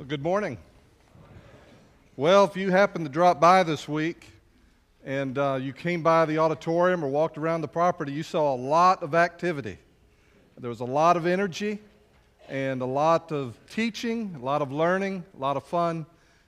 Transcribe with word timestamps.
Well, 0.00 0.08
good 0.08 0.22
morning. 0.22 0.56
Well, 2.16 2.44
if 2.44 2.56
you 2.56 2.70
happen 2.70 3.02
to 3.04 3.10
drop 3.10 3.38
by 3.38 3.62
this 3.64 3.86
week 3.86 4.28
and 5.04 5.36
uh, 5.36 5.58
you 5.60 5.74
came 5.74 6.02
by 6.02 6.24
the 6.24 6.38
auditorium 6.38 7.04
or 7.04 7.08
walked 7.08 7.36
around 7.36 7.60
the 7.60 7.68
property, 7.68 8.10
you 8.10 8.22
saw 8.22 8.54
a 8.54 8.56
lot 8.56 9.02
of 9.02 9.14
activity. 9.14 9.76
There 10.56 10.70
was 10.70 10.80
a 10.80 10.86
lot 10.86 11.18
of 11.18 11.26
energy 11.26 11.80
and 12.48 12.80
a 12.80 12.86
lot 12.86 13.30
of 13.30 13.58
teaching, 13.68 14.34
a 14.40 14.42
lot 14.42 14.62
of 14.62 14.72
learning, 14.72 15.22
a 15.36 15.38
lot 15.38 15.58
of 15.58 15.64
fun 15.64 16.06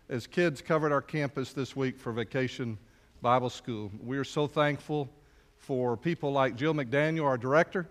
as 0.09 0.27
kids 0.27 0.63
covered 0.63 0.91
our 0.91 1.03
campus 1.03 1.53
this 1.53 1.77
week 1.77 1.99
for 1.99 2.11
Vacation 2.11 2.79
Bible 3.21 3.51
School. 3.51 3.93
We 4.03 4.17
are 4.17 4.25
so 4.25 4.47
thankful 4.47 5.11
for 5.59 5.95
people 5.95 6.33
like 6.33 6.57
Jill 6.57 6.73
McDaniel, 6.73 7.25
our 7.25 7.37
director, 7.37 7.87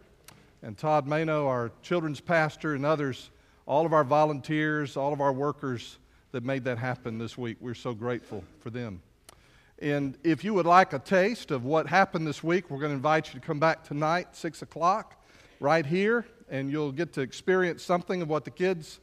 and 0.63 0.75
Todd 0.75 1.05
Mano, 1.05 1.45
our 1.45 1.71
children's 1.83 2.19
pastor, 2.19 2.73
and 2.73 2.83
others 2.83 3.29
all 3.65 3.85
of 3.85 3.93
our 3.93 4.03
volunteers, 4.03 4.97
all 4.97 5.13
of 5.13 5.21
our 5.21 5.33
workers 5.33 5.97
that 6.31 6.43
made 6.43 6.63
that 6.63 6.77
happen 6.77 7.17
this 7.17 7.37
week. 7.37 7.57
We're 7.59 7.73
so 7.73 7.93
grateful 7.93 8.43
for 8.59 8.69
them. 8.69 9.01
And 9.79 10.17
if 10.23 10.43
you 10.43 10.53
would 10.53 10.65
like 10.65 10.93
a 10.93 10.99
taste 10.99 11.51
of 11.51 11.65
what 11.65 11.87
happened 11.87 12.27
this 12.27 12.43
week, 12.43 12.69
we're 12.69 12.79
going 12.79 12.91
to 12.91 12.95
invite 12.95 13.33
you 13.33 13.39
to 13.39 13.45
come 13.45 13.59
back 13.59 13.83
tonight, 13.83 14.35
6 14.35 14.61
o'clock, 14.61 15.15
right 15.59 15.85
here, 15.85 16.25
and 16.49 16.71
you'll 16.71 16.91
get 16.91 17.13
to 17.13 17.21
experience 17.21 17.83
something 17.83 18.21
of 18.21 18.29
what 18.29 18.45
the 18.45 18.51
kids 18.51 18.99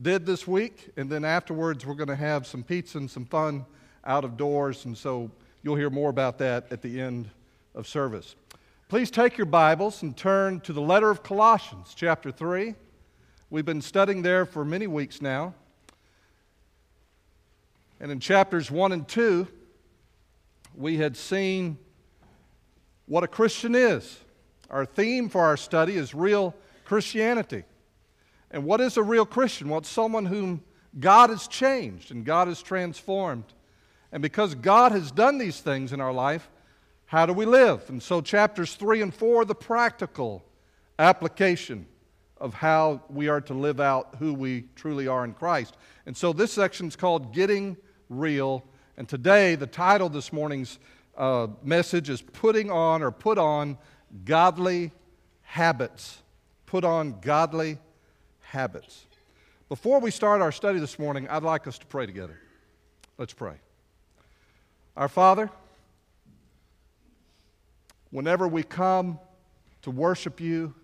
did 0.00 0.26
this 0.26 0.46
week. 0.46 0.90
And 0.96 1.08
then 1.08 1.24
afterwards, 1.24 1.86
we're 1.86 1.94
going 1.94 2.08
to 2.08 2.16
have 2.16 2.46
some 2.46 2.62
pizza 2.62 2.98
and 2.98 3.10
some 3.10 3.24
fun 3.24 3.64
out 4.04 4.24
of 4.24 4.36
doors. 4.36 4.84
And 4.84 4.96
so 4.96 5.30
you'll 5.62 5.76
hear 5.76 5.90
more 5.90 6.10
about 6.10 6.38
that 6.38 6.66
at 6.70 6.82
the 6.82 7.00
end 7.00 7.30
of 7.74 7.88
service. 7.88 8.36
Please 8.88 9.10
take 9.10 9.36
your 9.36 9.46
Bibles 9.46 10.02
and 10.02 10.16
turn 10.16 10.60
to 10.60 10.72
the 10.72 10.80
letter 10.80 11.10
of 11.10 11.22
Colossians, 11.22 11.94
chapter 11.94 12.30
3. 12.30 12.74
We've 13.50 13.64
been 13.64 13.80
studying 13.80 14.20
there 14.20 14.44
for 14.44 14.62
many 14.62 14.86
weeks 14.86 15.22
now. 15.22 15.54
And 17.98 18.12
in 18.12 18.20
chapters 18.20 18.70
1 18.70 18.92
and 18.92 19.08
2, 19.08 19.48
we 20.74 20.98
had 20.98 21.16
seen 21.16 21.78
what 23.06 23.24
a 23.24 23.26
Christian 23.26 23.74
is. 23.74 24.18
Our 24.68 24.84
theme 24.84 25.30
for 25.30 25.40
our 25.40 25.56
study 25.56 25.96
is 25.96 26.14
real 26.14 26.54
Christianity. 26.84 27.64
And 28.50 28.64
what 28.64 28.82
is 28.82 28.98
a 28.98 29.02
real 29.02 29.24
Christian? 29.24 29.70
Well, 29.70 29.82
someone 29.82 30.26
whom 30.26 30.62
God 31.00 31.30
has 31.30 31.48
changed 31.48 32.10
and 32.10 32.26
God 32.26 32.48
has 32.48 32.60
transformed. 32.60 33.44
And 34.12 34.22
because 34.22 34.54
God 34.54 34.92
has 34.92 35.10
done 35.10 35.38
these 35.38 35.60
things 35.60 35.94
in 35.94 36.02
our 36.02 36.12
life, 36.12 36.50
how 37.06 37.24
do 37.24 37.32
we 37.32 37.46
live? 37.46 37.88
And 37.88 38.02
so, 38.02 38.20
chapters 38.20 38.74
3 38.74 39.00
and 39.00 39.14
4, 39.14 39.46
the 39.46 39.54
practical 39.54 40.44
application 40.98 41.86
of 42.40 42.54
how 42.54 43.02
we 43.08 43.28
are 43.28 43.40
to 43.42 43.54
live 43.54 43.80
out 43.80 44.16
who 44.18 44.32
we 44.32 44.64
truly 44.76 45.08
are 45.08 45.24
in 45.24 45.34
Christ. 45.34 45.76
And 46.06 46.16
so 46.16 46.32
this 46.32 46.52
section 46.52 46.86
is 46.86 46.96
called 46.96 47.34
Getting 47.34 47.76
Real. 48.08 48.64
And 48.96 49.08
today, 49.08 49.54
the 49.54 49.66
title 49.66 50.08
this 50.08 50.32
morning's 50.32 50.78
uh, 51.16 51.48
message 51.62 52.08
is 52.08 52.22
Putting 52.22 52.70
On 52.70 53.02
or 53.02 53.10
Put 53.10 53.38
On 53.38 53.76
Godly 54.24 54.92
Habits. 55.42 56.22
Put 56.66 56.84
on 56.84 57.20
Godly 57.20 57.78
Habits. 58.40 59.06
Before 59.68 60.00
we 60.00 60.10
start 60.10 60.40
our 60.40 60.52
study 60.52 60.78
this 60.78 60.98
morning, 60.98 61.28
I'd 61.28 61.42
like 61.42 61.66
us 61.66 61.78
to 61.78 61.86
pray 61.86 62.06
together. 62.06 62.38
Let's 63.18 63.34
pray. 63.34 63.54
Our 64.96 65.08
Father, 65.08 65.50
whenever 68.10 68.48
we 68.48 68.62
come 68.62 69.18
to 69.82 69.90
worship 69.90 70.40
you, 70.40 70.74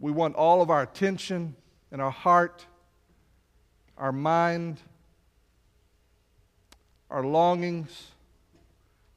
we 0.00 0.10
want 0.10 0.34
all 0.34 0.62
of 0.62 0.70
our 0.70 0.82
attention 0.82 1.54
and 1.92 2.00
our 2.00 2.10
heart, 2.10 2.64
our 3.98 4.12
mind, 4.12 4.80
our 7.10 7.22
longings, 7.22 8.08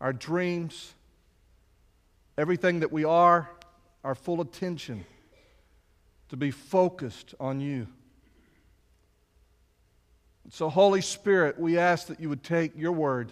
our 0.01 0.11
dreams, 0.11 0.93
everything 2.37 2.81
that 2.81 2.91
we 2.91 3.05
are, 3.05 3.49
our 4.03 4.13
full 4.13 4.41
attention 4.41 5.05
to 6.27 6.35
be 6.35 6.51
focused 6.51 7.33
on 7.39 7.61
you. 7.61 7.87
So, 10.49 10.67
Holy 10.67 11.01
Spirit, 11.01 11.57
we 11.57 11.77
ask 11.77 12.07
that 12.07 12.19
you 12.19 12.27
would 12.27 12.43
take 12.43 12.73
your 12.75 12.91
word 12.91 13.31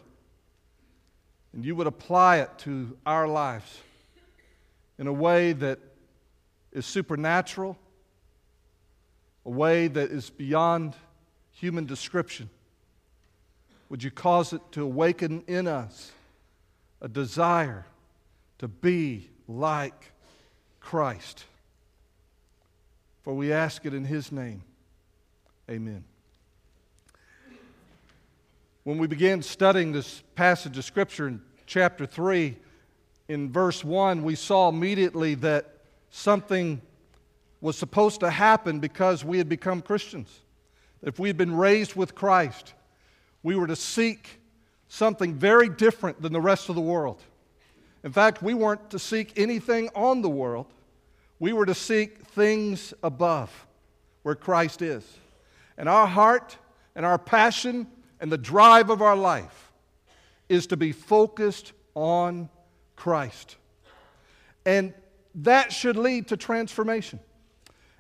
and 1.52 1.66
you 1.66 1.76
would 1.76 1.88
apply 1.88 2.38
it 2.38 2.50
to 2.60 2.98
our 3.06 3.28
lives 3.28 3.80
in 4.98 5.08
a 5.08 5.14
way 5.14 5.52
that 5.52 5.80
is 6.72 6.86
supernatural, 6.86 7.78
a 9.46 9.50
way 9.50 9.88
that 9.88 10.12
is 10.12 10.30
beyond 10.30 10.96
human 11.52 11.86
description. 11.86 12.50
Would 13.90 14.04
you 14.04 14.12
cause 14.12 14.54
it 14.54 14.62
to 14.72 14.84
awaken 14.84 15.44
in 15.48 15.68
us 15.68 16.12
a 17.02 17.10
desire 17.10 17.86
to 18.60 18.68
be 18.68 19.30
like 19.48 20.12
Christ? 20.80 21.44
For 23.24 23.34
we 23.34 23.52
ask 23.52 23.86
it 23.86 23.94
in 23.94 24.06
His 24.06 24.32
name. 24.32 24.64
Amen. 25.70 26.04
When 28.84 28.98
we 28.98 29.08
began 29.08 29.44
studying 29.44 29.92
this 29.92 30.24
passage 30.36 30.78
of 30.78 30.86
Scripture 30.86 31.28
in 31.28 31.42
chapter 31.68 32.06
3, 32.06 32.56
in 33.28 33.52
verse 33.52 33.84
1, 33.84 34.24
we 34.24 34.36
saw 34.36 34.70
immediately 34.70 35.36
that 35.36 35.81
something 36.12 36.82
was 37.62 37.78
supposed 37.78 38.20
to 38.20 38.30
happen 38.30 38.80
because 38.80 39.26
we 39.26 39.38
had 39.38 39.50
become 39.50 39.82
Christians. 39.82 40.30
If 41.02 41.20
we 41.20 41.30
had 41.30 41.38
been 41.38 41.56
raised 41.56 41.96
with 41.96 42.14
Christ, 42.14 42.74
we 43.42 43.56
were 43.56 43.68
to 43.68 43.76
seek 43.76 44.40
something 44.88 45.34
very 45.34 45.70
different 45.70 46.22
than 46.22 46.34
the 46.34 46.42
rest 46.42 46.70
of 46.70 46.76
the 46.76 46.82
world. 46.82 47.22
In 48.04 48.12
fact, 48.12 48.44
we 48.44 48.54
weren't 48.54 48.90
to 48.92 49.00
seek 49.00 49.34
anything 49.38 49.90
on 49.96 50.22
the 50.22 50.30
world, 50.30 50.68
we 51.40 51.54
were 51.54 51.66
to 51.66 51.74
seek 51.74 52.26
things 52.28 52.94
above 53.02 53.68
where 54.24 54.36
Christ 54.36 54.82
is. 54.82 55.04
And 55.78 55.90
our 55.90 56.06
heart 56.06 56.58
and 56.96 57.06
our 57.06 57.18
passion 57.18 57.88
and 58.20 58.32
the 58.32 58.38
drive 58.38 58.90
of 58.90 59.02
our 59.02 59.16
life 59.16 59.72
is 60.50 60.68
to 60.68 60.78
be 60.78 60.92
focused 60.92 61.74
on 61.96 62.50
Christ. 62.96 63.56
And 64.66 64.94
that 65.36 65.72
should 65.72 65.98
lead 65.98 66.28
to 66.28 66.38
transformation. 66.38 67.20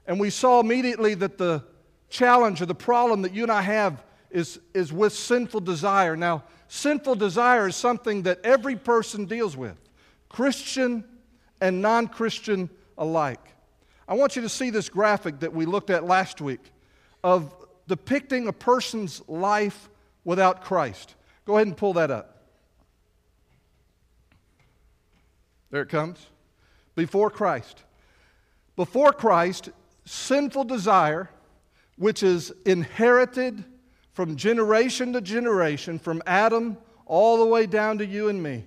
And 0.05 0.19
we 0.19 0.29
saw 0.29 0.59
immediately 0.59 1.13
that 1.15 1.37
the 1.37 1.63
challenge 2.09 2.61
or 2.61 2.65
the 2.65 2.75
problem 2.75 3.21
that 3.21 3.33
you 3.33 3.43
and 3.43 3.51
I 3.51 3.61
have 3.61 4.03
is, 4.29 4.59
is 4.73 4.91
with 4.91 5.13
sinful 5.13 5.61
desire. 5.61 6.15
Now, 6.15 6.43
sinful 6.67 7.15
desire 7.15 7.67
is 7.67 7.75
something 7.75 8.23
that 8.23 8.39
every 8.43 8.75
person 8.75 9.25
deals 9.25 9.55
with, 9.55 9.77
Christian 10.29 11.03
and 11.59 11.81
non 11.81 12.07
Christian 12.07 12.69
alike. 12.97 13.39
I 14.07 14.15
want 14.15 14.35
you 14.35 14.41
to 14.41 14.49
see 14.49 14.69
this 14.69 14.89
graphic 14.89 15.39
that 15.39 15.53
we 15.53 15.65
looked 15.65 15.89
at 15.89 16.03
last 16.03 16.41
week 16.41 16.71
of 17.23 17.53
depicting 17.87 18.47
a 18.47 18.53
person's 18.53 19.21
life 19.27 19.89
without 20.25 20.63
Christ. 20.63 21.15
Go 21.45 21.55
ahead 21.55 21.67
and 21.67 21.77
pull 21.77 21.93
that 21.93 22.11
up. 22.11 22.45
There 25.69 25.81
it 25.81 25.89
comes 25.89 26.27
before 26.95 27.29
Christ. 27.29 27.83
Before 28.75 29.11
Christ, 29.11 29.69
sinful 30.05 30.65
desire, 30.65 31.29
which 31.97 32.23
is 32.23 32.51
inherited 32.65 33.63
from 34.13 34.35
generation 34.35 35.13
to 35.13 35.21
generation, 35.21 35.99
from 35.99 36.21
Adam 36.25 36.77
all 37.05 37.37
the 37.37 37.45
way 37.45 37.65
down 37.65 37.97
to 37.99 38.05
you 38.05 38.29
and 38.29 38.41
me. 38.41 38.65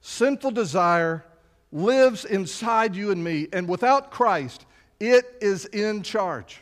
Sinful 0.00 0.50
desire 0.52 1.24
lives 1.70 2.24
inside 2.24 2.94
you 2.94 3.10
and 3.10 3.22
me, 3.22 3.48
and 3.52 3.68
without 3.68 4.10
Christ, 4.10 4.66
it 5.00 5.24
is 5.40 5.64
in 5.66 6.02
charge. 6.02 6.60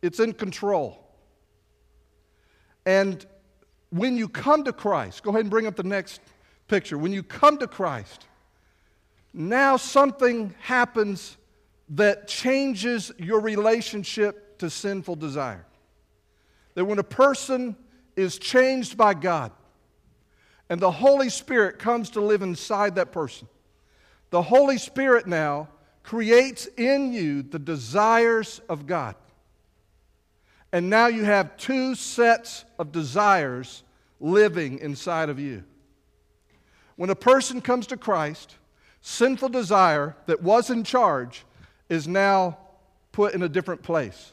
It's 0.00 0.20
in 0.20 0.32
control. 0.32 1.04
And 2.86 3.24
when 3.90 4.16
you 4.16 4.28
come 4.28 4.64
to 4.64 4.72
Christ, 4.72 5.22
go 5.22 5.30
ahead 5.30 5.42
and 5.42 5.50
bring 5.50 5.66
up 5.66 5.76
the 5.76 5.82
next 5.82 6.20
picture. 6.68 6.96
When 6.96 7.12
you 7.12 7.22
come 7.22 7.58
to 7.58 7.66
Christ, 7.66 8.26
now 9.38 9.76
something 9.76 10.52
happens 10.60 11.36
that 11.90 12.26
changes 12.26 13.12
your 13.18 13.40
relationship 13.40 14.58
to 14.58 14.68
sinful 14.68 15.14
desire. 15.14 15.64
That 16.74 16.84
when 16.84 16.98
a 16.98 17.04
person 17.04 17.76
is 18.16 18.38
changed 18.38 18.96
by 18.96 19.14
God 19.14 19.52
and 20.68 20.80
the 20.80 20.90
Holy 20.90 21.30
Spirit 21.30 21.78
comes 21.78 22.10
to 22.10 22.20
live 22.20 22.42
inside 22.42 22.96
that 22.96 23.12
person, 23.12 23.46
the 24.30 24.42
Holy 24.42 24.76
Spirit 24.76 25.28
now 25.28 25.68
creates 26.02 26.66
in 26.76 27.12
you 27.12 27.42
the 27.42 27.60
desires 27.60 28.60
of 28.68 28.86
God. 28.86 29.14
And 30.72 30.90
now 30.90 31.06
you 31.06 31.24
have 31.24 31.56
two 31.56 31.94
sets 31.94 32.64
of 32.78 32.90
desires 32.90 33.84
living 34.20 34.80
inside 34.80 35.28
of 35.28 35.38
you. 35.38 35.62
When 36.96 37.10
a 37.10 37.14
person 37.14 37.60
comes 37.60 37.86
to 37.86 37.96
Christ, 37.96 38.56
sinful 39.08 39.48
desire 39.48 40.14
that 40.26 40.42
was 40.42 40.68
in 40.68 40.84
charge 40.84 41.44
is 41.88 42.06
now 42.06 42.58
put 43.10 43.32
in 43.32 43.42
a 43.42 43.48
different 43.48 43.82
place. 43.82 44.32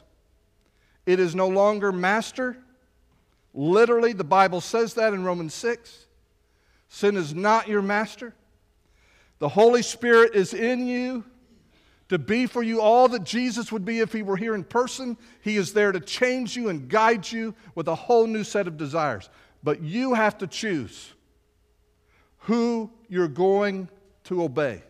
It 1.06 1.18
is 1.18 1.34
no 1.34 1.48
longer 1.48 1.92
master. 1.92 2.58
Literally, 3.54 4.12
the 4.12 4.22
Bible 4.22 4.60
says 4.60 4.92
that 4.94 5.14
in 5.14 5.24
Romans 5.24 5.54
6. 5.54 6.04
Sin 6.90 7.16
is 7.16 7.34
not 7.34 7.68
your 7.68 7.80
master. 7.80 8.34
The 9.38 9.48
Holy 9.48 9.80
Spirit 9.80 10.34
is 10.34 10.52
in 10.52 10.86
you 10.86 11.24
to 12.10 12.18
be 12.18 12.46
for 12.46 12.62
you 12.62 12.82
all 12.82 13.08
that 13.08 13.24
Jesus 13.24 13.72
would 13.72 13.84
be 13.84 14.00
if 14.00 14.12
he 14.12 14.22
were 14.22 14.36
here 14.36 14.54
in 14.54 14.62
person. 14.62 15.16
He 15.40 15.56
is 15.56 15.72
there 15.72 15.90
to 15.90 16.00
change 16.00 16.54
you 16.54 16.68
and 16.68 16.86
guide 16.86 17.32
you 17.32 17.54
with 17.74 17.88
a 17.88 17.94
whole 17.94 18.26
new 18.26 18.44
set 18.44 18.66
of 18.66 18.76
desires. 18.76 19.30
But 19.62 19.82
you 19.82 20.12
have 20.12 20.36
to 20.38 20.46
choose 20.46 21.14
who 22.40 22.90
you're 23.08 23.26
going 23.26 23.88
to 24.26 24.42
obey 24.42 24.82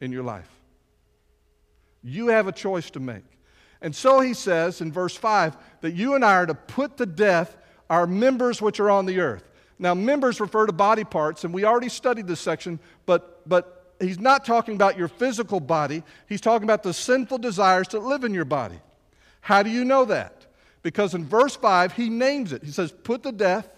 in 0.00 0.12
your 0.12 0.22
life. 0.22 0.48
You 2.02 2.28
have 2.28 2.46
a 2.46 2.52
choice 2.52 2.90
to 2.92 3.00
make. 3.00 3.24
And 3.82 3.94
so 3.94 4.20
he 4.20 4.34
says 4.34 4.80
in 4.80 4.92
verse 4.92 5.16
5 5.16 5.56
that 5.80 5.92
you 5.92 6.14
and 6.14 6.24
I 6.24 6.34
are 6.34 6.46
to 6.46 6.54
put 6.54 6.96
to 6.98 7.06
death 7.06 7.56
our 7.88 8.06
members 8.06 8.60
which 8.60 8.80
are 8.80 8.90
on 8.90 9.06
the 9.06 9.20
earth. 9.20 9.50
Now, 9.78 9.94
members 9.94 10.40
refer 10.40 10.66
to 10.66 10.72
body 10.72 11.04
parts, 11.04 11.44
and 11.44 11.54
we 11.54 11.64
already 11.64 11.88
studied 11.88 12.26
this 12.26 12.40
section, 12.40 12.78
but, 13.06 13.48
but 13.48 13.94
he's 13.98 14.18
not 14.18 14.44
talking 14.44 14.74
about 14.74 14.98
your 14.98 15.08
physical 15.08 15.58
body. 15.58 16.02
He's 16.28 16.42
talking 16.42 16.64
about 16.64 16.82
the 16.82 16.92
sinful 16.92 17.38
desires 17.38 17.88
that 17.88 18.00
live 18.00 18.24
in 18.24 18.34
your 18.34 18.44
body. 18.44 18.78
How 19.40 19.62
do 19.62 19.70
you 19.70 19.84
know 19.84 20.04
that? 20.04 20.46
Because 20.82 21.14
in 21.14 21.24
verse 21.24 21.56
5, 21.56 21.94
he 21.94 22.10
names 22.10 22.52
it. 22.52 22.62
He 22.62 22.70
says, 22.70 22.92
Put 22.92 23.22
to 23.22 23.32
death 23.32 23.68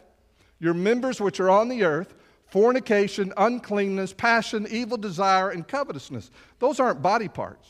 your 0.59 0.75
members 0.75 1.21
which 1.21 1.39
are 1.39 1.51
on 1.51 1.69
the 1.69 1.85
earth 1.85 2.15
fornication, 2.53 3.33
uncleanness, 3.39 4.13
passion, 4.13 4.67
evil 4.69 4.99
desire, 4.99 5.49
and 5.49 5.67
covetousness. 5.67 6.31
Those 6.59 6.81
aren't 6.81 7.01
body 7.01 7.27
parts, 7.29 7.67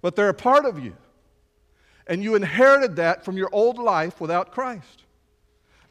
but 0.00 0.16
they're 0.16 0.28
a 0.28 0.34
part 0.34 0.64
of 0.64 0.82
you. 0.82 0.96
And 2.08 2.20
you 2.20 2.34
inherited 2.34 2.96
that 2.96 3.24
from 3.24 3.36
your 3.36 3.48
old 3.52 3.78
life 3.78 4.20
without 4.20 4.50
Christ. 4.50 5.04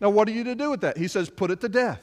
Now, 0.01 0.09
what 0.09 0.27
are 0.27 0.33
you 0.33 0.43
to 0.43 0.55
do 0.55 0.69
with 0.71 0.81
that? 0.81 0.97
He 0.97 1.07
says, 1.07 1.29
put 1.29 1.51
it 1.51 1.61
to 1.61 1.69
death, 1.69 2.01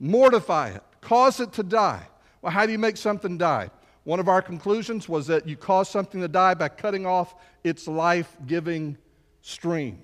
mortify 0.00 0.70
it, 0.70 0.82
cause 1.02 1.40
it 1.40 1.52
to 1.52 1.62
die. 1.62 2.08
Well, 2.40 2.50
how 2.50 2.64
do 2.64 2.72
you 2.72 2.78
make 2.78 2.96
something 2.96 3.36
die? 3.36 3.70
One 4.04 4.20
of 4.20 4.28
our 4.28 4.40
conclusions 4.40 5.10
was 5.10 5.26
that 5.26 5.46
you 5.46 5.58
cause 5.58 5.90
something 5.90 6.22
to 6.22 6.28
die 6.28 6.54
by 6.54 6.70
cutting 6.70 7.04
off 7.04 7.34
its 7.62 7.86
life 7.86 8.34
giving 8.46 8.96
stream. 9.42 9.98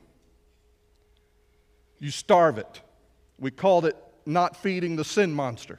You 1.99 2.11
starve 2.11 2.59
it. 2.59 2.83
We 3.39 3.51
called 3.51 3.87
it 3.87 3.97
not 4.27 4.57
feeding 4.57 4.97
the 4.97 5.05
sin 5.05 5.33
monster. 5.33 5.79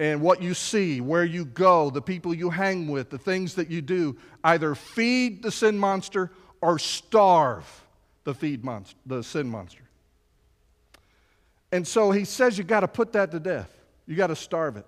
And 0.00 0.20
what 0.20 0.42
you 0.42 0.54
see, 0.54 1.00
where 1.00 1.24
you 1.24 1.44
go, 1.44 1.90
the 1.90 2.02
people 2.02 2.34
you 2.34 2.50
hang 2.50 2.88
with, 2.88 3.10
the 3.10 3.18
things 3.18 3.54
that 3.54 3.70
you 3.70 3.80
do, 3.80 4.16
either 4.42 4.74
feed 4.74 5.42
the 5.42 5.52
sin 5.52 5.78
monster 5.78 6.30
or 6.60 6.78
starve 6.78 7.64
the 8.24 8.34
feed 8.34 8.64
monster, 8.64 8.96
the 9.06 9.22
sin 9.22 9.48
monster. 9.48 9.84
And 11.70 11.86
so 11.86 12.10
he 12.10 12.24
says 12.24 12.58
you 12.58 12.64
got 12.64 12.80
to 12.80 12.88
put 12.88 13.12
that 13.12 13.30
to 13.32 13.40
death. 13.40 13.70
You 14.06 14.16
got 14.16 14.28
to 14.28 14.36
starve 14.36 14.76
it. 14.76 14.86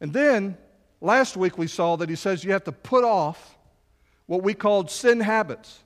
And 0.00 0.12
then 0.12 0.56
last 1.00 1.36
week 1.36 1.58
we 1.58 1.66
saw 1.66 1.96
that 1.96 2.08
he 2.08 2.16
says 2.16 2.44
you 2.44 2.52
have 2.52 2.64
to 2.64 2.72
put 2.72 3.04
off 3.04 3.56
what 4.26 4.42
we 4.42 4.54
called 4.54 4.90
sin 4.90 5.20
habits. 5.20 5.80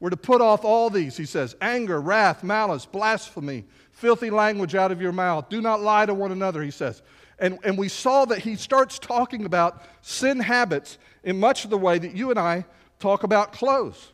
We're 0.00 0.10
to 0.10 0.16
put 0.16 0.40
off 0.40 0.64
all 0.64 0.90
these, 0.90 1.16
he 1.16 1.24
says 1.24 1.54
anger, 1.60 2.00
wrath, 2.00 2.42
malice, 2.42 2.84
blasphemy, 2.84 3.64
filthy 4.02 4.30
language 4.30 4.74
out 4.74 4.90
of 4.90 5.00
your 5.00 5.12
mouth. 5.12 5.48
Do 5.48 5.60
not 5.60 5.80
lie 5.80 6.06
to 6.06 6.12
one 6.12 6.32
another, 6.32 6.60
he 6.60 6.72
says. 6.72 7.02
And, 7.38 7.56
and 7.62 7.78
we 7.78 7.88
saw 7.88 8.24
that 8.24 8.40
he 8.40 8.56
starts 8.56 8.98
talking 8.98 9.44
about 9.44 9.80
sin 10.00 10.40
habits 10.40 10.98
in 11.22 11.38
much 11.38 11.62
of 11.62 11.70
the 11.70 11.78
way 11.78 12.00
that 12.00 12.12
you 12.12 12.30
and 12.30 12.38
I 12.38 12.64
talk 12.98 13.22
about 13.22 13.52
clothes. 13.52 14.10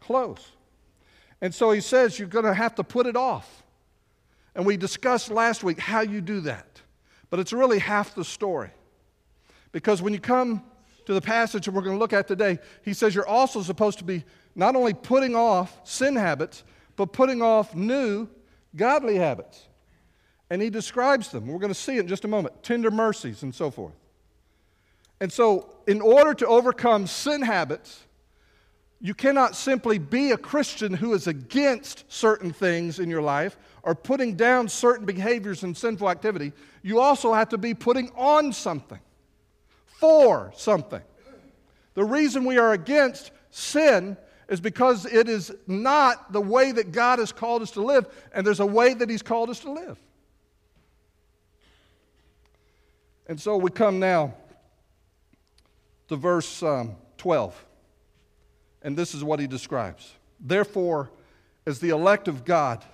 Clothes. 0.00 0.52
And 1.42 1.54
so 1.54 1.70
he 1.70 1.82
says 1.82 2.18
you're 2.18 2.28
going 2.28 2.46
to 2.46 2.54
have 2.54 2.74
to 2.76 2.82
put 2.82 3.06
it 3.06 3.14
off. 3.14 3.62
And 4.54 4.64
we 4.64 4.78
discussed 4.78 5.30
last 5.30 5.62
week 5.62 5.78
how 5.78 6.00
you 6.00 6.22
do 6.22 6.40
that. 6.40 6.80
But 7.28 7.40
it's 7.40 7.52
really 7.52 7.78
half 7.78 8.14
the 8.14 8.24
story. 8.24 8.70
Because 9.70 10.00
when 10.00 10.14
you 10.14 10.20
come 10.20 10.62
to 11.04 11.12
the 11.12 11.20
passage 11.20 11.66
that 11.66 11.72
we're 11.72 11.82
going 11.82 11.96
to 11.96 12.00
look 12.00 12.14
at 12.14 12.26
today, 12.26 12.58
he 12.82 12.94
says 12.94 13.14
you're 13.14 13.28
also 13.28 13.60
supposed 13.60 13.98
to 13.98 14.04
be 14.04 14.24
not 14.54 14.76
only 14.76 14.94
putting 14.94 15.36
off 15.36 15.78
sin 15.86 16.16
habits, 16.16 16.64
but 16.96 17.12
putting 17.12 17.42
off 17.42 17.74
new 17.74 18.28
godly 18.76 19.16
habits. 19.16 19.66
And 20.50 20.60
he 20.60 20.70
describes 20.70 21.30
them. 21.30 21.46
We're 21.46 21.58
going 21.58 21.72
to 21.72 21.78
see 21.78 21.96
it 21.96 22.00
in 22.00 22.08
just 22.08 22.24
a 22.24 22.28
moment 22.28 22.62
tender 22.62 22.90
mercies 22.90 23.42
and 23.42 23.54
so 23.54 23.70
forth. 23.70 23.94
And 25.20 25.32
so, 25.32 25.74
in 25.86 26.00
order 26.00 26.34
to 26.34 26.46
overcome 26.46 27.06
sin 27.06 27.42
habits, 27.42 28.04
you 29.00 29.14
cannot 29.14 29.56
simply 29.56 29.98
be 29.98 30.30
a 30.30 30.36
Christian 30.36 30.94
who 30.94 31.12
is 31.14 31.26
against 31.26 32.04
certain 32.12 32.52
things 32.52 32.98
in 32.98 33.08
your 33.08 33.22
life 33.22 33.56
or 33.82 33.94
putting 33.94 34.36
down 34.36 34.68
certain 34.68 35.06
behaviors 35.06 35.62
and 35.62 35.76
sinful 35.76 36.08
activity. 36.08 36.52
You 36.82 37.00
also 37.00 37.32
have 37.32 37.48
to 37.50 37.58
be 37.58 37.74
putting 37.74 38.10
on 38.16 38.52
something 38.52 39.00
for 39.86 40.52
something. 40.56 41.02
The 41.94 42.04
reason 42.04 42.44
we 42.44 42.58
are 42.58 42.72
against 42.72 43.32
sin 43.50 44.16
is 44.52 44.60
because 44.60 45.06
it 45.06 45.30
is 45.30 45.50
not 45.66 46.30
the 46.30 46.40
way 46.40 46.72
that 46.72 46.92
God 46.92 47.18
has 47.20 47.32
called 47.32 47.62
us 47.62 47.70
to 47.70 47.80
live, 47.82 48.06
and 48.34 48.46
there's 48.46 48.60
a 48.60 48.66
way 48.66 48.92
that 48.92 49.08
He's 49.08 49.22
called 49.22 49.48
us 49.48 49.60
to 49.60 49.72
live. 49.72 49.98
And 53.26 53.40
so 53.40 53.56
we 53.56 53.70
come 53.70 53.98
now 53.98 54.34
to 56.08 56.16
verse 56.16 56.62
um, 56.62 56.96
12, 57.16 57.64
and 58.82 58.94
this 58.94 59.14
is 59.14 59.24
what 59.24 59.40
he 59.40 59.46
describes. 59.46 60.12
Therefore, 60.38 61.10
as 61.64 61.78
the 61.78 61.88
elect 61.88 62.28
of 62.28 62.44
God, 62.44 62.84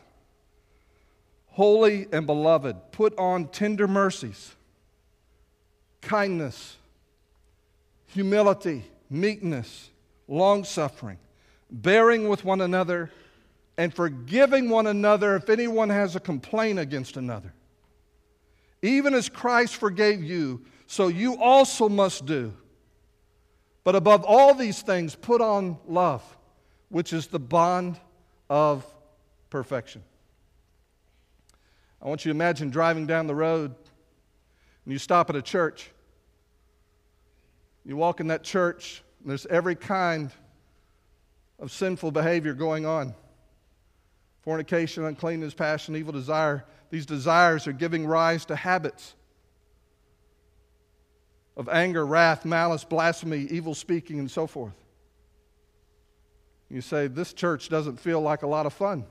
holy 1.47 2.07
and 2.13 2.25
beloved, 2.25 2.93
put 2.93 3.19
on 3.19 3.49
tender 3.49 3.89
mercies, 3.89 4.55
kindness, 6.03 6.77
humility, 8.07 8.85
meekness, 9.11 9.91
long 10.29 10.63
suffering 10.63 11.19
bearing 11.71 12.29
with 12.29 12.45
one 12.45 12.61
another, 12.61 13.11
and 13.77 13.95
forgiving 13.95 14.69
one 14.69 14.87
another 14.87 15.37
if 15.37 15.49
anyone 15.49 15.89
has 15.89 16.17
a 16.17 16.21
complaint 16.21 16.79
against 16.79 17.17
another. 17.17 17.55
Even 18.83 19.15
as 19.15 19.29
Christ 19.29 19.77
forgave 19.77 20.23
you, 20.23 20.65
so 20.87 21.09
you 21.09 21.41
also 21.41 21.89
must 21.89 22.27
do. 22.27 22.53
But 23.85 23.95
above 23.95 24.25
all 24.25 24.55
these 24.55 24.83
things, 24.83 25.15
put 25.15 25.41
on 25.41 25.79
love, 25.87 26.23
which 26.89 27.13
is 27.13 27.29
the 27.29 27.39
bond 27.39 27.99
of 28.51 28.85
perfection. 29.51 30.03
I 32.03 32.09
want 32.09 32.25
you 32.25 32.33
to 32.33 32.37
imagine 32.37 32.71
driving 32.71 33.07
down 33.07 33.27
the 33.27 33.35
road 33.35 33.75
and 34.85 34.93
you 34.93 34.99
stop 34.99 35.29
at 35.29 35.37
a 35.37 35.43
church. 35.43 35.91
You 37.85 37.97
walk 37.97 38.21
in 38.21 38.29
that 38.29 38.43
church, 38.43 39.03
and 39.21 39.29
there's 39.31 39.45
every 39.47 39.75
kind 39.75 40.31
of 41.59 41.71
sinful 41.73 42.11
behavior 42.11 42.55
going 42.55 42.87
on 42.87 43.15
fornication, 44.49 45.05
uncleanness, 45.05 45.53
passion, 45.53 45.95
evil 45.95 46.11
desire. 46.11 46.65
These 46.89 47.05
desires 47.05 47.67
are 47.67 47.73
giving 47.73 48.07
rise 48.07 48.47
to 48.47 48.57
habits 48.57 49.15
of 51.55 51.69
anger, 51.69 52.07
wrath, 52.07 52.47
malice, 52.47 52.83
blasphemy, 52.83 53.47
evil 53.51 53.75
speaking, 53.75 54.19
and 54.19 54.31
so 54.31 54.47
forth. 54.47 54.73
You 56.71 56.81
say, 56.81 57.09
This 57.09 57.35
church 57.35 57.69
doesn't 57.69 58.01
feel 58.01 58.23
like 58.23 58.43
a 58.43 58.47
lot 58.47 58.65
of 58.65 58.73
fun. 58.73 59.05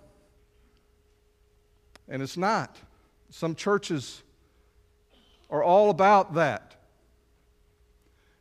And 2.10 2.24
it's 2.24 2.38
not. 2.38 2.75
Some 3.30 3.54
churches 3.54 4.24
are 5.51 5.62
all 5.62 5.92
about 5.92 6.34
that. 6.34 6.75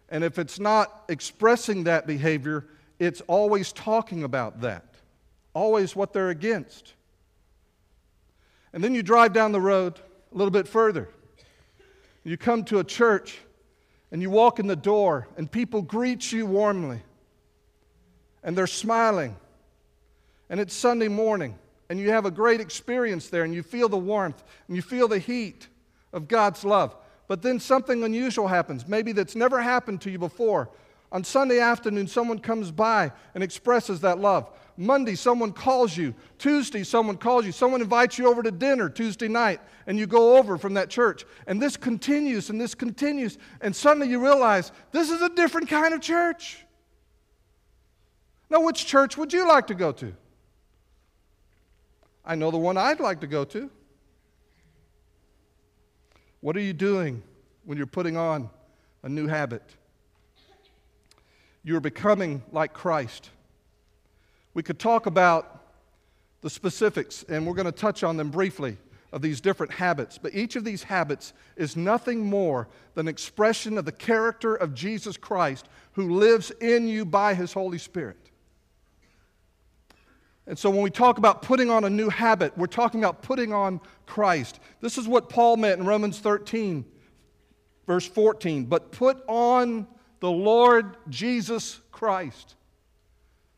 And 0.08 0.24
if 0.24 0.38
it's 0.38 0.58
not 0.58 1.04
expressing 1.10 1.84
that 1.84 2.06
behavior, 2.06 2.64
it's 2.98 3.20
always 3.22 3.72
talking 3.72 4.24
about 4.24 4.60
that, 4.62 4.84
always 5.54 5.94
what 5.94 6.12
they're 6.12 6.30
against. 6.30 6.94
And 8.72 8.82
then 8.82 8.94
you 8.94 9.02
drive 9.02 9.32
down 9.32 9.52
the 9.52 9.60
road 9.60 9.98
a 10.34 10.36
little 10.36 10.50
bit 10.50 10.68
further. 10.68 11.08
You 12.24 12.36
come 12.36 12.64
to 12.64 12.78
a 12.78 12.84
church 12.84 13.38
and 14.10 14.22
you 14.22 14.30
walk 14.30 14.58
in 14.58 14.66
the 14.66 14.76
door, 14.76 15.26
and 15.36 15.50
people 15.50 15.82
greet 15.82 16.30
you 16.30 16.46
warmly. 16.46 17.00
And 18.42 18.56
they're 18.56 18.68
smiling. 18.68 19.36
And 20.48 20.60
it's 20.60 20.74
Sunday 20.74 21.08
morning, 21.08 21.58
and 21.90 21.98
you 21.98 22.10
have 22.10 22.24
a 22.24 22.30
great 22.30 22.60
experience 22.60 23.28
there, 23.28 23.42
and 23.42 23.52
you 23.52 23.64
feel 23.64 23.88
the 23.88 23.96
warmth, 23.96 24.44
and 24.68 24.76
you 24.76 24.82
feel 24.82 25.08
the 25.08 25.18
heat 25.18 25.66
of 26.12 26.28
God's 26.28 26.64
love. 26.64 26.94
But 27.26 27.42
then 27.42 27.58
something 27.58 28.04
unusual 28.04 28.46
happens, 28.46 28.86
maybe 28.86 29.10
that's 29.10 29.34
never 29.34 29.60
happened 29.60 30.00
to 30.02 30.10
you 30.10 30.18
before. 30.18 30.70
On 31.12 31.22
Sunday 31.22 31.60
afternoon, 31.60 32.06
someone 32.08 32.38
comes 32.38 32.70
by 32.70 33.12
and 33.34 33.42
expresses 33.42 34.00
that 34.00 34.18
love. 34.18 34.50
Monday, 34.76 35.14
someone 35.14 35.52
calls 35.52 35.96
you. 35.96 36.14
Tuesday, 36.38 36.82
someone 36.82 37.16
calls 37.16 37.46
you. 37.46 37.52
Someone 37.52 37.80
invites 37.80 38.18
you 38.18 38.28
over 38.28 38.42
to 38.42 38.50
dinner 38.50 38.90
Tuesday 38.90 39.28
night, 39.28 39.60
and 39.86 39.98
you 39.98 40.06
go 40.06 40.36
over 40.36 40.58
from 40.58 40.74
that 40.74 40.90
church. 40.90 41.24
And 41.46 41.62
this 41.62 41.76
continues 41.76 42.50
and 42.50 42.60
this 42.60 42.74
continues. 42.74 43.38
And 43.60 43.74
suddenly 43.74 44.08
you 44.08 44.22
realize 44.22 44.72
this 44.92 45.10
is 45.10 45.22
a 45.22 45.30
different 45.30 45.68
kind 45.68 45.94
of 45.94 46.00
church. 46.00 46.64
Now, 48.50 48.60
which 48.60 48.86
church 48.86 49.16
would 49.16 49.32
you 49.32 49.48
like 49.48 49.68
to 49.68 49.74
go 49.74 49.92
to? 49.92 50.14
I 52.24 52.34
know 52.34 52.50
the 52.50 52.58
one 52.58 52.76
I'd 52.76 53.00
like 53.00 53.20
to 53.20 53.26
go 53.26 53.44
to. 53.44 53.70
What 56.40 56.56
are 56.56 56.60
you 56.60 56.72
doing 56.72 57.22
when 57.64 57.78
you're 57.78 57.86
putting 57.86 58.16
on 58.16 58.50
a 59.02 59.08
new 59.08 59.26
habit? 59.26 59.62
You're 61.66 61.80
becoming 61.80 62.44
like 62.52 62.72
Christ. 62.72 63.30
We 64.54 64.62
could 64.62 64.78
talk 64.78 65.06
about 65.06 65.64
the 66.40 66.48
specifics, 66.48 67.24
and 67.28 67.44
we're 67.44 67.54
going 67.54 67.66
to 67.66 67.72
touch 67.72 68.04
on 68.04 68.16
them 68.16 68.30
briefly 68.30 68.78
of 69.10 69.20
these 69.20 69.40
different 69.40 69.72
habits. 69.72 70.16
But 70.16 70.32
each 70.32 70.54
of 70.54 70.62
these 70.62 70.84
habits 70.84 71.32
is 71.56 71.74
nothing 71.74 72.24
more 72.24 72.68
than 72.94 73.08
expression 73.08 73.78
of 73.78 73.84
the 73.84 73.90
character 73.90 74.54
of 74.54 74.74
Jesus 74.74 75.16
Christ 75.16 75.68
who 75.94 76.14
lives 76.14 76.52
in 76.52 76.86
you 76.86 77.04
by 77.04 77.34
his 77.34 77.52
Holy 77.52 77.78
Spirit. 77.78 78.30
And 80.46 80.56
so 80.56 80.70
when 80.70 80.82
we 80.82 80.90
talk 80.90 81.18
about 81.18 81.42
putting 81.42 81.68
on 81.68 81.82
a 81.82 81.90
new 81.90 82.10
habit, 82.10 82.56
we're 82.56 82.68
talking 82.68 83.02
about 83.02 83.22
putting 83.22 83.52
on 83.52 83.80
Christ. 84.06 84.60
This 84.80 84.98
is 84.98 85.08
what 85.08 85.28
Paul 85.28 85.56
meant 85.56 85.80
in 85.80 85.86
Romans 85.86 86.20
13, 86.20 86.84
verse 87.88 88.06
14. 88.06 88.66
But 88.66 88.92
put 88.92 89.24
on 89.26 89.88
the 90.26 90.32
Lord 90.32 90.96
Jesus 91.08 91.78
Christ. 91.92 92.56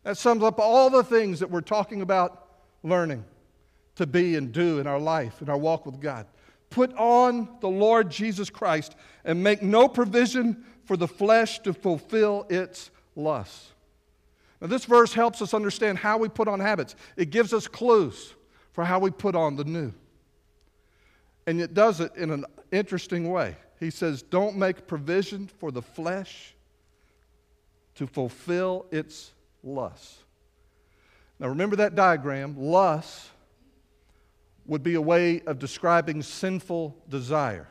That 0.03 0.19
sums 0.19 0.43
up 0.43 0.59
all 0.59 0.91
the 0.91 1.03
things 1.03 1.41
that 1.41 1.51
we're 1.51 1.63
talking 1.63 2.03
about 2.03 2.47
learning 2.83 3.25
to 3.97 4.07
be 4.07 4.37
and 4.37 4.53
do 4.53 4.79
in 4.79 4.87
our 4.87 4.99
life, 4.99 5.41
in 5.41 5.49
our 5.49 5.57
walk 5.57 5.87
with 5.87 5.99
God. 5.99 6.27
Put 6.69 6.95
on 6.99 7.49
the 7.63 7.71
Lord 7.71 8.11
Jesus 8.11 8.51
Christ 8.51 8.97
and 9.25 9.43
make 9.43 9.63
no 9.63 9.89
provision 9.89 10.63
for 10.85 10.99
the 10.99 11.09
flesh 11.09 11.61
to 11.61 11.73
fulfill 11.73 12.45
its 12.51 12.91
lusts. 13.17 13.73
Now, 14.61 14.67
this 14.67 14.85
verse 14.85 15.15
helps 15.15 15.41
us 15.41 15.55
understand 15.55 15.97
how 15.97 16.19
we 16.19 16.29
put 16.29 16.49
on 16.49 16.61
habits. 16.61 16.97
It 17.17 17.31
gives 17.31 17.55
us 17.55 17.67
clues 17.67 18.35
for 18.73 18.85
how 18.85 18.99
we 18.99 19.11
put 19.11 19.35
on 19.35 19.57
the 19.57 19.65
new. 19.65 19.95
And 21.47 21.63
it 21.63 21.73
does 21.73 22.01
it 22.01 22.15
in 22.15 22.31
an 22.31 22.45
interesting 22.73 23.31
way. 23.31 23.57
He 23.81 23.89
says, 23.89 24.21
Don't 24.21 24.59
make 24.59 24.87
provision 24.87 25.49
for 25.59 25.71
the 25.71 25.81
flesh 25.81 26.55
to 27.99 28.07
fulfill 28.07 28.87
its 28.91 29.33
lusts. 29.63 30.19
Now, 31.39 31.49
remember 31.49 31.77
that 31.77 31.95
diagram. 31.95 32.57
Lust 32.59 33.29
would 34.67 34.83
be 34.83 34.95
a 34.95 35.01
way 35.01 35.41
of 35.47 35.59
describing 35.59 36.23
sinful 36.23 36.97
desire. 37.09 37.69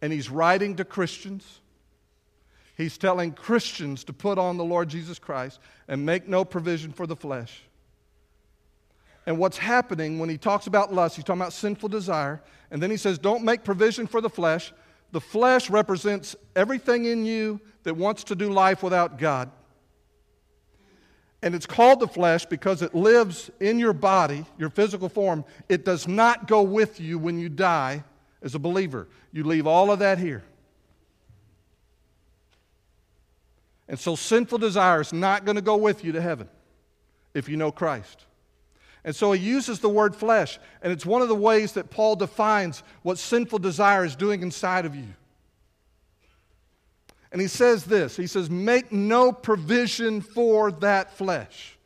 And 0.00 0.12
he's 0.12 0.30
writing 0.30 0.76
to 0.76 0.84
Christians 0.84 1.60
He's 2.80 2.96
telling 2.96 3.32
Christians 3.32 4.04
to 4.04 4.14
put 4.14 4.38
on 4.38 4.56
the 4.56 4.64
Lord 4.64 4.88
Jesus 4.88 5.18
Christ 5.18 5.60
and 5.86 6.06
make 6.06 6.26
no 6.26 6.46
provision 6.46 6.92
for 6.92 7.06
the 7.06 7.14
flesh. 7.14 7.60
And 9.26 9.36
what's 9.36 9.58
happening 9.58 10.18
when 10.18 10.30
he 10.30 10.38
talks 10.38 10.66
about 10.66 10.90
lust, 10.90 11.16
he's 11.16 11.24
talking 11.26 11.42
about 11.42 11.52
sinful 11.52 11.90
desire. 11.90 12.42
And 12.70 12.82
then 12.82 12.90
he 12.90 12.96
says, 12.96 13.18
Don't 13.18 13.44
make 13.44 13.64
provision 13.64 14.06
for 14.06 14.22
the 14.22 14.30
flesh. 14.30 14.72
The 15.12 15.20
flesh 15.20 15.70
represents 15.70 16.36
everything 16.54 17.04
in 17.04 17.24
you 17.24 17.60
that 17.82 17.94
wants 17.94 18.24
to 18.24 18.34
do 18.34 18.52
life 18.52 18.82
without 18.82 19.18
God. 19.18 19.50
And 21.42 21.54
it's 21.54 21.66
called 21.66 22.00
the 22.00 22.08
flesh 22.08 22.44
because 22.44 22.82
it 22.82 22.94
lives 22.94 23.50
in 23.60 23.78
your 23.78 23.94
body, 23.94 24.44
your 24.58 24.68
physical 24.68 25.08
form. 25.08 25.44
It 25.68 25.84
does 25.84 26.06
not 26.06 26.46
go 26.46 26.62
with 26.62 27.00
you 27.00 27.18
when 27.18 27.38
you 27.38 27.48
die 27.48 28.04
as 28.42 28.54
a 28.54 28.58
believer. 28.58 29.08
You 29.32 29.44
leave 29.44 29.66
all 29.66 29.90
of 29.90 30.00
that 30.00 30.18
here. 30.18 30.44
And 33.88 33.98
so 33.98 34.14
sinful 34.14 34.58
desire 34.58 35.00
is 35.00 35.12
not 35.12 35.44
going 35.44 35.56
to 35.56 35.62
go 35.62 35.76
with 35.76 36.04
you 36.04 36.12
to 36.12 36.20
heaven 36.20 36.48
if 37.34 37.48
you 37.48 37.56
know 37.56 37.72
Christ. 37.72 38.26
And 39.04 39.16
so 39.16 39.32
he 39.32 39.40
uses 39.40 39.80
the 39.80 39.88
word 39.88 40.14
flesh, 40.14 40.58
and 40.82 40.92
it's 40.92 41.06
one 41.06 41.22
of 41.22 41.28
the 41.28 41.34
ways 41.34 41.72
that 41.72 41.90
Paul 41.90 42.16
defines 42.16 42.82
what 43.02 43.18
sinful 43.18 43.60
desire 43.60 44.04
is 44.04 44.14
doing 44.14 44.42
inside 44.42 44.84
of 44.84 44.94
you. 44.94 45.14
And 47.32 47.40
he 47.40 47.48
says 47.48 47.84
this 47.84 48.16
He 48.16 48.26
says, 48.26 48.50
Make 48.50 48.92
no 48.92 49.32
provision 49.32 50.20
for 50.20 50.72
that 50.72 51.16
flesh. 51.16 51.78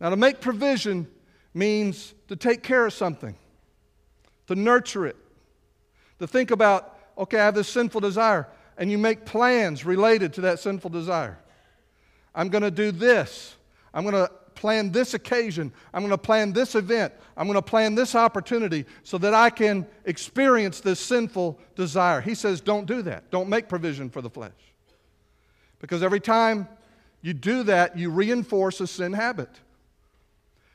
Now, 0.00 0.10
to 0.10 0.16
make 0.16 0.40
provision 0.40 1.06
means 1.54 2.14
to 2.28 2.36
take 2.36 2.62
care 2.62 2.86
of 2.86 2.92
something, 2.92 3.36
to 4.48 4.54
nurture 4.54 5.06
it, 5.06 5.16
to 6.18 6.26
think 6.26 6.50
about, 6.50 6.98
okay, 7.18 7.38
I 7.38 7.44
have 7.44 7.54
this 7.54 7.68
sinful 7.68 8.00
desire 8.00 8.48
and 8.76 8.90
you 8.90 8.98
make 8.98 9.24
plans 9.24 9.84
related 9.84 10.32
to 10.34 10.42
that 10.42 10.58
sinful 10.58 10.90
desire. 10.90 11.38
I'm 12.34 12.48
going 12.48 12.62
to 12.62 12.70
do 12.70 12.90
this. 12.90 13.54
I'm 13.92 14.02
going 14.02 14.14
to 14.14 14.30
plan 14.54 14.92
this 14.92 15.14
occasion. 15.14 15.72
I'm 15.92 16.02
going 16.02 16.10
to 16.10 16.18
plan 16.18 16.52
this 16.52 16.74
event. 16.74 17.12
I'm 17.36 17.46
going 17.46 17.58
to 17.58 17.62
plan 17.62 17.94
this 17.94 18.14
opportunity 18.14 18.84
so 19.02 19.18
that 19.18 19.34
I 19.34 19.50
can 19.50 19.86
experience 20.04 20.80
this 20.80 21.00
sinful 21.00 21.58
desire. 21.74 22.20
He 22.20 22.34
says, 22.34 22.60
don't 22.60 22.86
do 22.86 23.02
that. 23.02 23.30
Don't 23.30 23.48
make 23.48 23.68
provision 23.68 24.10
for 24.10 24.20
the 24.20 24.30
flesh. 24.30 24.52
Because 25.80 26.02
every 26.02 26.20
time 26.20 26.68
you 27.22 27.34
do 27.34 27.64
that, 27.64 27.98
you 27.98 28.10
reinforce 28.10 28.80
a 28.80 28.86
sin 28.86 29.12
habit. 29.12 29.50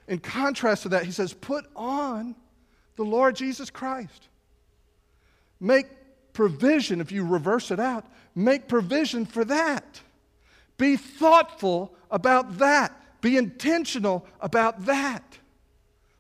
In 0.07 0.19
contrast 0.19 0.83
to 0.83 0.89
that, 0.89 1.05
he 1.05 1.11
says, 1.11 1.33
put 1.33 1.65
on 1.75 2.35
the 2.95 3.03
Lord 3.03 3.35
Jesus 3.35 3.69
Christ. 3.69 4.27
Make 5.59 5.87
provision, 6.33 7.01
if 7.01 7.11
you 7.11 7.25
reverse 7.25 7.71
it 7.71 7.79
out, 7.79 8.05
make 8.35 8.67
provision 8.67 9.25
for 9.25 9.43
that. 9.45 10.01
Be 10.77 10.95
thoughtful 10.95 11.93
about 12.11 12.59
that. 12.59 12.93
Be 13.21 13.37
intentional 13.37 14.25
about 14.41 14.85
that. 14.85 15.37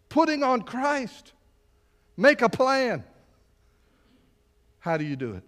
Putting 0.09 0.43
on 0.43 0.61
Christ. 0.61 1.33
Make 2.15 2.41
a 2.41 2.49
plan. 2.49 3.03
How 4.79 4.97
do 4.97 5.05
you 5.05 5.15
do 5.15 5.33
it? 5.33 5.43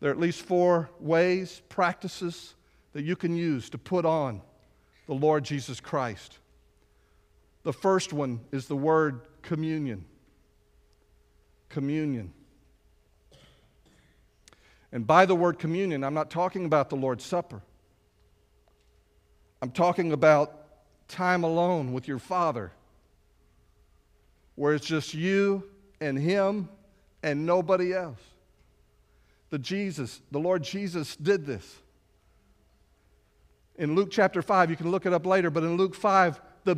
There 0.00 0.10
are 0.10 0.12
at 0.12 0.20
least 0.20 0.42
four 0.42 0.90
ways, 1.00 1.62
practices 1.68 2.54
that 2.92 3.02
you 3.02 3.16
can 3.16 3.36
use 3.36 3.70
to 3.70 3.78
put 3.78 4.04
on 4.04 4.42
the 5.06 5.14
Lord 5.14 5.44
Jesus 5.44 5.80
Christ. 5.80 6.38
The 7.62 7.72
first 7.72 8.12
one 8.12 8.40
is 8.52 8.66
the 8.66 8.76
word 8.76 9.22
communion. 9.42 10.04
Communion. 11.68 12.32
And 14.92 15.06
by 15.06 15.26
the 15.26 15.34
word 15.34 15.58
communion, 15.58 16.02
I'm 16.02 16.14
not 16.14 16.30
talking 16.30 16.64
about 16.64 16.90
the 16.90 16.96
Lord's 16.96 17.24
Supper. 17.24 17.62
I'm 19.60 19.70
talking 19.70 20.12
about 20.12 20.54
time 21.08 21.44
alone 21.44 21.92
with 21.92 22.06
your 22.06 22.18
Father, 22.18 22.72
where 24.54 24.74
it's 24.74 24.86
just 24.86 25.14
you 25.14 25.64
and 26.00 26.18
Him 26.18 26.68
and 27.22 27.46
nobody 27.46 27.92
else. 27.92 28.20
The 29.50 29.58
Jesus, 29.58 30.20
the 30.30 30.38
Lord 30.38 30.62
Jesus 30.62 31.16
did 31.16 31.46
this. 31.46 31.78
In 33.76 33.94
Luke 33.94 34.10
chapter 34.10 34.42
5, 34.42 34.70
you 34.70 34.76
can 34.76 34.90
look 34.90 35.06
it 35.06 35.12
up 35.12 35.24
later, 35.24 35.50
but 35.50 35.62
in 35.62 35.76
Luke 35.76 35.94
5, 35.94 36.40
the 36.64 36.76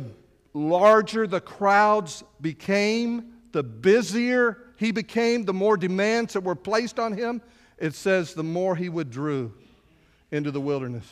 larger 0.53 1.27
the 1.27 1.41
crowds 1.41 2.23
became, 2.39 3.33
the 3.51 3.63
busier 3.63 4.57
he 4.77 4.91
became, 4.91 5.45
the 5.45 5.53
more 5.53 5.77
demands 5.77 6.33
that 6.33 6.41
were 6.41 6.55
placed 6.55 6.99
on 6.99 7.13
him, 7.13 7.41
it 7.77 7.93
says 7.95 8.33
the 8.33 8.43
more 8.43 8.75
he 8.75 8.89
withdrew 8.89 9.53
into 10.31 10.51
the 10.51 10.61
wilderness, 10.61 11.05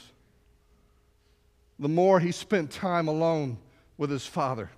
the 1.79 1.89
more 1.89 2.19
he 2.19 2.31
spent 2.31 2.71
time 2.71 3.07
alone 3.07 3.57
with 3.97 4.09
his 4.09 4.25
Father. 4.25 4.69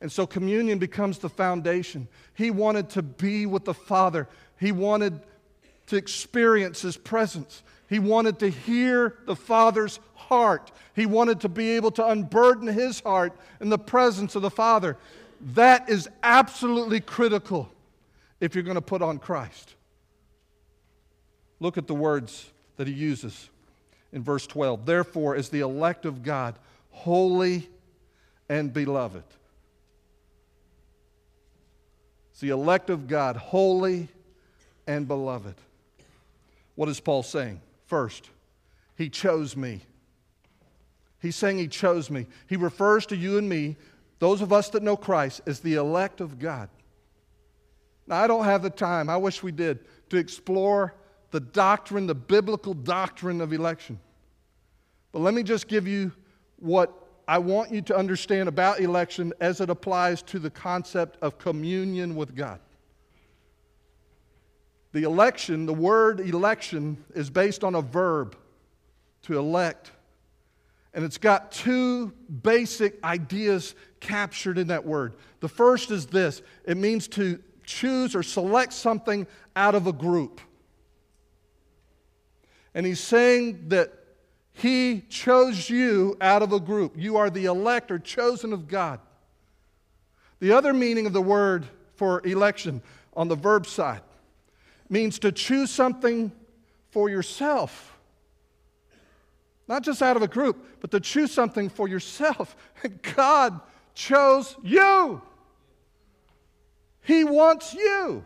And 0.00 0.12
so 0.12 0.26
communion 0.26 0.78
becomes 0.78 1.18
the 1.18 1.28
foundation. 1.28 2.08
He 2.34 2.50
wanted 2.50 2.90
to 2.90 3.02
be 3.02 3.46
with 3.46 3.64
the 3.64 3.74
Father, 3.74 4.28
he 4.58 4.70
wanted 4.72 5.20
to 5.86 5.96
experience 5.96 6.82
his 6.82 6.96
presence. 6.96 7.62
He 7.88 7.98
wanted 7.98 8.38
to 8.38 8.48
hear 8.48 9.18
the 9.26 9.36
Father's 9.36 10.00
heart. 10.14 10.72
He 10.96 11.04
wanted 11.04 11.40
to 11.40 11.50
be 11.50 11.72
able 11.72 11.90
to 11.90 12.06
unburden 12.06 12.66
his 12.68 13.00
heart 13.00 13.34
in 13.60 13.68
the 13.68 13.78
presence 13.78 14.34
of 14.34 14.40
the 14.40 14.50
Father. 14.50 14.96
That 15.54 15.90
is 15.90 16.08
absolutely 16.22 17.00
critical 17.00 17.70
if 18.40 18.54
you're 18.54 18.64
going 18.64 18.76
to 18.76 18.80
put 18.80 19.02
on 19.02 19.18
Christ. 19.18 19.74
Look 21.60 21.76
at 21.76 21.86
the 21.86 21.94
words 21.94 22.50
that 22.76 22.86
he 22.86 22.94
uses 22.94 23.50
in 24.12 24.22
verse 24.22 24.46
12. 24.46 24.86
Therefore, 24.86 25.34
as 25.34 25.48
the 25.48 25.60
elect 25.60 26.04
of 26.04 26.22
God, 26.22 26.54
holy 26.90 27.68
and 28.48 28.72
beloved. 28.72 29.24
It's 32.30 32.40
the 32.40 32.50
elect 32.50 32.90
of 32.90 33.08
God, 33.08 33.36
holy 33.36 34.08
and 34.86 35.08
beloved. 35.08 35.54
What 36.74 36.88
is 36.88 37.00
Paul 37.00 37.22
saying? 37.22 37.60
First, 37.86 38.30
he 38.96 39.08
chose 39.08 39.56
me. 39.56 39.82
He's 41.20 41.36
saying 41.36 41.58
he 41.58 41.68
chose 41.68 42.10
me. 42.10 42.26
He 42.48 42.56
refers 42.56 43.06
to 43.06 43.16
you 43.16 43.38
and 43.38 43.48
me, 43.48 43.76
those 44.18 44.40
of 44.40 44.52
us 44.52 44.68
that 44.70 44.82
know 44.82 44.96
Christ, 44.96 45.40
as 45.46 45.60
the 45.60 45.74
elect 45.74 46.20
of 46.20 46.38
God. 46.38 46.68
Now, 48.06 48.22
I 48.22 48.26
don't 48.26 48.44
have 48.44 48.62
the 48.62 48.70
time, 48.70 49.08
I 49.08 49.16
wish 49.16 49.42
we 49.42 49.52
did, 49.52 49.80
to 50.10 50.16
explore 50.16 50.94
the 51.32 51.40
doctrine, 51.40 52.06
the 52.06 52.14
biblical 52.14 52.74
doctrine 52.74 53.40
of 53.40 53.52
election. 53.52 53.98
But 55.10 55.20
let 55.20 55.34
me 55.34 55.42
just 55.42 55.66
give 55.66 55.88
you 55.88 56.12
what 56.58 56.92
I 57.26 57.38
want 57.38 57.72
you 57.72 57.82
to 57.82 57.96
understand 57.96 58.48
about 58.48 58.80
election 58.80 59.32
as 59.40 59.60
it 59.60 59.70
applies 59.70 60.22
to 60.24 60.38
the 60.38 60.50
concept 60.50 61.16
of 61.22 61.38
communion 61.38 62.14
with 62.14 62.36
God. 62.36 62.60
The 64.92 65.04
election, 65.04 65.64
the 65.64 65.74
word 65.74 66.20
election, 66.20 67.02
is 67.14 67.30
based 67.30 67.64
on 67.64 67.74
a 67.74 67.82
verb 67.82 68.36
to 69.22 69.38
elect. 69.38 69.90
And 70.92 71.02
it's 71.04 71.16
got 71.16 71.50
two 71.50 72.12
basic 72.42 73.02
ideas 73.02 73.74
captured 74.00 74.58
in 74.58 74.66
that 74.66 74.84
word. 74.84 75.14
The 75.40 75.48
first 75.48 75.90
is 75.90 76.06
this 76.06 76.42
it 76.66 76.76
means 76.76 77.08
to 77.08 77.42
choose 77.64 78.14
or 78.14 78.22
select 78.22 78.74
something 78.74 79.26
out 79.56 79.74
of 79.74 79.86
a 79.86 79.92
group. 79.92 80.42
And 82.74 82.86
he's 82.86 83.00
saying 83.00 83.68
that 83.68 83.92
he 84.52 85.02
chose 85.08 85.68
you 85.68 86.16
out 86.20 86.42
of 86.42 86.52
a 86.52 86.60
group. 86.60 86.94
You 86.96 87.16
are 87.16 87.30
the 87.30 87.46
elect 87.46 87.90
or 87.90 87.98
chosen 87.98 88.52
of 88.52 88.68
God. 88.68 89.00
The 90.40 90.52
other 90.52 90.72
meaning 90.72 91.06
of 91.06 91.12
the 91.12 91.22
word 91.22 91.66
for 91.96 92.26
election 92.26 92.82
on 93.14 93.28
the 93.28 93.36
verb 93.36 93.66
side 93.66 94.02
means 94.88 95.18
to 95.20 95.32
choose 95.32 95.70
something 95.70 96.32
for 96.90 97.08
yourself. 97.08 97.96
Not 99.68 99.82
just 99.82 100.02
out 100.02 100.16
of 100.16 100.22
a 100.22 100.28
group, 100.28 100.80
but 100.80 100.90
to 100.90 101.00
choose 101.00 101.32
something 101.32 101.68
for 101.68 101.88
yourself. 101.88 102.56
God 103.16 103.60
chose 103.94 104.56
you. 104.62 105.22
He 107.02 107.24
wants 107.24 107.72
you. 107.74 108.24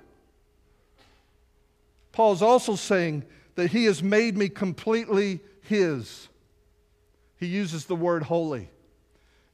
Paul's 2.13 2.43
also 2.43 2.77
saying 2.77 3.25
that 3.57 3.71
he 3.71 3.87
has 3.87 4.03
made 4.03 4.37
me 4.37 4.49
completely 4.49 5.41
his. 5.63 6.29
He 7.39 7.47
uses 7.47 7.87
the 7.87 7.97
word 7.97 8.23
holy. 8.23 8.71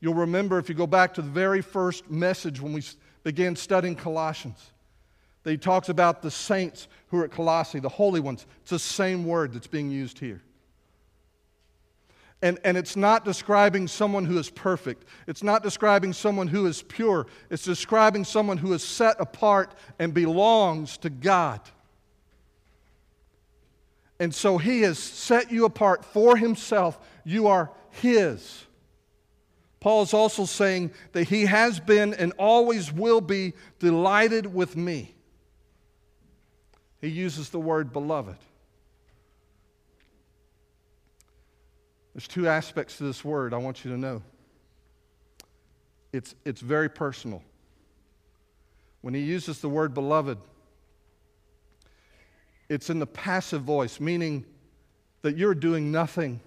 You'll 0.00 0.14
remember 0.14 0.58
if 0.58 0.68
you 0.68 0.74
go 0.74 0.86
back 0.86 1.14
to 1.14 1.22
the 1.22 1.30
very 1.30 1.62
first 1.62 2.10
message 2.10 2.60
when 2.60 2.72
we 2.72 2.82
began 3.22 3.56
studying 3.56 3.94
Colossians, 3.94 4.72
that 5.44 5.50
he 5.52 5.56
talks 5.56 5.88
about 5.88 6.22
the 6.22 6.30
saints 6.30 6.88
who 7.08 7.18
are 7.18 7.24
at 7.24 7.30
Colossae, 7.30 7.80
the 7.80 7.88
holy 7.88 8.20
ones. 8.20 8.46
It's 8.62 8.70
the 8.70 8.78
same 8.78 9.24
word 9.24 9.52
that's 9.52 9.66
being 9.66 9.90
used 9.90 10.18
here. 10.18 10.42
And, 12.42 12.58
and 12.64 12.76
it's 12.76 12.96
not 12.96 13.24
describing 13.24 13.86
someone 13.86 14.24
who 14.24 14.36
is 14.36 14.50
perfect. 14.50 15.04
It's 15.28 15.44
not 15.44 15.62
describing 15.62 16.12
someone 16.12 16.48
who 16.48 16.66
is 16.66 16.82
pure. 16.82 17.28
It's 17.50 17.62
describing 17.62 18.24
someone 18.24 18.58
who 18.58 18.72
is 18.72 18.82
set 18.82 19.20
apart 19.20 19.76
and 20.00 20.12
belongs 20.12 20.98
to 20.98 21.10
God. 21.10 21.60
And 24.22 24.32
so 24.32 24.56
he 24.56 24.82
has 24.82 25.00
set 25.00 25.50
you 25.50 25.64
apart 25.64 26.04
for 26.04 26.36
himself. 26.36 26.96
You 27.24 27.48
are 27.48 27.72
his. 27.90 28.66
Paul 29.80 30.02
is 30.02 30.14
also 30.14 30.44
saying 30.44 30.92
that 31.10 31.24
he 31.24 31.46
has 31.46 31.80
been 31.80 32.14
and 32.14 32.32
always 32.38 32.92
will 32.92 33.20
be 33.20 33.52
delighted 33.80 34.54
with 34.54 34.76
me. 34.76 35.12
He 37.00 37.08
uses 37.08 37.50
the 37.50 37.58
word 37.58 37.92
beloved. 37.92 38.36
There's 42.14 42.28
two 42.28 42.46
aspects 42.46 42.98
to 42.98 43.02
this 43.02 43.24
word 43.24 43.52
I 43.52 43.56
want 43.56 43.84
you 43.84 43.90
to 43.90 43.98
know. 43.98 44.22
It's, 46.12 46.36
it's 46.44 46.60
very 46.60 46.88
personal. 46.88 47.42
When 49.00 49.14
he 49.14 49.22
uses 49.22 49.60
the 49.60 49.68
word 49.68 49.94
beloved, 49.94 50.38
it's 52.72 52.88
in 52.88 52.98
the 52.98 53.06
passive 53.06 53.62
voice, 53.62 54.00
meaning 54.00 54.46
that 55.20 55.36
you're 55.36 55.54
doing 55.54 55.92
nothing 55.92 56.40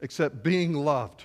except 0.00 0.42
being 0.42 0.74
loved. 0.74 1.24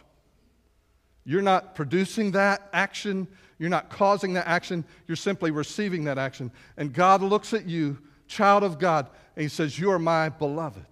You're 1.25 1.43
not 1.43 1.75
producing 1.75 2.31
that 2.31 2.67
action, 2.73 3.27
you're 3.59 3.69
not 3.69 3.89
causing 3.89 4.33
that 4.33 4.47
action, 4.47 4.83
you're 5.07 5.15
simply 5.15 5.51
receiving 5.51 6.05
that 6.05 6.17
action. 6.17 6.51
And 6.75 6.91
God 6.91 7.21
looks 7.21 7.53
at 7.53 7.67
you, 7.67 7.99
child 8.27 8.63
of 8.63 8.79
God, 8.79 9.07
and 9.35 9.43
He 9.43 9.49
says, 9.49 9.77
You 9.77 9.91
are 9.91 9.99
my 9.99 10.29
beloved. 10.29 10.85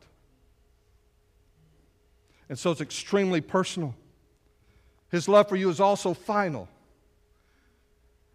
And 2.48 2.60
so 2.60 2.70
it's 2.70 2.82
extremely 2.82 3.42
personal. 3.42 3.96
His 5.10 5.28
love 5.28 5.50
for 5.50 5.56
you 5.56 5.72
is 5.72 5.80
also 5.80 6.14
final. 6.14 6.70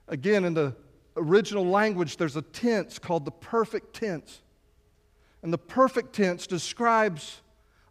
Again, 0.09 0.45
in 0.45 0.55
the 0.55 0.75
original 1.17 1.65
language, 1.65 2.17
there's 2.17 2.35
a 2.35 2.43
tense 2.43 2.99
called 2.99 3.25
the 3.25 3.31
perfect 3.31 3.95
tense. 3.95 4.41
And 5.43 5.53
the 5.53 5.59
perfect 5.59 6.15
tense 6.15 6.47
describes 6.47 7.41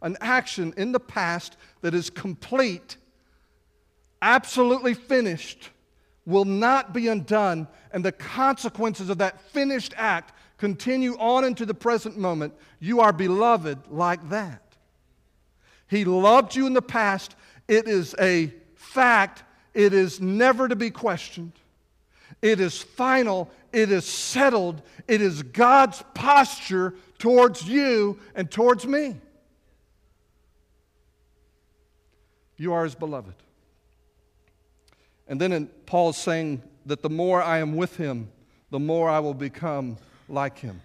an 0.02 0.18
action 0.22 0.74
in 0.78 0.92
the 0.92 1.00
past 1.00 1.58
that 1.82 1.94
is 1.94 2.10
complete, 2.10 2.98
absolutely 4.22 4.94
finished, 4.94 5.70
will 6.26 6.46
not 6.46 6.94
be 6.94 7.08
undone, 7.08 7.68
and 7.92 8.06
the 8.06 8.12
consequences 8.12 9.10
of 9.10 9.18
that 9.18 9.42
finished 9.50 9.94
act 9.98 10.34
continue 10.58 11.18
on 11.18 11.44
into 11.44 11.66
the 11.66 11.74
present 11.74 12.18
moment. 12.18 12.54
You 12.80 13.00
are 13.00 13.14
beloved 13.14 13.80
like 13.90 14.30
that. 14.30 14.62
He 15.88 16.06
loved 16.06 16.56
you 16.56 16.68
in 16.68 16.74
the 16.74 16.82
past. 16.82 17.36
It 17.68 17.88
is 17.88 18.14
a 18.20 18.54
fact, 18.76 19.44
it 19.74 19.94
is 19.94 20.22
never 20.22 20.68
to 20.68 20.76
be 20.76 20.92
questioned. 20.92 21.54
It 22.42 22.60
is 22.60 22.82
final, 22.82 23.50
it 23.74 23.92
is 23.92 24.06
settled, 24.06 24.82
it 25.08 25.22
is 25.22 25.44
God's 25.44 26.04
posture 26.14 26.94
towards 27.20 27.68
you 27.68 28.18
and 28.34 28.50
towards 28.50 28.88
me. 28.88 29.16
You 32.58 32.74
are 32.74 32.84
his 32.84 32.96
beloved. 32.96 33.36
And 35.28 35.40
then 35.40 35.52
in, 35.52 35.68
Paul 35.86 36.10
is 36.10 36.18
saying 36.18 36.62
that 36.88 37.02
the 37.02 37.10
more 37.10 37.42
I 37.42 37.60
am 37.60 37.76
with 37.76 37.96
him, 37.98 38.30
the 38.72 38.80
more 38.80 39.10
I 39.10 39.20
will 39.20 39.34
become 39.34 39.98
like 40.28 40.58
him. 40.58 40.82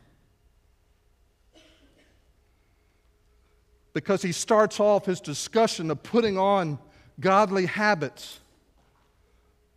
Because 3.93 4.23
he 4.23 4.33
starts 4.33 4.81
off 4.81 5.07
his 5.07 5.21
discussion 5.21 5.91
of 5.91 6.03
putting 6.03 6.37
on 6.37 6.79
godly 7.21 7.67
habits 7.67 8.41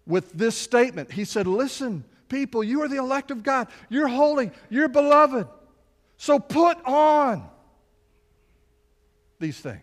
with 0.05 0.31
this 0.33 0.57
statement. 0.57 1.11
He 1.11 1.23
said, 1.23 1.47
Listen, 1.47 2.03
people, 2.29 2.63
you 2.63 2.81
are 2.81 2.87
the 2.87 2.97
elect 2.97 3.31
of 3.31 3.43
God. 3.43 3.67
You're 3.89 4.07
holy. 4.07 4.51
You're 4.69 4.87
beloved. 4.87 5.47
So 6.17 6.39
put 6.39 6.83
on 6.85 7.47
these 9.39 9.59
things. 9.59 9.81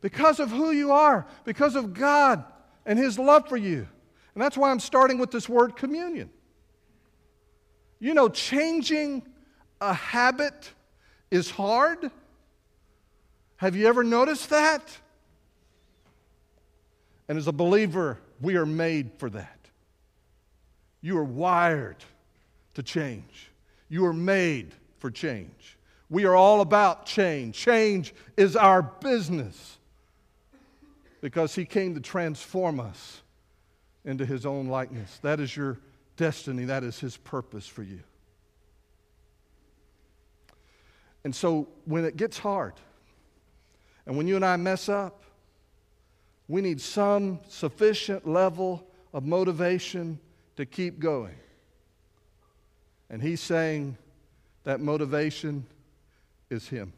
Because 0.00 0.38
of 0.38 0.50
who 0.50 0.70
you 0.70 0.92
are, 0.92 1.26
because 1.44 1.74
of 1.74 1.94
God 1.94 2.44
and 2.84 2.98
His 2.98 3.18
love 3.18 3.48
for 3.48 3.56
you. 3.56 3.88
And 4.34 4.42
that's 4.42 4.56
why 4.56 4.70
I'm 4.70 4.80
starting 4.80 5.18
with 5.18 5.30
this 5.30 5.48
word 5.48 5.76
communion. 5.76 6.30
You 7.98 8.12
know, 8.12 8.28
changing 8.28 9.22
a 9.80 9.94
habit 9.94 10.70
is 11.30 11.50
hard. 11.50 12.10
Have 13.56 13.74
you 13.74 13.88
ever 13.88 14.04
noticed 14.04 14.50
that? 14.50 14.98
And 17.28 17.38
as 17.38 17.48
a 17.48 17.52
believer, 17.52 18.18
we 18.40 18.56
are 18.56 18.66
made 18.66 19.12
for 19.16 19.30
that. 19.30 19.58
You 21.00 21.18
are 21.18 21.24
wired 21.24 21.96
to 22.74 22.82
change. 22.82 23.50
You 23.88 24.04
are 24.06 24.12
made 24.12 24.74
for 24.98 25.10
change. 25.10 25.78
We 26.08 26.24
are 26.24 26.34
all 26.34 26.60
about 26.60 27.06
change. 27.06 27.56
Change 27.56 28.14
is 28.36 28.56
our 28.56 28.82
business 28.82 29.78
because 31.20 31.54
He 31.54 31.64
came 31.64 31.94
to 31.94 32.00
transform 32.00 32.80
us 32.80 33.22
into 34.04 34.24
His 34.24 34.46
own 34.46 34.68
likeness. 34.68 35.18
That 35.22 35.40
is 35.40 35.56
your 35.56 35.78
destiny, 36.16 36.64
that 36.66 36.84
is 36.84 36.98
His 36.98 37.16
purpose 37.16 37.66
for 37.66 37.82
you. 37.82 38.00
And 41.24 41.34
so 41.34 41.68
when 41.84 42.04
it 42.04 42.16
gets 42.16 42.38
hard, 42.38 42.74
and 44.06 44.16
when 44.16 44.28
you 44.28 44.36
and 44.36 44.44
I 44.44 44.56
mess 44.56 44.88
up, 44.88 45.24
we 46.46 46.60
need 46.60 46.80
some 46.80 47.40
sufficient 47.48 48.28
level 48.28 48.86
of 49.12 49.24
motivation 49.24 50.20
to 50.56 50.64
keep 50.64 51.00
going. 51.00 51.34
And 53.10 53.22
he's 53.22 53.40
saying 53.40 53.96
that 54.64 54.80
motivation 54.80 55.66
is 56.50 56.68
him. 56.68 56.92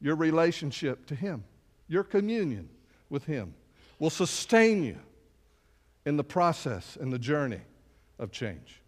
Your 0.00 0.16
relationship 0.16 1.06
to 1.06 1.14
him, 1.14 1.44
your 1.88 2.04
communion 2.04 2.68
with 3.10 3.24
him 3.24 3.54
will 3.98 4.10
sustain 4.10 4.82
you 4.82 4.98
in 6.04 6.16
the 6.16 6.24
process, 6.24 6.96
in 6.96 7.10
the 7.10 7.18
journey 7.18 7.60
of 8.18 8.30
change. 8.30 8.80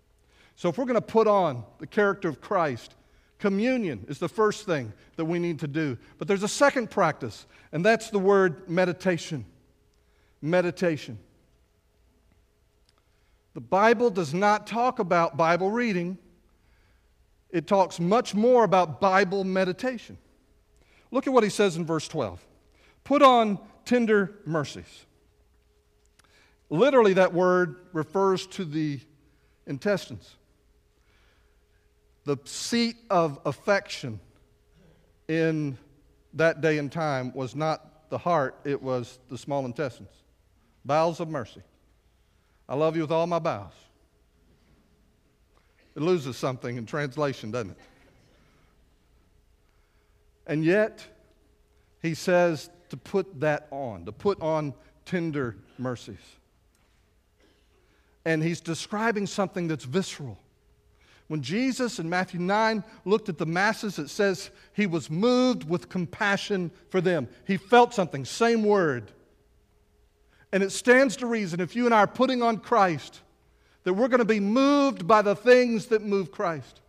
So, 0.56 0.68
if 0.68 0.78
we're 0.78 0.84
going 0.84 0.94
to 0.94 1.00
put 1.00 1.26
on 1.26 1.64
the 1.78 1.86
character 1.86 2.28
of 2.28 2.40
Christ, 2.40 2.94
communion 3.38 4.04
is 4.08 4.18
the 4.18 4.28
first 4.28 4.66
thing 4.66 4.92
that 5.16 5.24
we 5.24 5.38
need 5.38 5.60
to 5.60 5.68
do. 5.68 5.96
But 6.18 6.28
there's 6.28 6.42
a 6.42 6.48
second 6.48 6.90
practice, 6.90 7.46
and 7.72 7.84
that's 7.84 8.10
the 8.10 8.18
word 8.18 8.68
meditation. 8.68 9.44
Meditation. 10.42 11.18
The 13.54 13.60
Bible 13.60 14.10
does 14.10 14.34
not 14.34 14.66
talk 14.66 14.98
about 14.98 15.36
Bible 15.36 15.70
reading. 15.70 16.18
it 17.50 17.66
talks 17.66 17.98
much 17.98 18.34
more 18.34 18.64
about 18.64 19.00
Bible 19.00 19.42
meditation. 19.42 20.18
Look 21.10 21.26
at 21.26 21.32
what 21.32 21.44
he 21.44 21.50
says 21.50 21.76
in 21.76 21.86
verse 21.86 22.06
12 22.08 22.44
Put 23.04 23.22
on 23.22 23.58
tender 23.84 24.38
mercies. 24.44 25.06
Literally, 26.70 27.14
that 27.14 27.32
word 27.32 27.76
refers 27.92 28.46
to 28.48 28.64
the 28.64 29.00
intestines, 29.66 30.36
the 32.24 32.36
seat 32.44 32.96
of 33.08 33.40
affection 33.46 34.20
in 35.28 35.78
that 36.34 36.60
day 36.60 36.78
and 36.78 36.92
time 36.92 37.32
was 37.34 37.54
not 37.54 38.10
the 38.10 38.18
heart, 38.18 38.58
it 38.64 38.82
was 38.82 39.18
the 39.30 39.38
small 39.38 39.64
intestines. 39.64 40.10
Bowels 40.84 41.20
of 41.20 41.28
mercy. 41.28 41.62
I 42.68 42.74
love 42.74 42.96
you 42.96 43.02
with 43.02 43.12
all 43.12 43.26
my 43.26 43.38
bowels. 43.38 43.72
It 45.96 46.02
loses 46.02 46.36
something 46.36 46.76
in 46.76 46.86
translation, 46.86 47.50
doesn't 47.50 47.70
it? 47.70 47.78
And 50.46 50.64
yet, 50.64 51.04
he 52.00 52.14
says 52.14 52.70
to 52.90 52.96
put 52.96 53.40
that 53.40 53.68
on, 53.70 54.04
to 54.04 54.12
put 54.12 54.40
on 54.40 54.74
tender 55.04 55.56
mercies. 55.78 56.16
And 58.24 58.42
he's 58.42 58.60
describing 58.60 59.26
something 59.26 59.68
that's 59.68 59.84
visceral. 59.84 60.38
When 61.28 61.42
Jesus 61.42 61.98
in 61.98 62.08
Matthew 62.08 62.40
9 62.40 62.82
looked 63.04 63.28
at 63.28 63.36
the 63.36 63.46
masses, 63.46 63.98
it 63.98 64.08
says 64.08 64.50
he 64.72 64.86
was 64.86 65.10
moved 65.10 65.68
with 65.68 65.88
compassion 65.88 66.70
for 66.90 67.00
them. 67.00 67.28
He 67.46 67.56
felt 67.56 67.92
something, 67.92 68.24
same 68.24 68.64
word. 68.64 69.12
And 70.52 70.62
it 70.62 70.70
stands 70.70 71.16
to 71.16 71.26
reason 71.26 71.60
if 71.60 71.76
you 71.76 71.84
and 71.84 71.94
I 71.94 71.98
are 71.98 72.06
putting 72.06 72.42
on 72.42 72.58
Christ, 72.58 73.20
that 73.84 73.94
we're 73.94 74.08
going 74.08 74.18
to 74.18 74.24
be 74.24 74.40
moved 74.40 75.06
by 75.06 75.22
the 75.22 75.36
things 75.36 75.86
that 75.86 76.02
move 76.02 76.32
Christ. 76.32 76.80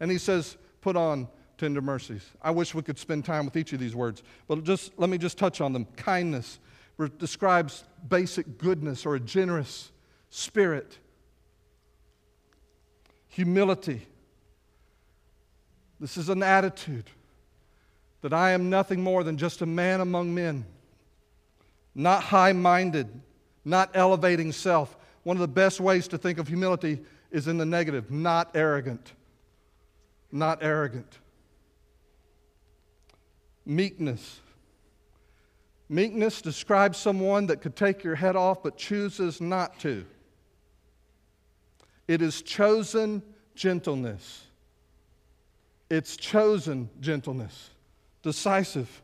And 0.00 0.10
he 0.10 0.18
says, 0.18 0.56
put 0.80 0.96
on 0.96 1.28
tender 1.58 1.80
mercies. 1.80 2.24
I 2.42 2.50
wish 2.50 2.74
we 2.74 2.82
could 2.82 2.98
spend 2.98 3.24
time 3.24 3.44
with 3.44 3.56
each 3.56 3.72
of 3.72 3.78
these 3.78 3.94
words, 3.94 4.22
but 4.48 4.64
just 4.64 4.92
let 4.98 5.10
me 5.10 5.18
just 5.18 5.38
touch 5.38 5.60
on 5.60 5.72
them. 5.72 5.86
Kindness 5.96 6.58
describes 7.18 7.84
basic 8.08 8.58
goodness 8.58 9.06
or 9.06 9.14
a 9.14 9.20
generous 9.20 9.90
spirit 10.30 10.98
humility. 13.28 14.06
This 15.98 16.16
is 16.16 16.28
an 16.28 16.42
attitude 16.42 17.10
that 18.20 18.32
I 18.32 18.50
am 18.50 18.70
nothing 18.70 19.00
more 19.00 19.24
than 19.24 19.36
just 19.36 19.62
a 19.62 19.66
man 19.66 20.00
among 20.00 20.34
men, 20.34 20.64
not 21.94 22.22
high 22.22 22.52
minded, 22.52 23.08
not 23.64 23.90
elevating 23.94 24.52
self. 24.52 24.96
One 25.22 25.36
of 25.36 25.40
the 25.40 25.48
best 25.48 25.80
ways 25.80 26.08
to 26.08 26.18
think 26.18 26.38
of 26.38 26.48
humility 26.48 27.00
is 27.30 27.48
in 27.48 27.58
the 27.58 27.66
negative, 27.66 28.10
not 28.10 28.50
arrogant. 28.54 29.12
Not 30.30 30.62
arrogant. 30.62 31.18
Meekness. 33.66 34.40
Meekness 35.88 36.40
describes 36.40 36.98
someone 36.98 37.46
that 37.46 37.60
could 37.60 37.76
take 37.76 38.02
your 38.02 38.14
head 38.14 38.34
off 38.34 38.62
but 38.62 38.78
chooses 38.78 39.40
not 39.40 39.78
to. 39.80 40.06
It 42.08 42.22
is 42.22 42.42
chosen 42.42 43.22
gentleness. 43.54 44.44
It's 45.90 46.16
chosen 46.16 46.88
gentleness. 47.00 47.70
Decisive. 48.22 49.02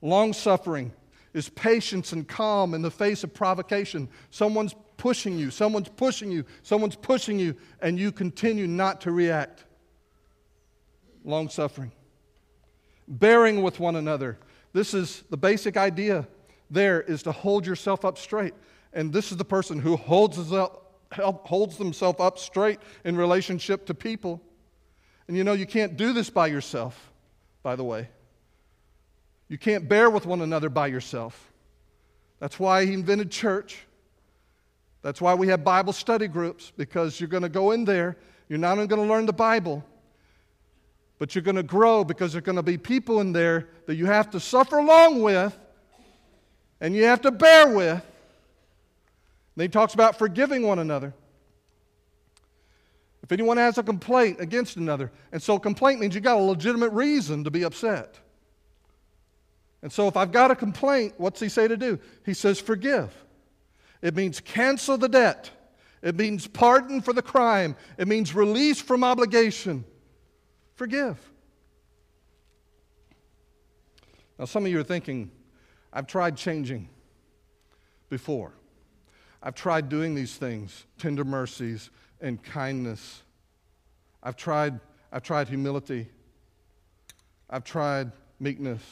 Long 0.00 0.32
suffering 0.32 0.92
is 1.34 1.48
patience 1.48 2.12
and 2.12 2.28
calm 2.28 2.74
in 2.74 2.82
the 2.82 2.90
face 2.90 3.24
of 3.24 3.32
provocation. 3.32 4.08
Someone's 4.30 4.74
pushing 4.96 5.38
you, 5.38 5.50
someone's 5.50 5.88
pushing 5.88 6.30
you, 6.30 6.44
someone's 6.62 6.96
pushing 6.96 7.38
you, 7.38 7.56
and 7.80 7.98
you 7.98 8.12
continue 8.12 8.66
not 8.66 9.00
to 9.02 9.10
react. 9.10 9.64
Long 11.24 11.48
suffering. 11.48 11.92
Bearing 13.08 13.62
with 13.62 13.80
one 13.80 13.96
another. 13.96 14.38
This 14.72 14.94
is 14.94 15.24
the 15.30 15.36
basic 15.36 15.76
idea 15.76 16.26
there 16.70 17.02
is 17.02 17.22
to 17.24 17.32
hold 17.32 17.66
yourself 17.66 18.04
up 18.04 18.18
straight. 18.18 18.54
And 18.92 19.12
this 19.12 19.30
is 19.30 19.38
the 19.38 19.44
person 19.44 19.78
who 19.78 19.96
holds 19.96 20.36
himself 20.36 20.78
holds 21.20 21.76
themselves 21.76 22.18
up 22.20 22.38
straight 22.38 22.78
in 23.04 23.16
relationship 23.16 23.84
to 23.86 23.94
people. 23.94 24.40
And 25.28 25.36
you 25.36 25.44
know, 25.44 25.52
you 25.52 25.66
can't 25.66 25.96
do 25.96 26.12
this 26.12 26.30
by 26.30 26.46
yourself, 26.46 27.12
by 27.62 27.76
the 27.76 27.84
way. 27.84 28.08
You 29.52 29.58
can't 29.58 29.86
bear 29.86 30.08
with 30.08 30.24
one 30.24 30.40
another 30.40 30.70
by 30.70 30.86
yourself. 30.86 31.52
That's 32.38 32.58
why 32.58 32.86
he 32.86 32.94
invented 32.94 33.30
church. 33.30 33.80
That's 35.02 35.20
why 35.20 35.34
we 35.34 35.48
have 35.48 35.62
Bible 35.62 35.92
study 35.92 36.26
groups, 36.26 36.72
because 36.74 37.20
you're 37.20 37.28
going 37.28 37.42
to 37.42 37.50
go 37.50 37.72
in 37.72 37.84
there. 37.84 38.16
You're 38.48 38.58
not 38.58 38.78
only 38.78 38.86
going 38.86 39.06
to 39.06 39.12
learn 39.12 39.26
the 39.26 39.34
Bible, 39.34 39.84
but 41.18 41.34
you're 41.34 41.42
going 41.42 41.56
to 41.56 41.62
grow 41.62 42.02
because 42.02 42.32
there 42.32 42.38
are 42.38 42.40
going 42.40 42.56
to 42.56 42.62
be 42.62 42.78
people 42.78 43.20
in 43.20 43.34
there 43.34 43.68
that 43.84 43.96
you 43.96 44.06
have 44.06 44.30
to 44.30 44.40
suffer 44.40 44.78
along 44.78 45.20
with 45.20 45.54
and 46.80 46.96
you 46.96 47.04
have 47.04 47.20
to 47.20 47.30
bear 47.30 47.76
with 47.76 48.02
then 49.54 49.64
he 49.64 49.68
talks 49.68 49.92
about 49.92 50.16
forgiving 50.16 50.66
one 50.66 50.78
another. 50.78 51.12
If 53.22 53.30
anyone 53.32 53.58
has 53.58 53.76
a 53.76 53.82
complaint 53.82 54.40
against 54.40 54.76
another, 54.76 55.12
and 55.30 55.42
so 55.42 55.58
complaint 55.58 56.00
means 56.00 56.14
you 56.14 56.22
got 56.22 56.38
a 56.38 56.42
legitimate 56.42 56.92
reason 56.92 57.44
to 57.44 57.50
be 57.50 57.64
upset. 57.64 58.18
And 59.82 59.92
so 59.92 60.06
if 60.06 60.16
I've 60.16 60.32
got 60.32 60.50
a 60.50 60.56
complaint, 60.56 61.14
what's 61.18 61.40
he 61.40 61.48
say 61.48 61.66
to 61.66 61.76
do? 61.76 61.98
He 62.24 62.34
says 62.34 62.60
forgive. 62.60 63.12
It 64.00 64.14
means 64.14 64.40
cancel 64.40 64.96
the 64.96 65.08
debt. 65.08 65.50
It 66.02 66.16
means 66.16 66.46
pardon 66.46 67.00
for 67.00 67.12
the 67.12 67.22
crime. 67.22 67.76
It 67.98 68.08
means 68.08 68.34
release 68.34 68.80
from 68.80 69.04
obligation. 69.04 69.84
Forgive. 70.74 71.18
Now, 74.38 74.46
some 74.46 74.64
of 74.64 74.72
you 74.72 74.80
are 74.80 74.84
thinking, 74.84 75.30
I've 75.92 76.06
tried 76.06 76.36
changing 76.36 76.88
before. 78.08 78.52
I've 79.42 79.54
tried 79.54 79.88
doing 79.88 80.14
these 80.14 80.36
things 80.36 80.86
tender 80.98 81.24
mercies 81.24 81.90
and 82.20 82.42
kindness. 82.42 83.22
I've 84.22 84.36
tried, 84.36 84.80
I've 85.12 85.22
tried 85.22 85.48
humility. 85.48 86.08
I've 87.50 87.64
tried 87.64 88.12
meekness. 88.40 88.82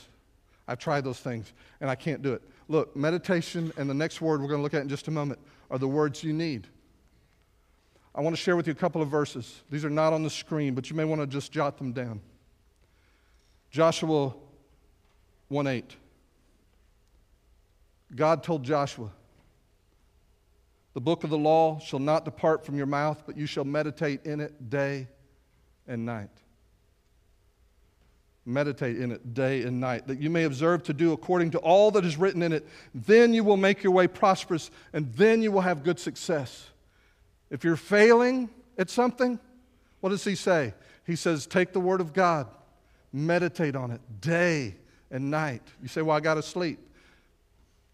I've 0.70 0.78
tried 0.78 1.02
those 1.02 1.18
things, 1.18 1.52
and 1.80 1.90
I 1.90 1.96
can't 1.96 2.22
do 2.22 2.32
it. 2.32 2.42
Look, 2.68 2.94
meditation 2.94 3.72
and 3.76 3.90
the 3.90 3.94
next 3.94 4.20
word 4.20 4.40
we're 4.40 4.46
going 4.46 4.60
to 4.60 4.62
look 4.62 4.72
at 4.72 4.82
in 4.82 4.88
just 4.88 5.08
a 5.08 5.10
moment 5.10 5.40
are 5.68 5.78
the 5.78 5.88
words 5.88 6.22
you 6.22 6.32
need. 6.32 6.68
I 8.14 8.20
want 8.20 8.36
to 8.36 8.40
share 8.40 8.54
with 8.54 8.68
you 8.68 8.72
a 8.72 8.76
couple 8.76 9.02
of 9.02 9.08
verses. 9.08 9.62
These 9.68 9.84
are 9.84 9.90
not 9.90 10.12
on 10.12 10.22
the 10.22 10.30
screen, 10.30 10.74
but 10.74 10.88
you 10.88 10.94
may 10.94 11.04
want 11.04 11.22
to 11.22 11.26
just 11.26 11.50
jot 11.50 11.76
them 11.76 11.92
down. 11.92 12.20
Joshua 13.72 14.32
1 15.48 15.66
8. 15.66 15.96
God 18.14 18.44
told 18.44 18.62
Joshua, 18.62 19.10
the 20.94 21.00
book 21.00 21.24
of 21.24 21.30
the 21.30 21.38
law 21.38 21.80
shall 21.80 21.98
not 21.98 22.24
depart 22.24 22.64
from 22.64 22.76
your 22.76 22.86
mouth, 22.86 23.24
but 23.26 23.36
you 23.36 23.46
shall 23.46 23.64
meditate 23.64 24.24
in 24.24 24.38
it 24.38 24.70
day 24.70 25.08
and 25.88 26.06
night. 26.06 26.30
Meditate 28.46 28.98
in 28.98 29.12
it 29.12 29.34
day 29.34 29.62
and 29.62 29.80
night, 29.80 30.06
that 30.06 30.20
you 30.20 30.30
may 30.30 30.44
observe 30.44 30.82
to 30.84 30.94
do 30.94 31.12
according 31.12 31.50
to 31.50 31.58
all 31.58 31.90
that 31.90 32.04
is 32.04 32.16
written 32.16 32.42
in 32.42 32.52
it. 32.52 32.66
Then 32.94 33.34
you 33.34 33.44
will 33.44 33.58
make 33.58 33.82
your 33.82 33.92
way 33.92 34.08
prosperous, 34.08 34.70
and 34.92 35.12
then 35.14 35.42
you 35.42 35.52
will 35.52 35.60
have 35.60 35.84
good 35.84 36.00
success. 36.00 36.70
If 37.50 37.64
you're 37.64 37.76
failing 37.76 38.48
at 38.78 38.88
something, 38.88 39.38
what 40.00 40.10
does 40.10 40.24
he 40.24 40.34
say? 40.34 40.72
He 41.06 41.16
says, 41.16 41.46
Take 41.46 41.72
the 41.72 41.80
word 41.80 42.00
of 42.00 42.12
God, 42.12 42.46
meditate 43.12 43.76
on 43.76 43.90
it 43.90 44.00
day 44.20 44.76
and 45.10 45.30
night. 45.30 45.62
You 45.82 45.88
say, 45.88 46.02
Well, 46.02 46.16
I 46.16 46.20
got 46.20 46.34
to 46.34 46.42
sleep. 46.42 46.78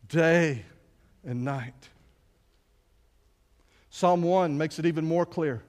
Day 0.08 0.64
and 1.24 1.44
night. 1.44 1.88
Psalm 3.90 4.22
1 4.22 4.56
makes 4.56 4.78
it 4.78 4.86
even 4.86 5.04
more 5.04 5.26
clear. 5.26 5.62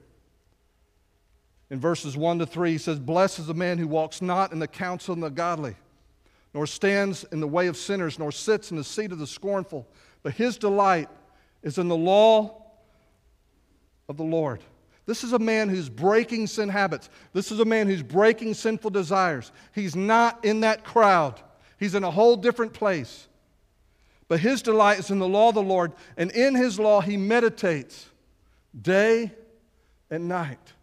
In 1.70 1.80
verses 1.80 2.16
1 2.16 2.38
to 2.38 2.46
3, 2.46 2.72
he 2.72 2.78
says, 2.78 2.98
Blessed 2.98 3.40
is 3.40 3.46
the 3.46 3.54
man 3.54 3.78
who 3.78 3.86
walks 3.86 4.22
not 4.22 4.52
in 4.52 4.58
the 4.58 4.68
counsel 4.68 5.14
of 5.14 5.20
the 5.20 5.30
godly, 5.30 5.76
nor 6.54 6.66
stands 6.66 7.24
in 7.24 7.40
the 7.40 7.48
way 7.48 7.66
of 7.66 7.76
sinners, 7.76 8.18
nor 8.18 8.32
sits 8.32 8.70
in 8.70 8.76
the 8.76 8.84
seat 8.84 9.12
of 9.12 9.18
the 9.18 9.26
scornful, 9.26 9.86
but 10.22 10.32
his 10.34 10.56
delight 10.56 11.08
is 11.62 11.78
in 11.78 11.88
the 11.88 11.96
law 11.96 12.62
of 14.08 14.16
the 14.16 14.24
Lord. 14.24 14.60
This 15.04 15.24
is 15.24 15.32
a 15.32 15.38
man 15.38 15.68
who's 15.68 15.88
breaking 15.88 16.46
sin 16.46 16.68
habits. 16.68 17.08
This 17.32 17.50
is 17.50 17.60
a 17.60 17.64
man 17.64 17.86
who's 17.86 18.02
breaking 18.02 18.54
sinful 18.54 18.90
desires. 18.90 19.52
He's 19.74 19.96
not 19.96 20.44
in 20.44 20.60
that 20.60 20.84
crowd, 20.84 21.40
he's 21.78 21.94
in 21.94 22.04
a 22.04 22.10
whole 22.10 22.36
different 22.36 22.72
place. 22.72 23.26
But 24.26 24.40
his 24.40 24.60
delight 24.60 24.98
is 24.98 25.10
in 25.10 25.18
the 25.18 25.28
law 25.28 25.48
of 25.48 25.54
the 25.54 25.62
Lord, 25.62 25.92
and 26.18 26.30
in 26.32 26.54
his 26.54 26.78
law 26.78 27.00
he 27.00 27.16
meditates 27.16 28.06
day 28.78 29.32
and 30.10 30.28
night. 30.28 30.74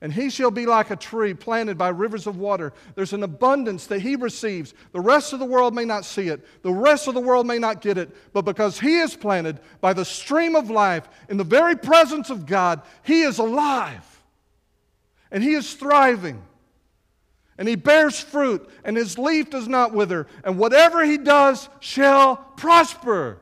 And 0.00 0.12
he 0.12 0.28
shall 0.28 0.50
be 0.50 0.66
like 0.66 0.90
a 0.90 0.96
tree 0.96 1.32
planted 1.32 1.78
by 1.78 1.88
rivers 1.88 2.26
of 2.26 2.36
water. 2.36 2.74
There's 2.94 3.14
an 3.14 3.22
abundance 3.22 3.86
that 3.86 4.00
he 4.00 4.14
receives. 4.14 4.74
The 4.92 5.00
rest 5.00 5.32
of 5.32 5.38
the 5.38 5.46
world 5.46 5.74
may 5.74 5.86
not 5.86 6.04
see 6.04 6.28
it, 6.28 6.46
the 6.62 6.72
rest 6.72 7.08
of 7.08 7.14
the 7.14 7.20
world 7.20 7.46
may 7.46 7.58
not 7.58 7.80
get 7.80 7.96
it, 7.96 8.14
but 8.32 8.42
because 8.42 8.78
he 8.78 8.98
is 8.98 9.16
planted 9.16 9.58
by 9.80 9.94
the 9.94 10.04
stream 10.04 10.54
of 10.54 10.68
life 10.68 11.08
in 11.30 11.38
the 11.38 11.44
very 11.44 11.76
presence 11.76 12.28
of 12.28 12.44
God, 12.44 12.82
he 13.04 13.22
is 13.22 13.38
alive. 13.38 14.04
and 15.30 15.42
he 15.42 15.54
is 15.54 15.74
thriving. 15.74 16.42
And 17.58 17.66
he 17.66 17.74
bears 17.74 18.20
fruit, 18.20 18.68
and 18.84 18.96
his 18.96 19.18
leaf 19.18 19.48
does 19.50 19.66
not 19.66 19.92
wither, 19.92 20.26
and 20.44 20.58
whatever 20.58 21.04
he 21.04 21.16
does 21.16 21.68
shall 21.80 22.36
prosper. 22.36 23.40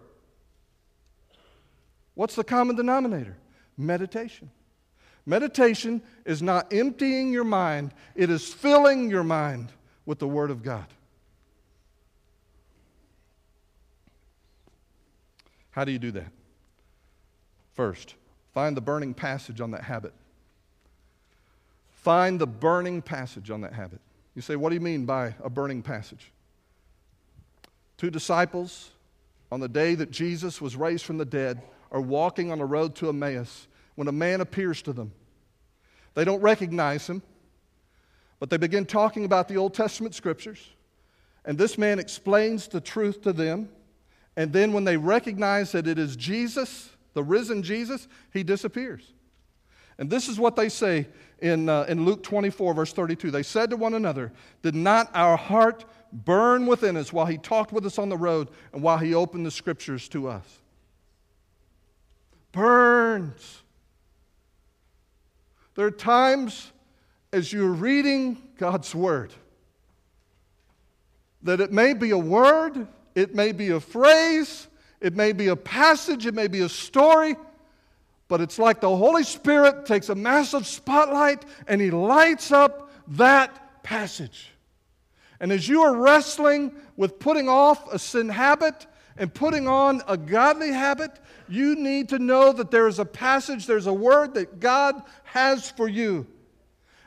What's 2.15 2.37
the 2.37 2.45
common 2.45 2.77
denominator? 2.77 3.37
Meditation. 3.77 4.51
Meditation 5.27 6.03
is 6.25 6.43
not 6.43 6.73
emptying 6.73 7.33
your 7.33 7.45
mind, 7.45 7.95
it 8.15 8.31
is 8.31 8.53
filling 8.53 9.11
your 9.11 9.25
mind 9.25 9.73
with 10.05 10.19
the 10.19 10.29
Word 10.29 10.51
of 10.51 10.63
God. 10.63 10.87
How 15.71 15.85
do 15.85 15.93
you 15.93 15.99
do 15.99 16.13
that? 16.13 16.31
First, 17.73 18.15
find 18.53 18.77
the 18.77 18.81
burning 18.81 19.15
passage 19.15 19.61
on 19.61 19.73
that 19.73 19.83
habit. 19.83 20.13
Find 21.91 22.39
the 22.39 22.47
burning 22.47 23.03
passage 23.03 23.51
on 23.51 23.63
that 23.63 23.73
habit. 23.73 24.01
You 24.35 24.43
say, 24.43 24.57
What 24.57 24.69
do 24.69 24.75
you 24.75 24.81
mean 24.81 25.07
by 25.07 25.35
a 25.43 25.51
burning 25.51 25.83
passage? 25.83 26.31
Two 27.97 28.11
disciples, 28.11 28.91
on 29.51 29.61
the 29.61 29.69
day 29.69 29.95
that 29.95 30.11
Jesus 30.11 30.61
was 30.61 30.77
raised 30.77 31.05
from 31.05 31.17
the 31.17 31.25
dead, 31.25 31.63
are 31.91 32.01
walking 32.01 32.53
on 32.53 32.59
the 32.59 32.65
road 32.65 32.95
to 32.97 33.09
Emmaus 33.09 33.67
when 33.95 34.09
a 34.09 34.13
man 34.13 34.41
appears 34.41 34.83
to 34.83 34.93
them. 34.93 35.13
They 36.15 36.25
don't 36.25 36.41
recognize 36.41 37.07
him, 37.09 37.23
but 38.39 38.51
they 38.51 38.57
begin 38.57 38.87
talking 38.87 39.25
about 39.25 39.49
the 39.49 39.57
Old 39.57 39.75
Testament 39.75 40.15
scriptures. 40.15 40.71
And 41.45 41.59
this 41.59 41.77
man 41.77 41.99
explains 41.99 42.69
the 42.69 42.81
truth 42.81 43.23
to 43.23 43.33
them. 43.33 43.69
And 44.37 44.53
then 44.53 44.73
when 44.73 44.85
they 44.85 44.97
recognize 44.97 45.73
that 45.73 45.87
it 45.87 45.99
is 45.99 46.17
Jesus, 46.17 46.91
the 47.13 47.23
risen 47.23 47.63
Jesus, 47.63 48.09
he 48.33 48.43
disappears. 48.43 49.13
And 49.99 50.11
this 50.11 50.29
is 50.29 50.39
what 50.39 50.57
they 50.57 50.69
say 50.69 51.07
in, 51.39 51.69
uh, 51.69 51.85
in 51.89 52.05
Luke 52.05 52.23
24, 52.23 52.75
verse 52.75 52.93
32. 52.93 53.31
They 53.31 53.43
said 53.43 53.71
to 53.71 53.77
one 53.77 53.95
another, 53.95 54.33
Did 54.63 54.75
not 54.75 55.11
our 55.15 55.37
heart 55.37 55.85
burn 56.13 56.67
within 56.67 56.97
us 56.97 57.13
while 57.13 57.27
he 57.27 57.39
talked 57.39 57.73
with 57.73 57.87
us 57.87 57.99
on 57.99 58.09
the 58.09 58.17
road 58.17 58.49
and 58.73 58.83
while 58.83 58.99
he 58.99 59.15
opened 59.15 59.47
the 59.47 59.51
scriptures 59.51 60.09
to 60.09 60.29
us? 60.29 60.61
Burns. 62.51 63.64
There 65.75 65.87
are 65.87 65.91
times 65.91 66.73
as 67.33 67.53
you're 67.53 67.73
reading 67.73 68.41
God's 68.59 68.95
Word 68.95 69.33
that 71.45 71.61
it 71.61 71.71
may 71.71 71.93
be 71.93 72.11
a 72.11 72.19
word, 72.19 72.89
it 73.15 73.35
may 73.35 73.53
be 73.53 73.71
a 73.71 73.81
phrase, 73.81 74.67
it 75.01 75.15
may 75.15 75.33
be 75.33 75.49
a 75.49 75.57
passage, 75.57 76.27
it 76.27 76.35
may 76.35 76.49
be 76.49 76.61
a 76.61 76.69
story, 76.69 77.37
but 78.29 78.41
it's 78.41 78.59
like 78.59 78.81
the 78.81 78.97
Holy 78.97 79.23
Spirit 79.23 79.85
takes 79.85 80.09
a 80.09 80.15
massive 80.15 80.67
spotlight 80.67 81.45
and 81.69 81.81
He 81.81 81.91
lights 81.91 82.51
up 82.51 82.91
that 83.09 83.83
passage. 83.83 84.51
And 85.39 85.53
as 85.53 85.69
you 85.69 85.83
are 85.83 85.95
wrestling 85.95 86.73
with 86.97 87.19
putting 87.19 87.49
off 87.49 87.93
a 87.93 87.99
sin 87.99 88.31
habit 88.31 88.87
and 89.19 89.33
putting 89.33 89.69
on 89.69 90.03
a 90.09 90.17
godly 90.17 90.73
habit, 90.73 91.11
you 91.49 91.77
need 91.77 92.11
to 92.11 92.19
know 92.19 92.53
that 92.53 92.71
there 92.71 92.87
is 92.87 92.99
a 92.99 93.05
passage, 93.05 93.67
there's 93.67 93.87
a 93.87 93.93
word 93.93 94.35
that 94.35 94.61
God 94.61 95.03
has 95.25 95.71
for 95.71 95.89
you. 95.89 96.27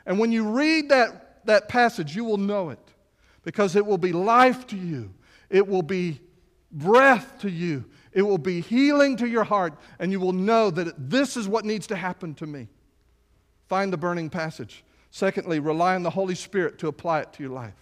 And 0.06 0.18
when 0.18 0.32
you 0.32 0.48
read 0.48 0.88
that, 0.88 1.44
that 1.46 1.68
passage, 1.68 2.16
you 2.16 2.24
will 2.24 2.38
know 2.38 2.70
it 2.70 2.78
because 3.42 3.76
it 3.76 3.84
will 3.84 3.98
be 3.98 4.12
life 4.12 4.66
to 4.68 4.76
you, 4.76 5.12
it 5.50 5.66
will 5.66 5.82
be 5.82 6.20
breath 6.70 7.40
to 7.40 7.50
you, 7.50 7.84
it 8.12 8.22
will 8.22 8.38
be 8.38 8.60
healing 8.60 9.16
to 9.18 9.28
your 9.28 9.44
heart, 9.44 9.74
and 9.98 10.12
you 10.12 10.20
will 10.20 10.32
know 10.32 10.70
that 10.70 11.10
this 11.10 11.36
is 11.36 11.46
what 11.46 11.64
needs 11.64 11.86
to 11.88 11.96
happen 11.96 12.34
to 12.34 12.46
me. 12.46 12.68
Find 13.68 13.92
the 13.92 13.98
burning 13.98 14.30
passage. 14.30 14.84
Secondly, 15.10 15.58
rely 15.58 15.94
on 15.94 16.02
the 16.02 16.10
Holy 16.10 16.34
Spirit 16.34 16.78
to 16.78 16.88
apply 16.88 17.20
it 17.20 17.32
to 17.34 17.42
your 17.42 17.52
life. 17.52 17.74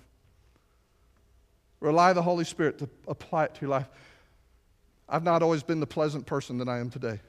Rely 1.81 2.13
the 2.13 2.23
Holy 2.23 2.45
Spirit 2.45 2.79
to 2.79 2.89
apply 3.07 3.45
it 3.45 3.55
to 3.55 3.61
your 3.63 3.71
life. 3.71 3.89
I've 5.09 5.23
not 5.23 5.43
always 5.43 5.63
been 5.63 5.81
the 5.81 5.87
pleasant 5.87 6.27
person 6.27 6.59
that 6.59 6.69
I 6.69 6.79
am 6.79 6.91
today. 6.91 7.21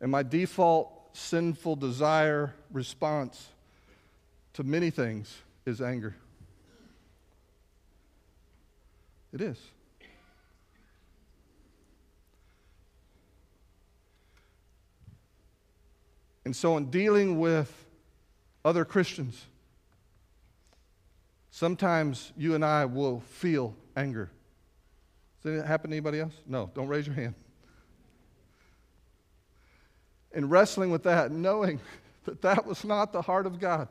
And 0.00 0.10
my 0.10 0.22
default 0.22 0.92
sinful 1.16 1.76
desire 1.76 2.54
response 2.70 3.48
to 4.54 4.62
many 4.62 4.90
things 4.90 5.34
is 5.64 5.80
anger. 5.80 6.14
It 9.32 9.40
is. 9.40 9.58
And 16.44 16.54
so, 16.54 16.76
in 16.76 16.90
dealing 16.90 17.40
with 17.40 17.72
other 18.64 18.84
Christians, 18.84 19.46
Sometimes 21.56 22.34
you 22.36 22.54
and 22.54 22.62
I 22.62 22.84
will 22.84 23.20
feel 23.20 23.74
anger. 23.96 24.30
Does 25.42 25.56
that 25.56 25.66
happen 25.66 25.88
to 25.88 25.96
anybody 25.96 26.20
else? 26.20 26.34
No, 26.46 26.70
don't 26.74 26.86
raise 26.86 27.06
your 27.06 27.16
hand. 27.16 27.34
And 30.34 30.50
wrestling 30.50 30.90
with 30.90 31.04
that, 31.04 31.32
knowing 31.32 31.80
that 32.26 32.42
that 32.42 32.66
was 32.66 32.84
not 32.84 33.10
the 33.10 33.22
heart 33.22 33.46
of 33.46 33.58
God, 33.58 33.88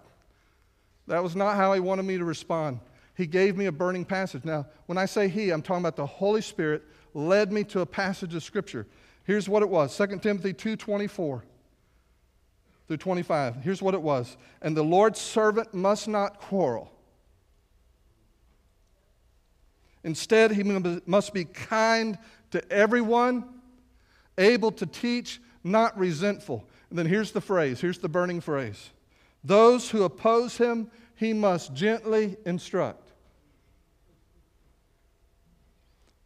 that 1.08 1.24
was 1.24 1.36
not 1.36 1.56
how 1.56 1.74
He 1.74 1.80
wanted 1.80 2.04
me 2.04 2.20
to 2.20 2.24
respond. 2.24 2.82
He 3.16 3.26
gave 3.26 3.58
me 3.58 3.66
a 3.66 3.72
burning 3.72 4.06
passage. 4.06 4.46
Now, 4.46 4.68
when 4.86 5.00
I 5.00 5.08
say 5.08 5.28
He, 5.28 5.50
I'm 5.50 5.64
talking 5.64 5.82
about 5.82 5.96
the 5.96 6.06
Holy 6.06 6.44
Spirit 6.44 6.84
led 7.16 7.52
me 7.52 7.64
to 7.64 7.80
a 7.80 7.86
passage 7.88 8.36
of 8.36 8.44
Scripture. 8.44 8.86
Here's 9.24 9.50
what 9.50 9.64
it 9.64 9.70
was 9.70 9.92
2 9.98 10.20
Timothy 10.22 10.54
2:24 10.54 11.42
through 12.88 12.98
25. 12.98 13.56
Here's 13.56 13.82
what 13.82 13.96
it 13.96 14.04
was. 14.04 14.38
And 14.62 14.78
the 14.78 14.84
Lord's 14.84 15.20
servant 15.20 15.74
must 15.74 16.08
not 16.08 16.40
quarrel 16.40 16.92
Instead, 20.06 20.52
he 20.52 20.62
must 21.08 21.34
be 21.34 21.46
kind 21.46 22.20
to 22.52 22.72
everyone, 22.72 23.44
able 24.38 24.72
to 24.72 24.86
teach, 24.86 25.42
not 25.64 25.98
resentful. 25.98 26.64
And 26.92 27.00
then 27.00 27.08
here's 27.08 27.32
the 27.32 27.42
phrase 27.42 27.82
here's 27.82 27.98
the 27.98 28.08
burning 28.08 28.40
phrase 28.40 28.92
those 29.44 29.90
who 29.90 30.04
oppose 30.04 30.58
him, 30.58 30.92
he 31.16 31.34
must 31.34 31.74
gently 31.74 32.38
instruct. 32.46 33.02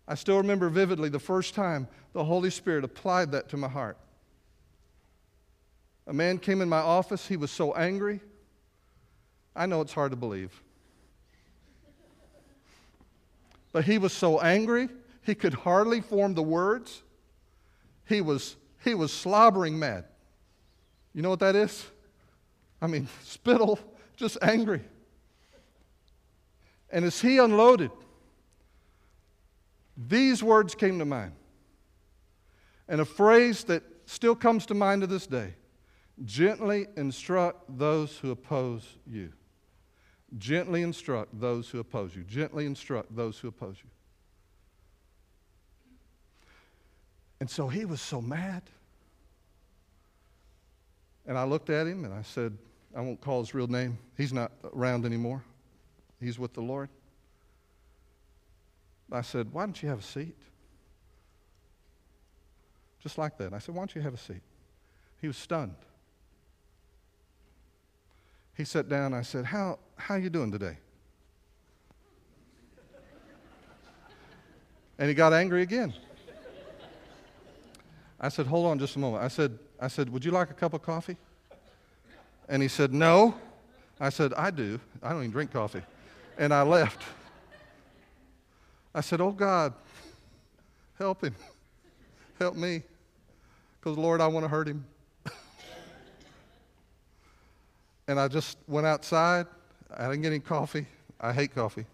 I 0.06 0.16
still 0.16 0.38
remember 0.38 0.68
vividly 0.68 1.08
the 1.08 1.18
first 1.18 1.56
time 1.56 1.88
the 2.12 2.26
Holy 2.26 2.50
Spirit 2.50 2.84
applied 2.84 3.32
that 3.32 3.48
to 3.50 3.58
my 3.58 3.70
heart. 3.70 3.98
A 6.06 6.14
man 6.14 6.38
came 6.38 6.62
in 6.62 6.68
my 6.68 6.80
office, 6.80 7.28
he 7.28 7.38
was 7.38 7.52
so 7.52 7.74
angry. 7.76 8.20
I 9.56 9.68
know 9.68 9.80
it's 9.80 9.94
hard 9.94 10.12
to 10.12 10.18
believe. 10.18 10.62
But 13.72 13.86
he 13.86 13.98
was 13.98 14.14
so 14.14 14.40
angry, 14.40 14.90
he 15.22 15.36
could 15.36 15.54
hardly 15.54 16.02
form 16.02 16.34
the 16.34 16.44
words. 16.44 17.04
He 18.08 18.22
was, 18.22 18.56
he 18.84 18.96
was 18.96 19.14
slobbering 19.14 19.78
mad. 19.78 20.06
You 21.14 21.22
know 21.22 21.30
what 21.30 21.40
that 21.40 21.56
is? 21.56 21.86
I 22.82 22.88
mean, 22.88 23.08
spittle, 23.24 23.80
just 24.16 24.38
angry. 24.42 24.82
And 26.92 27.06
as 27.06 27.22
he 27.22 27.38
unloaded, 27.38 27.92
these 29.96 30.42
words 30.42 30.74
came 30.76 30.98
to 31.00 31.06
mind. 31.06 31.34
And 32.88 33.02
a 33.02 33.06
phrase 33.06 33.64
that 33.66 33.84
still 34.06 34.36
comes 34.36 34.66
to 34.68 34.74
mind 34.74 35.02
to 35.02 35.08
this 35.08 35.28
day 35.28 35.54
gently 36.26 36.88
instruct 36.98 37.78
those 37.78 38.18
who 38.18 38.32
oppose 38.32 38.98
you. 39.06 39.32
Gently 40.38 40.84
instruct 40.84 41.40
those 41.40 41.70
who 41.70 41.80
oppose 41.80 42.16
you. 42.16 42.24
Gently 42.24 42.66
instruct 42.66 43.16
those 43.16 43.40
who 43.40 43.48
oppose 43.48 43.78
you. 43.84 43.90
And 47.40 47.50
so 47.50 47.68
he 47.68 47.86
was 47.86 48.02
so 48.02 48.22
mad. 48.22 48.64
And 51.26 51.38
I 51.38 51.44
looked 51.44 51.70
at 51.70 51.88
him 51.88 52.06
and 52.06 52.14
I 52.14 52.22
said, 52.22 52.58
I 52.96 53.02
won't 53.02 53.22
call 53.22 53.40
his 53.40 53.54
real 53.54 53.68
name. 53.68 53.98
He's 54.18 54.34
not 54.34 54.52
around 54.74 55.06
anymore, 55.06 55.44
he's 56.20 56.38
with 56.38 56.54
the 56.54 56.62
Lord. 56.62 56.90
I 59.12 59.22
said, 59.22 59.52
Why 59.52 59.66
don't 59.66 59.82
you 59.82 59.90
have 59.90 60.00
a 60.00 60.04
seat? 60.04 60.36
Just 63.02 63.18
like 63.18 63.38
that. 63.38 63.54
I 63.54 63.60
said, 63.60 63.74
Why 63.74 63.82
don't 63.82 63.96
you 63.96 64.02
have 64.02 64.14
a 64.14 64.18
seat? 64.18 64.42
He 65.22 65.28
was 65.28 65.38
stunned. 65.38 65.76
He 68.56 68.66
sat 68.66 68.90
down. 68.90 69.14
I 69.14 69.22
said, 69.22 69.46
How, 69.46 69.80
how 70.00 70.16
you 70.16 70.30
doing 70.30 70.52
today? 70.52 70.78
And 74.98 75.08
he 75.08 75.14
got 75.14 75.32
angry 75.32 75.62
again. 75.62 75.94
I 78.20 78.30
said, 78.30 78.48
Hold 78.48 78.66
on 78.68 78.80
just 78.80 78.96
a 78.96 79.00
moment. 79.00 79.24
I 79.24 79.28
said, 79.28 79.58
I 79.80 79.88
said, 79.88 80.10
Would 80.10 80.26
you 80.26 80.32
like 80.32 80.50
a 80.50 80.54
cup 80.54 80.74
of 80.74 80.82
coffee? 80.82 81.16
And 82.50 82.62
he 82.62 82.68
said, 82.68 82.94
No. 82.94 83.36
I 84.00 84.10
said, 84.10 84.34
I 84.34 84.50
do. 84.50 84.80
I 85.04 85.10
don't 85.10 85.20
even 85.20 85.32
drink 85.32 85.52
coffee. 85.52 85.82
And 86.38 86.54
I 86.54 86.64
left. 86.64 87.04
I 88.94 89.02
said, 89.02 89.22
Oh 89.22 89.32
God, 89.32 89.74
help 90.98 91.24
him. 91.24 91.36
Help 92.40 92.56
me. 92.56 92.84
because, 93.80 93.98
Lord, 93.98 94.22
I 94.22 94.28
want 94.28 94.46
to 94.46 94.48
hurt 94.50 94.68
him. 94.68 94.86
and 98.08 98.20
I 98.20 98.28
just 98.28 98.58
went 98.68 98.88
outside. 98.88 99.46
I 99.96 100.08
didn't 100.08 100.22
get 100.22 100.30
any 100.30 100.40
coffee. 100.40 100.86
I 101.20 101.34
hate 101.34 101.54
coffee. 101.54 101.86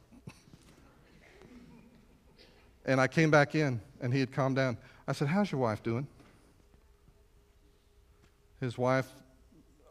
and 2.86 2.99
I 2.99 3.08
came 3.08 3.31
back 3.31 3.55
in, 3.55 3.79
and 4.01 4.13
he 4.13 4.19
had 4.19 4.31
calmed 4.31 4.55
down. 4.55 4.77
I 5.08 5.13
said, 5.13 5.27
How's 5.27 5.51
your 5.51 5.62
wife 5.62 5.81
doing? 5.81 6.08
His 8.60 8.77
wife, 8.77 9.10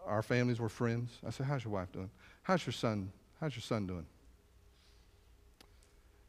our 0.07 0.23
families 0.23 0.61
were 0.61 0.69
friends. 0.69 1.19
I 1.27 1.31
said, 1.31 1.47
How's 1.47 1.65
your 1.65 1.73
wife 1.73 1.93
doing? 1.93 2.11
How's 2.43 2.67
your 2.67 2.73
son? 2.73 3.11
How's 3.41 3.55
your 3.55 3.63
son 3.63 3.87
doing? 3.87 4.07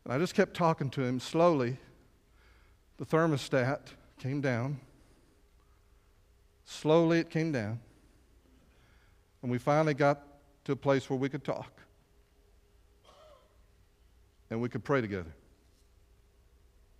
And 0.04 0.14
I 0.14 0.18
just 0.18 0.36
kept 0.36 0.56
talking 0.56 0.90
to 0.92 1.02
him 1.02 1.20
slowly. 1.20 1.78
The 2.98 3.06
thermostat 3.06 3.80
came 4.20 4.40
down. 4.40 4.80
Slowly 6.66 7.20
it 7.20 7.30
came 7.30 7.52
down. 7.52 7.80
And 9.42 9.52
we 9.52 9.58
finally 9.58 9.94
got 9.94 10.24
to 10.66 10.72
a 10.72 10.76
place 10.76 11.10
where 11.10 11.18
we 11.18 11.30
could 11.30 11.44
talk. 11.44 11.72
And 14.50 14.62
we 14.62 14.70
could 14.70 14.84
pray 14.84 15.02
together 15.02 15.34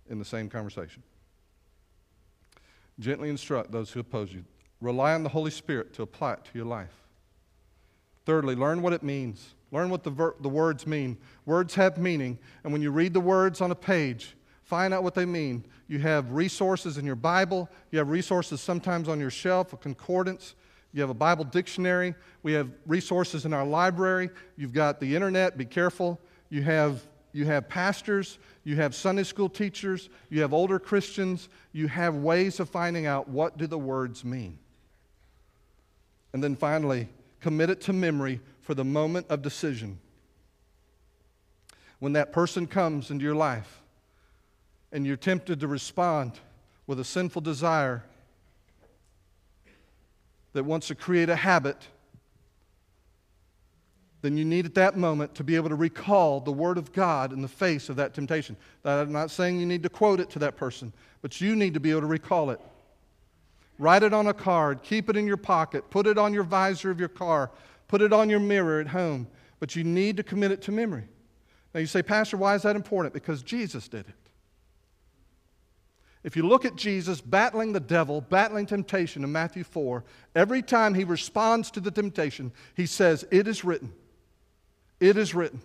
in 0.08 0.18
the 0.18 0.24
same 0.24 0.48
conversation. 0.48 1.02
Gently 2.98 3.28
instruct 3.28 3.70
those 3.70 3.90
who 3.90 4.00
oppose 4.00 4.32
you. 4.32 4.44
Rely 4.80 5.14
on 5.14 5.22
the 5.22 5.28
Holy 5.28 5.50
Spirit 5.50 5.92
to 5.94 6.02
apply 6.02 6.34
it 6.34 6.44
to 6.44 6.50
your 6.54 6.64
life. 6.64 6.94
Thirdly, 8.24 8.54
learn 8.54 8.82
what 8.82 8.92
it 8.92 9.02
means. 9.02 9.54
Learn 9.72 9.90
what 9.90 10.02
the, 10.02 10.10
ver- 10.10 10.36
the 10.40 10.48
words 10.48 10.86
mean. 10.86 11.18
Words 11.44 11.74
have 11.74 11.98
meaning, 11.98 12.38
and 12.64 12.72
when 12.72 12.82
you 12.82 12.90
read 12.90 13.12
the 13.12 13.20
words 13.20 13.60
on 13.60 13.70
a 13.70 13.74
page, 13.74 14.36
find 14.62 14.94
out 14.94 15.02
what 15.02 15.14
they 15.14 15.24
mean. 15.24 15.64
You 15.88 15.98
have 16.00 16.32
resources 16.32 16.98
in 16.98 17.04
your 17.04 17.16
Bible, 17.16 17.68
you 17.90 17.98
have 17.98 18.08
resources 18.08 18.60
sometimes 18.60 19.08
on 19.08 19.20
your 19.20 19.30
shelf, 19.30 19.72
a 19.72 19.76
concordance, 19.76 20.54
you 20.96 21.02
have 21.02 21.10
a 21.10 21.14
Bible 21.14 21.44
dictionary, 21.44 22.14
we 22.42 22.54
have 22.54 22.70
resources 22.86 23.44
in 23.44 23.52
our 23.52 23.66
library, 23.66 24.30
you've 24.56 24.72
got 24.72 24.98
the 24.98 25.14
internet, 25.14 25.58
be 25.58 25.66
careful. 25.66 26.18
You 26.48 26.62
have, 26.62 27.02
you 27.34 27.44
have 27.44 27.68
pastors, 27.68 28.38
you 28.64 28.76
have 28.76 28.94
Sunday 28.94 29.24
school 29.24 29.50
teachers, 29.50 30.08
you 30.30 30.40
have 30.40 30.54
older 30.54 30.78
Christians, 30.78 31.50
you 31.72 31.86
have 31.88 32.14
ways 32.14 32.60
of 32.60 32.70
finding 32.70 33.04
out 33.04 33.28
what 33.28 33.58
do 33.58 33.66
the 33.66 33.78
words 33.78 34.24
mean. 34.24 34.58
And 36.32 36.42
then 36.42 36.56
finally, 36.56 37.10
commit 37.40 37.68
it 37.68 37.82
to 37.82 37.92
memory 37.92 38.40
for 38.62 38.72
the 38.72 38.84
moment 38.84 39.26
of 39.28 39.42
decision. 39.42 39.98
When 41.98 42.14
that 42.14 42.32
person 42.32 42.66
comes 42.66 43.10
into 43.10 43.22
your 43.22 43.34
life 43.34 43.82
and 44.92 45.06
you're 45.06 45.18
tempted 45.18 45.60
to 45.60 45.68
respond 45.68 46.40
with 46.86 46.98
a 47.00 47.04
sinful 47.04 47.42
desire 47.42 48.02
that 50.56 50.64
wants 50.64 50.88
to 50.88 50.94
create 50.94 51.28
a 51.28 51.36
habit, 51.36 51.76
then 54.22 54.36
you 54.36 54.44
need 54.44 54.66
at 54.66 54.74
that 54.74 54.96
moment 54.96 55.34
to 55.36 55.44
be 55.44 55.54
able 55.54 55.68
to 55.68 55.74
recall 55.74 56.40
the 56.40 56.52
Word 56.52 56.76
of 56.78 56.92
God 56.92 57.32
in 57.32 57.40
the 57.40 57.48
face 57.48 57.88
of 57.88 57.96
that 57.96 58.12
temptation. 58.12 58.56
I'm 58.84 59.12
not 59.12 59.30
saying 59.30 59.60
you 59.60 59.66
need 59.66 59.84
to 59.84 59.88
quote 59.88 60.18
it 60.18 60.28
to 60.30 60.40
that 60.40 60.56
person, 60.56 60.92
but 61.22 61.40
you 61.40 61.54
need 61.54 61.74
to 61.74 61.80
be 61.80 61.92
able 61.92 62.00
to 62.00 62.06
recall 62.06 62.50
it. 62.50 62.60
Write 63.78 64.02
it 64.02 64.12
on 64.12 64.26
a 64.26 64.34
card, 64.34 64.82
keep 64.82 65.08
it 65.08 65.16
in 65.16 65.26
your 65.26 65.36
pocket, 65.36 65.88
put 65.90 66.06
it 66.06 66.18
on 66.18 66.34
your 66.34 66.44
visor 66.44 66.90
of 66.90 66.98
your 66.98 67.10
car, 67.10 67.50
Put 67.88 68.02
it 68.02 68.12
on 68.12 68.28
your 68.28 68.40
mirror 68.40 68.80
at 68.80 68.88
home, 68.88 69.28
but 69.60 69.76
you 69.76 69.84
need 69.84 70.16
to 70.16 70.22
commit 70.22 70.50
it 70.50 70.62
to 70.62 70.72
memory. 70.72 71.08
Now 71.72 71.80
you 71.80 71.86
say, 71.86 72.02
Pastor, 72.02 72.36
why 72.36 72.54
is 72.54 72.62
that 72.62 72.76
important? 72.76 73.14
Because 73.14 73.42
Jesus 73.42 73.88
did 73.88 74.08
it. 74.08 74.14
If 76.26 76.34
you 76.34 76.42
look 76.42 76.64
at 76.64 76.74
Jesus 76.74 77.20
battling 77.20 77.72
the 77.72 77.78
devil, 77.78 78.20
battling 78.20 78.66
temptation 78.66 79.22
in 79.22 79.30
Matthew 79.30 79.62
4, 79.62 80.02
every 80.34 80.60
time 80.60 80.92
he 80.92 81.04
responds 81.04 81.70
to 81.70 81.80
the 81.80 81.92
temptation, 81.92 82.50
he 82.74 82.84
says, 82.84 83.24
It 83.30 83.46
is 83.46 83.64
written. 83.64 83.92
It 84.98 85.16
is 85.16 85.36
written. 85.36 85.60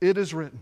It 0.00 0.16
is 0.16 0.32
written. 0.32 0.60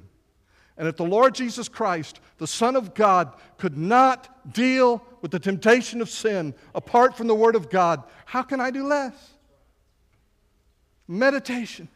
And 0.77 0.89
if 0.89 0.97
the 0.97 1.05
Lord 1.05 1.37
Jesus 1.37 1.69
Christ, 1.69 2.19
the 2.39 2.47
Son 2.49 2.75
of 2.75 2.93
God, 2.93 3.35
could 3.57 3.79
not 3.79 4.53
deal 4.53 5.01
with 5.23 5.31
the 5.31 5.39
temptation 5.39 6.01
of 6.01 6.11
sin 6.11 6.53
apart 6.75 7.17
from 7.17 7.29
the 7.29 7.37
Word 7.37 7.55
of 7.55 7.71
God, 7.71 8.03
how 8.25 8.43
can 8.43 8.61
I 8.61 8.73
do 8.73 8.85
less? 8.85 9.15
Meditation. 11.07 11.89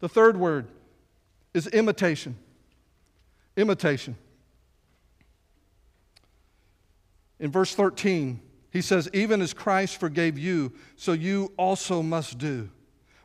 The 0.00 0.08
third 0.08 0.36
word 0.36 0.66
is 1.54 1.68
imitation. 1.68 2.36
Imitation. 3.56 4.16
In 7.38 7.50
verse 7.50 7.74
13, 7.74 8.40
he 8.70 8.80
says, 8.80 9.08
Even 9.12 9.42
as 9.42 9.52
Christ 9.52 9.98
forgave 9.98 10.38
you, 10.38 10.72
so 10.96 11.12
you 11.12 11.52
also 11.56 12.02
must 12.02 12.38
do. 12.38 12.68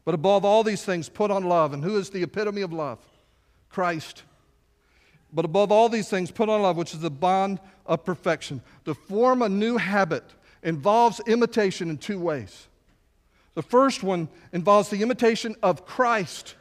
But 0.04 0.16
above 0.16 0.46
all 0.46 0.64
these 0.64 0.84
things, 0.84 1.10
put 1.10 1.32
on 1.32 1.44
love. 1.44 1.74
And 1.74 1.84
who 1.84 1.98
is 1.98 2.10
the 2.10 2.24
epitome 2.24 2.62
of 2.62 2.74
love? 2.74 3.00
Christ. 3.70 4.24
But 5.34 5.46
above 5.46 5.72
all 5.72 5.90
these 5.90 6.10
things, 6.10 6.32
put 6.32 6.50
on 6.50 6.62
love, 6.62 6.78
which 6.78 6.94
is 6.94 7.00
the 7.00 7.12
bond 7.12 7.60
of 7.86 8.04
perfection. 8.04 8.62
To 8.86 8.94
form 8.94 9.42
a 9.42 9.50
new 9.50 9.78
habit 9.78 10.24
involves 10.64 11.22
imitation 11.28 11.90
in 11.90 11.98
two 11.98 12.20
ways. 12.20 12.68
The 13.54 13.62
first 13.62 14.04
one 14.04 14.30
involves 14.54 14.90
the 14.90 15.02
imitation 15.02 15.56
of 15.62 15.86
Christ. 15.86 16.56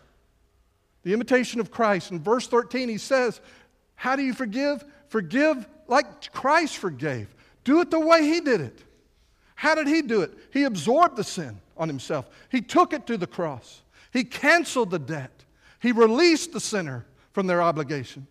The 1.02 1.12
imitation 1.12 1.60
of 1.60 1.70
Christ. 1.70 2.10
In 2.10 2.20
verse 2.20 2.46
13, 2.46 2.88
he 2.88 2.98
says, 2.98 3.40
How 3.94 4.16
do 4.16 4.22
you 4.22 4.34
forgive? 4.34 4.84
Forgive 5.08 5.66
like 5.88 6.32
Christ 6.32 6.76
forgave. 6.76 7.34
Do 7.64 7.80
it 7.80 7.90
the 7.90 8.00
way 8.00 8.24
he 8.24 8.40
did 8.40 8.60
it. 8.60 8.84
How 9.54 9.74
did 9.74 9.86
he 9.86 10.00
do 10.00 10.22
it? 10.22 10.32
He 10.52 10.64
absorbed 10.64 11.16
the 11.16 11.24
sin 11.24 11.60
on 11.76 11.88
himself, 11.88 12.28
he 12.50 12.60
took 12.60 12.92
it 12.92 13.06
to 13.06 13.16
the 13.16 13.26
cross, 13.26 13.82
he 14.12 14.24
canceled 14.24 14.90
the 14.90 14.98
debt, 14.98 15.44
he 15.78 15.92
released 15.92 16.52
the 16.52 16.60
sinner 16.60 17.06
from 17.32 17.46
their 17.46 17.62
obligation, 17.62 18.26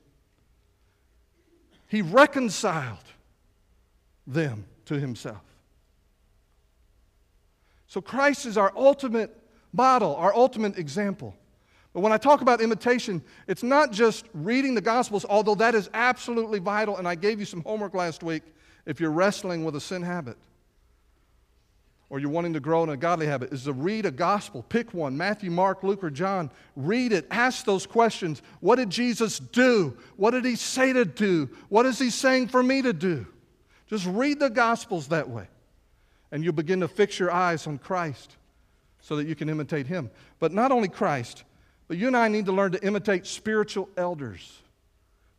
he 1.87 2.01
reconciled 2.01 2.97
them 4.25 4.65
to 4.85 4.99
himself. 4.99 5.41
So 7.87 8.01
Christ 8.01 8.45
is 8.45 8.57
our 8.57 8.71
ultimate 8.75 9.35
model, 9.73 10.15
our 10.15 10.33
ultimate 10.35 10.77
example. 10.77 11.35
But 11.93 12.01
when 12.01 12.11
I 12.11 12.17
talk 12.17 12.41
about 12.41 12.61
imitation, 12.61 13.23
it's 13.47 13.63
not 13.63 13.91
just 13.91 14.25
reading 14.33 14.75
the 14.75 14.81
Gospels, 14.81 15.25
although 15.27 15.55
that 15.55 15.73
is 15.73 15.89
absolutely 15.93 16.59
vital, 16.59 16.97
and 16.97 17.07
I 17.07 17.15
gave 17.15 17.39
you 17.39 17.45
some 17.45 17.63
homework 17.63 17.95
last 17.95 18.21
week 18.21 18.43
if 18.89 18.99
you're 18.99 19.11
wrestling 19.11 19.63
with 19.63 19.75
a 19.75 19.79
sin 19.79 20.01
habit 20.01 20.35
or 22.09 22.19
you're 22.19 22.31
wanting 22.31 22.53
to 22.53 22.59
grow 22.59 22.81
in 22.81 22.89
a 22.89 22.97
godly 22.97 23.27
habit, 23.27 23.53
is 23.53 23.65
to 23.65 23.73
read 23.73 24.03
a 24.07 24.11
gospel. 24.11 24.63
Pick 24.63 24.95
one 24.95 25.15
Matthew, 25.15 25.51
Mark, 25.51 25.83
Luke, 25.83 26.03
or 26.03 26.09
John. 26.09 26.49
Read 26.75 27.13
it. 27.13 27.27
Ask 27.29 27.65
those 27.65 27.85
questions. 27.85 28.41
What 28.61 28.77
did 28.77 28.89
Jesus 28.89 29.37
do? 29.37 29.95
What 30.15 30.31
did 30.31 30.43
he 30.43 30.55
say 30.55 30.91
to 30.91 31.05
do? 31.05 31.49
What 31.69 31.85
is 31.85 31.99
he 31.99 32.09
saying 32.09 32.47
for 32.47 32.63
me 32.63 32.81
to 32.81 32.91
do? 32.91 33.27
Just 33.85 34.07
read 34.07 34.39
the 34.39 34.49
gospels 34.49 35.09
that 35.09 35.29
way 35.29 35.47
and 36.31 36.43
you'll 36.43 36.53
begin 36.53 36.79
to 36.79 36.87
fix 36.87 37.19
your 37.19 37.31
eyes 37.31 37.67
on 37.67 37.77
Christ 37.77 38.37
so 39.01 39.15
that 39.17 39.27
you 39.27 39.35
can 39.35 39.49
imitate 39.49 39.85
him. 39.85 40.09
But 40.39 40.51
not 40.51 40.71
only 40.71 40.87
Christ, 40.87 41.43
but 41.87 41.97
you 41.97 42.07
and 42.07 42.17
I 42.17 42.27
need 42.27 42.47
to 42.47 42.51
learn 42.51 42.71
to 42.71 42.83
imitate 42.83 43.27
spiritual 43.27 43.87
elders. 43.95 44.61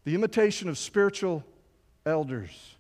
The 0.05 0.15
imitation 0.15 0.69
of 0.69 0.79
spiritual 0.79 1.45
elders. 2.07 2.77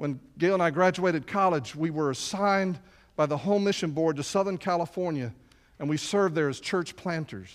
When 0.00 0.18
Gail 0.38 0.54
and 0.54 0.62
I 0.62 0.70
graduated 0.70 1.26
college, 1.26 1.76
we 1.76 1.90
were 1.90 2.10
assigned 2.10 2.78
by 3.16 3.26
the 3.26 3.36
Home 3.36 3.64
Mission 3.64 3.90
Board 3.90 4.16
to 4.16 4.22
Southern 4.22 4.56
California, 4.56 5.34
and 5.78 5.90
we 5.90 5.98
served 5.98 6.34
there 6.34 6.48
as 6.48 6.58
church 6.58 6.96
planters. 6.96 7.54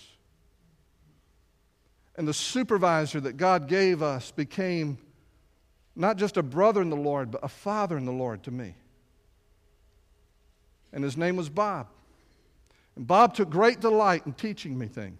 And 2.14 2.28
the 2.28 2.32
supervisor 2.32 3.18
that 3.18 3.36
God 3.36 3.66
gave 3.66 4.00
us 4.00 4.30
became 4.30 4.96
not 5.96 6.18
just 6.18 6.36
a 6.36 6.42
brother 6.44 6.80
in 6.80 6.88
the 6.88 6.94
Lord, 6.94 7.32
but 7.32 7.42
a 7.42 7.48
father 7.48 7.98
in 7.98 8.04
the 8.04 8.12
Lord 8.12 8.44
to 8.44 8.52
me. 8.52 8.76
And 10.92 11.02
his 11.02 11.16
name 11.16 11.34
was 11.34 11.48
Bob. 11.48 11.88
And 12.94 13.08
Bob 13.08 13.34
took 13.34 13.50
great 13.50 13.80
delight 13.80 14.24
in 14.24 14.34
teaching 14.34 14.78
me 14.78 14.86
things. 14.86 15.18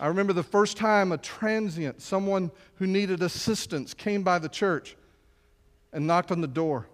I 0.00 0.06
remember 0.06 0.32
the 0.32 0.42
first 0.42 0.78
time 0.78 1.12
a 1.12 1.18
transient, 1.18 2.00
someone 2.00 2.50
who 2.76 2.86
needed 2.86 3.22
assistance, 3.22 3.92
came 3.92 4.22
by 4.22 4.38
the 4.38 4.48
church 4.48 4.96
and 5.92 6.06
knocked 6.06 6.30
on 6.30 6.40
the 6.40 6.46
door. 6.46 6.86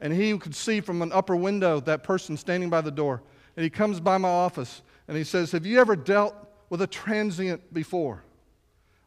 And 0.00 0.12
he 0.12 0.36
could 0.38 0.54
see 0.54 0.80
from 0.80 1.02
an 1.02 1.12
upper 1.12 1.36
window 1.36 1.80
that 1.80 2.02
person 2.02 2.36
standing 2.36 2.70
by 2.70 2.80
the 2.80 2.90
door. 2.90 3.22
And 3.56 3.64
he 3.64 3.70
comes 3.70 4.00
by 4.00 4.18
my 4.18 4.28
office 4.28 4.82
and 5.08 5.16
he 5.16 5.24
says, 5.24 5.52
Have 5.52 5.64
you 5.64 5.80
ever 5.80 5.96
dealt 5.96 6.34
with 6.68 6.82
a 6.82 6.86
transient 6.86 7.72
before? 7.72 8.22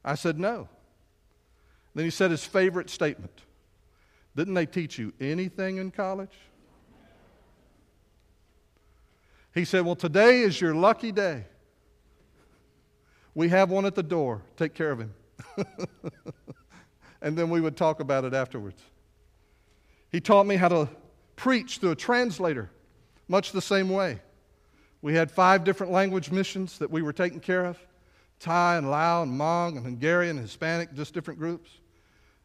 I 0.03 0.15
said, 0.15 0.39
No. 0.39 0.69
Then 1.93 2.05
he 2.05 2.11
said 2.11 2.31
his 2.31 2.45
favorite 2.45 2.89
statement 2.89 3.41
Didn't 4.35 4.53
they 4.53 4.65
teach 4.65 4.97
you 4.97 5.13
anything 5.19 5.77
in 5.77 5.91
college? 5.91 6.35
He 9.53 9.65
said, 9.65 9.85
Well, 9.85 9.95
today 9.95 10.41
is 10.41 10.61
your 10.61 10.73
lucky 10.73 11.11
day. 11.11 11.45
We 13.35 13.49
have 13.49 13.69
one 13.69 13.85
at 13.85 13.95
the 13.95 14.03
door. 14.03 14.41
Take 14.55 14.73
care 14.73 14.91
of 14.91 14.99
him. 14.99 15.13
and 17.21 17.37
then 17.37 17.49
we 17.49 17.61
would 17.61 17.77
talk 17.77 17.99
about 17.99 18.23
it 18.23 18.33
afterwards. 18.33 18.81
He 20.11 20.21
taught 20.21 20.45
me 20.45 20.55
how 20.55 20.69
to 20.69 20.89
preach 21.35 21.77
through 21.77 21.91
a 21.91 21.95
translator, 21.95 22.69
much 23.27 23.51
the 23.51 23.61
same 23.61 23.89
way. 23.89 24.19
We 25.01 25.13
had 25.13 25.29
five 25.29 25.63
different 25.63 25.91
language 25.91 26.31
missions 26.31 26.79
that 26.79 26.89
we 26.89 27.01
were 27.01 27.13
taking 27.13 27.39
care 27.39 27.65
of 27.65 27.77
Thai 28.39 28.77
and 28.77 28.89
Lao 28.89 29.23
and 29.23 29.31
Hmong 29.31 29.77
and 29.77 29.85
Hungarian 29.85 30.37
and 30.37 30.45
Hispanic, 30.45 30.93
just 30.93 31.13
different 31.13 31.39
groups. 31.39 31.69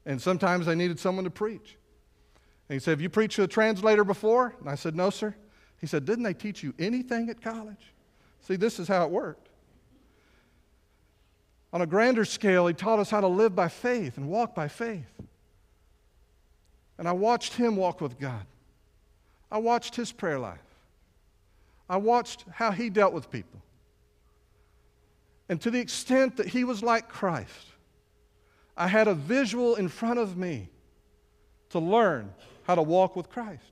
And 0.06 0.20
sometimes 0.20 0.66
they 0.66 0.74
needed 0.74 0.98
someone 0.98 1.24
to 1.24 1.30
preach. 1.30 1.76
And 2.68 2.74
he 2.74 2.78
said, 2.78 2.92
Have 2.92 3.00
you 3.00 3.10
preached 3.10 3.36
to 3.36 3.42
a 3.42 3.48
translator 3.48 4.04
before? 4.04 4.54
And 4.60 4.68
I 4.68 4.74
said, 4.74 4.96
No, 4.96 5.10
sir. 5.10 5.34
He 5.80 5.86
said, 5.86 6.04
Didn't 6.04 6.24
they 6.24 6.34
teach 6.34 6.62
you 6.62 6.74
anything 6.78 7.28
at 7.28 7.40
college? 7.42 7.92
See, 8.40 8.56
this 8.56 8.78
is 8.78 8.88
how 8.88 9.04
it 9.04 9.10
worked. 9.10 9.41
On 11.72 11.80
a 11.80 11.86
grander 11.86 12.24
scale, 12.24 12.66
he 12.66 12.74
taught 12.74 12.98
us 12.98 13.10
how 13.10 13.20
to 13.20 13.26
live 13.26 13.54
by 13.54 13.68
faith 13.68 14.18
and 14.18 14.28
walk 14.28 14.54
by 14.54 14.68
faith. 14.68 15.06
And 16.98 17.08
I 17.08 17.12
watched 17.12 17.54
him 17.54 17.76
walk 17.76 18.00
with 18.00 18.18
God. 18.18 18.44
I 19.50 19.58
watched 19.58 19.96
his 19.96 20.12
prayer 20.12 20.38
life. 20.38 20.58
I 21.88 21.96
watched 21.96 22.44
how 22.52 22.70
he 22.70 22.90
dealt 22.90 23.12
with 23.12 23.30
people. 23.30 23.60
And 25.48 25.60
to 25.62 25.70
the 25.70 25.80
extent 25.80 26.36
that 26.36 26.48
he 26.48 26.64
was 26.64 26.82
like 26.82 27.08
Christ, 27.08 27.66
I 28.76 28.88
had 28.88 29.08
a 29.08 29.14
visual 29.14 29.74
in 29.74 29.88
front 29.88 30.18
of 30.18 30.36
me 30.36 30.68
to 31.70 31.78
learn 31.78 32.32
how 32.64 32.74
to 32.74 32.82
walk 32.82 33.16
with 33.16 33.28
Christ. 33.28 33.64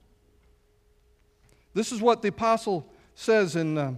This 1.73 1.93
is 1.93 2.01
what 2.01 2.23
the 2.23 2.29
apostle 2.29 2.91
says 3.15 3.57
in, 3.57 3.79
uh, 3.79 3.95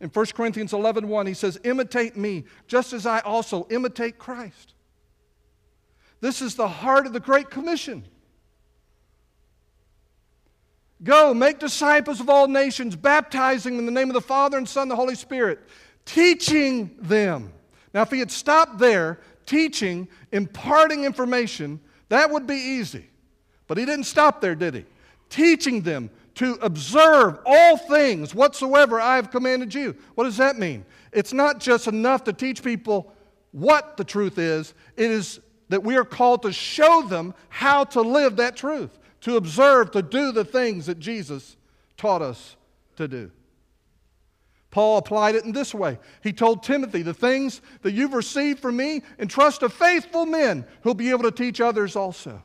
in 0.00 0.08
1 0.08 0.26
Corinthians 0.26 0.72
11 0.72 1.08
1. 1.08 1.26
He 1.26 1.34
says, 1.34 1.58
Imitate 1.64 2.16
me, 2.16 2.44
just 2.66 2.92
as 2.92 3.06
I 3.06 3.20
also 3.20 3.66
imitate 3.70 4.18
Christ. 4.18 4.74
This 6.20 6.42
is 6.42 6.54
the 6.54 6.68
heart 6.68 7.06
of 7.06 7.12
the 7.12 7.20
Great 7.20 7.50
Commission. 7.50 8.04
Go, 11.02 11.32
make 11.32 11.60
disciples 11.60 12.20
of 12.20 12.28
all 12.28 12.48
nations, 12.48 12.96
baptizing 12.96 13.76
them 13.76 13.86
in 13.86 13.94
the 13.94 14.00
name 14.00 14.10
of 14.10 14.14
the 14.14 14.20
Father 14.20 14.58
and 14.58 14.68
Son 14.68 14.82
and 14.82 14.90
the 14.90 14.96
Holy 14.96 15.14
Spirit, 15.14 15.60
teaching 16.04 16.96
them. 17.00 17.52
Now, 17.94 18.02
if 18.02 18.10
he 18.10 18.18
had 18.18 18.32
stopped 18.32 18.78
there, 18.78 19.20
teaching, 19.46 20.08
imparting 20.32 21.04
information, 21.04 21.80
that 22.08 22.30
would 22.30 22.46
be 22.46 22.56
easy. 22.56 23.06
But 23.68 23.78
he 23.78 23.84
didn't 23.84 24.04
stop 24.04 24.40
there, 24.40 24.56
did 24.56 24.74
he? 24.74 24.84
Teaching 25.30 25.82
them 25.82 26.10
to 26.38 26.54
observe 26.62 27.40
all 27.44 27.76
things 27.76 28.32
whatsoever 28.32 29.00
I 29.00 29.16
have 29.16 29.32
commanded 29.32 29.74
you. 29.74 29.96
What 30.14 30.22
does 30.22 30.36
that 30.36 30.56
mean? 30.56 30.84
It's 31.12 31.32
not 31.32 31.58
just 31.58 31.88
enough 31.88 32.22
to 32.24 32.32
teach 32.32 32.62
people 32.62 33.12
what 33.50 33.96
the 33.96 34.04
truth 34.04 34.38
is, 34.38 34.72
it 34.96 35.10
is 35.10 35.40
that 35.68 35.82
we 35.82 35.96
are 35.96 36.04
called 36.04 36.42
to 36.42 36.52
show 36.52 37.02
them 37.02 37.34
how 37.48 37.82
to 37.82 38.00
live 38.00 38.36
that 38.36 38.56
truth 38.56 38.96
to 39.22 39.36
observe, 39.36 39.90
to 39.90 40.00
do 40.00 40.30
the 40.30 40.44
things 40.44 40.86
that 40.86 41.00
Jesus 41.00 41.56
taught 41.96 42.22
us 42.22 42.54
to 42.96 43.08
do. 43.08 43.32
Paul 44.70 44.98
applied 44.98 45.34
it 45.34 45.44
in 45.44 45.50
this 45.50 45.74
way. 45.74 45.98
He 46.22 46.32
told 46.32 46.62
Timothy, 46.62 47.02
The 47.02 47.14
things 47.14 47.62
that 47.82 47.94
you've 47.94 48.12
received 48.12 48.60
from 48.60 48.76
me, 48.76 49.02
entrust 49.18 49.60
to 49.60 49.68
faithful 49.68 50.24
men 50.24 50.64
who'll 50.82 50.94
be 50.94 51.10
able 51.10 51.24
to 51.24 51.32
teach 51.32 51.60
others 51.60 51.96
also. 51.96 52.40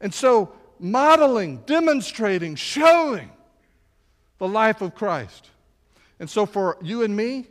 And 0.00 0.12
so, 0.12 0.52
modeling, 0.80 1.62
demonstrating, 1.66 2.54
showing 2.54 3.30
the 4.38 4.48
life 4.48 4.80
of 4.80 4.94
Christ. 4.94 5.50
And 6.20 6.28
so, 6.28 6.46
for 6.46 6.78
you 6.82 7.02
and 7.02 7.16
me, 7.16 7.46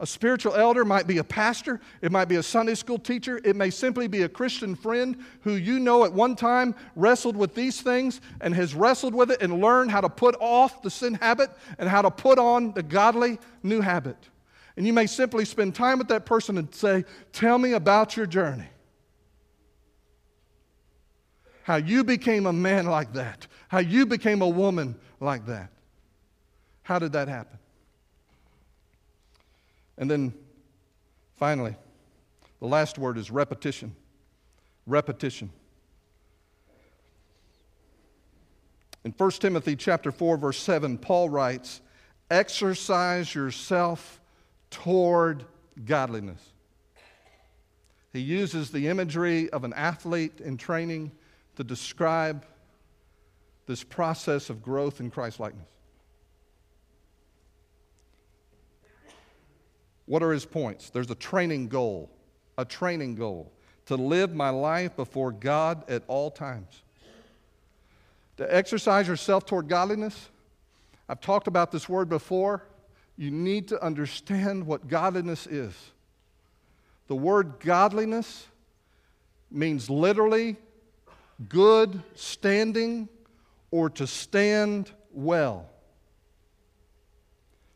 a 0.00 0.06
spiritual 0.06 0.54
elder 0.54 0.84
might 0.84 1.08
be 1.08 1.18
a 1.18 1.24
pastor, 1.24 1.80
it 2.02 2.12
might 2.12 2.26
be 2.26 2.36
a 2.36 2.42
Sunday 2.42 2.74
school 2.74 2.98
teacher, 2.98 3.40
it 3.44 3.56
may 3.56 3.70
simply 3.70 4.06
be 4.06 4.22
a 4.22 4.28
Christian 4.28 4.76
friend 4.76 5.16
who 5.40 5.54
you 5.54 5.80
know 5.80 6.04
at 6.04 6.12
one 6.12 6.36
time 6.36 6.74
wrestled 6.94 7.36
with 7.36 7.54
these 7.54 7.80
things 7.80 8.20
and 8.40 8.54
has 8.54 8.74
wrestled 8.74 9.14
with 9.14 9.32
it 9.32 9.42
and 9.42 9.60
learned 9.60 9.90
how 9.90 10.00
to 10.00 10.08
put 10.08 10.36
off 10.40 10.82
the 10.82 10.90
sin 10.90 11.14
habit 11.14 11.50
and 11.78 11.88
how 11.88 12.02
to 12.02 12.10
put 12.10 12.38
on 12.38 12.72
the 12.74 12.82
godly 12.82 13.38
new 13.64 13.80
habit. 13.80 14.16
And 14.76 14.86
you 14.86 14.92
may 14.92 15.06
simply 15.06 15.44
spend 15.44 15.74
time 15.74 15.98
with 15.98 16.08
that 16.08 16.24
person 16.24 16.56
and 16.58 16.72
say, 16.72 17.04
Tell 17.32 17.58
me 17.58 17.72
about 17.72 18.16
your 18.16 18.26
journey. 18.26 18.68
How 21.68 21.76
you 21.76 22.02
became 22.02 22.46
a 22.46 22.52
man 22.52 22.86
like 22.86 23.12
that, 23.12 23.46
how 23.68 23.80
you 23.80 24.06
became 24.06 24.40
a 24.40 24.48
woman 24.48 24.96
like 25.20 25.44
that. 25.44 25.70
How 26.82 26.98
did 26.98 27.12
that 27.12 27.28
happen? 27.28 27.58
And 29.98 30.10
then 30.10 30.32
finally, 31.36 31.76
the 32.60 32.66
last 32.66 32.96
word 32.96 33.18
is 33.18 33.30
repetition. 33.30 33.94
Repetition. 34.86 35.50
In 39.04 39.12
1 39.12 39.30
Timothy 39.32 39.76
chapter 39.76 40.10
4 40.10 40.38
verse 40.38 40.58
7, 40.58 40.96
Paul 40.96 41.28
writes, 41.28 41.82
"Exercise 42.30 43.34
yourself 43.34 44.22
toward 44.70 45.44
godliness." 45.84 46.54
He 48.14 48.20
uses 48.20 48.70
the 48.70 48.88
imagery 48.88 49.50
of 49.50 49.64
an 49.64 49.74
athlete 49.74 50.40
in 50.40 50.56
training 50.56 51.12
to 51.58 51.64
describe 51.64 52.46
this 53.66 53.82
process 53.82 54.48
of 54.48 54.62
growth 54.62 55.00
in 55.00 55.10
Christlikeness. 55.10 55.68
What 60.06 60.22
are 60.22 60.30
his 60.30 60.44
points? 60.44 60.90
There's 60.90 61.10
a 61.10 61.16
training 61.16 61.66
goal, 61.66 62.10
a 62.56 62.64
training 62.64 63.16
goal 63.16 63.50
to 63.86 63.96
live 63.96 64.32
my 64.32 64.50
life 64.50 64.94
before 64.94 65.32
God 65.32 65.82
at 65.90 66.04
all 66.06 66.30
times. 66.30 66.82
To 68.36 68.54
exercise 68.54 69.08
yourself 69.08 69.44
toward 69.44 69.66
godliness, 69.66 70.28
I've 71.08 71.20
talked 71.20 71.48
about 71.48 71.72
this 71.72 71.88
word 71.88 72.08
before. 72.08 72.62
You 73.16 73.32
need 73.32 73.66
to 73.68 73.84
understand 73.84 74.64
what 74.64 74.86
godliness 74.86 75.48
is. 75.48 75.74
The 77.08 77.16
word 77.16 77.54
godliness 77.58 78.46
means 79.50 79.90
literally 79.90 80.56
good 81.48 82.02
standing 82.14 83.08
or 83.70 83.90
to 83.90 84.06
stand 84.06 84.90
well. 85.12 85.68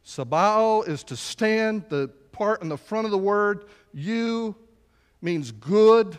Sabao 0.04 0.86
is 0.86 1.04
to 1.04 1.16
stand, 1.16 1.84
the 1.88 2.08
part 2.32 2.62
in 2.62 2.68
the 2.68 2.78
front 2.78 3.04
of 3.04 3.10
the 3.10 3.18
word, 3.18 3.66
you, 3.92 4.56
means 5.20 5.52
good 5.52 6.18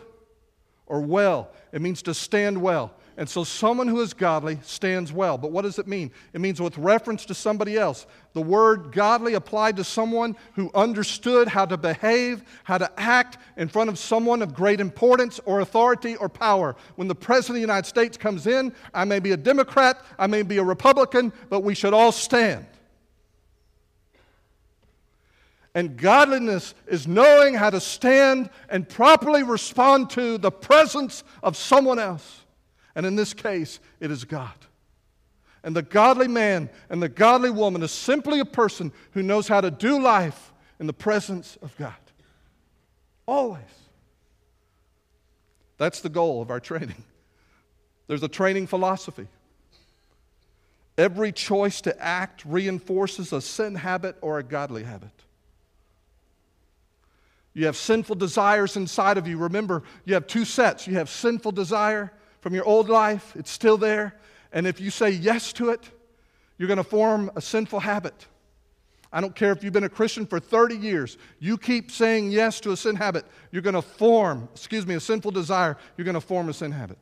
or 0.86 1.00
well. 1.00 1.50
It 1.72 1.82
means 1.82 2.02
to 2.02 2.14
stand 2.14 2.60
well. 2.60 2.94
And 3.16 3.28
so 3.28 3.44
someone 3.44 3.86
who 3.86 4.00
is 4.00 4.12
godly 4.12 4.58
stands 4.64 5.12
well. 5.12 5.38
But 5.38 5.52
what 5.52 5.62
does 5.62 5.78
it 5.78 5.86
mean? 5.86 6.10
It 6.32 6.40
means 6.40 6.60
with 6.60 6.76
reference 6.76 7.24
to 7.26 7.34
somebody 7.34 7.76
else. 7.76 8.06
The 8.32 8.42
word 8.42 8.90
godly 8.90 9.34
applied 9.34 9.76
to 9.76 9.84
someone 9.84 10.34
who 10.54 10.70
understood 10.74 11.46
how 11.46 11.64
to 11.66 11.76
behave, 11.76 12.42
how 12.64 12.78
to 12.78 12.90
act 13.00 13.38
in 13.56 13.68
front 13.68 13.88
of 13.88 14.00
someone 14.00 14.42
of 14.42 14.52
great 14.52 14.80
importance 14.80 15.38
or 15.44 15.60
authority 15.60 16.16
or 16.16 16.28
power. 16.28 16.74
When 16.96 17.06
the 17.06 17.14
President 17.14 17.50
of 17.50 17.54
the 17.54 17.60
United 17.60 17.86
States 17.86 18.16
comes 18.16 18.48
in, 18.48 18.74
I 18.92 19.04
may 19.04 19.20
be 19.20 19.30
a 19.30 19.36
Democrat, 19.36 20.04
I 20.18 20.26
may 20.26 20.42
be 20.42 20.58
a 20.58 20.64
Republican, 20.64 21.32
but 21.48 21.60
we 21.60 21.76
should 21.76 21.94
all 21.94 22.10
stand. 22.10 22.66
And 25.76 25.96
godliness 25.96 26.74
is 26.86 27.06
knowing 27.06 27.54
how 27.54 27.70
to 27.70 27.80
stand 27.80 28.50
and 28.68 28.88
properly 28.88 29.44
respond 29.44 30.10
to 30.10 30.38
the 30.38 30.50
presence 30.50 31.22
of 31.42 31.56
someone 31.56 31.98
else. 31.98 32.43
And 32.94 33.04
in 33.04 33.16
this 33.16 33.34
case, 33.34 33.80
it 34.00 34.10
is 34.10 34.24
God. 34.24 34.54
And 35.62 35.74
the 35.74 35.82
godly 35.82 36.28
man 36.28 36.68
and 36.90 37.02
the 37.02 37.08
godly 37.08 37.50
woman 37.50 37.82
is 37.82 37.90
simply 37.90 38.40
a 38.40 38.44
person 38.44 38.92
who 39.12 39.22
knows 39.22 39.48
how 39.48 39.60
to 39.60 39.70
do 39.70 40.00
life 40.00 40.52
in 40.78 40.86
the 40.86 40.92
presence 40.92 41.56
of 41.62 41.76
God. 41.76 41.94
Always. 43.26 43.62
That's 45.78 46.00
the 46.00 46.10
goal 46.10 46.42
of 46.42 46.50
our 46.50 46.60
training. 46.60 47.02
There's 48.06 48.22
a 48.22 48.28
training 48.28 48.66
philosophy. 48.66 49.26
Every 50.96 51.32
choice 51.32 51.80
to 51.82 52.00
act 52.00 52.44
reinforces 52.44 53.32
a 53.32 53.40
sin 53.40 53.74
habit 53.74 54.16
or 54.20 54.38
a 54.38 54.42
godly 54.42 54.84
habit. 54.84 55.10
You 57.54 57.66
have 57.66 57.76
sinful 57.76 58.16
desires 58.16 58.76
inside 58.76 59.16
of 59.16 59.26
you. 59.26 59.38
Remember, 59.38 59.82
you 60.04 60.14
have 60.14 60.26
two 60.26 60.44
sets. 60.44 60.86
You 60.86 60.94
have 60.94 61.08
sinful 61.08 61.52
desire 61.52 62.12
from 62.44 62.54
your 62.54 62.66
old 62.66 62.90
life, 62.90 63.32
it's 63.36 63.50
still 63.50 63.78
there. 63.78 64.14
And 64.52 64.66
if 64.66 64.78
you 64.78 64.90
say 64.90 65.08
yes 65.08 65.50
to 65.54 65.70
it, 65.70 65.80
you're 66.58 66.68
going 66.68 66.76
to 66.76 66.84
form 66.84 67.30
a 67.34 67.40
sinful 67.40 67.80
habit. 67.80 68.26
I 69.10 69.22
don't 69.22 69.34
care 69.34 69.50
if 69.50 69.64
you've 69.64 69.72
been 69.72 69.84
a 69.84 69.88
Christian 69.88 70.26
for 70.26 70.38
30 70.38 70.76
years, 70.76 71.16
you 71.38 71.56
keep 71.56 71.90
saying 71.90 72.32
yes 72.32 72.60
to 72.60 72.72
a 72.72 72.76
sin 72.76 72.96
habit, 72.96 73.24
you're 73.50 73.62
going 73.62 73.72
to 73.72 73.80
form, 73.80 74.46
excuse 74.52 74.86
me, 74.86 74.94
a 74.94 75.00
sinful 75.00 75.30
desire, 75.30 75.78
you're 75.96 76.04
going 76.04 76.16
to 76.16 76.20
form 76.20 76.50
a 76.50 76.52
sin 76.52 76.70
habit. 76.70 76.98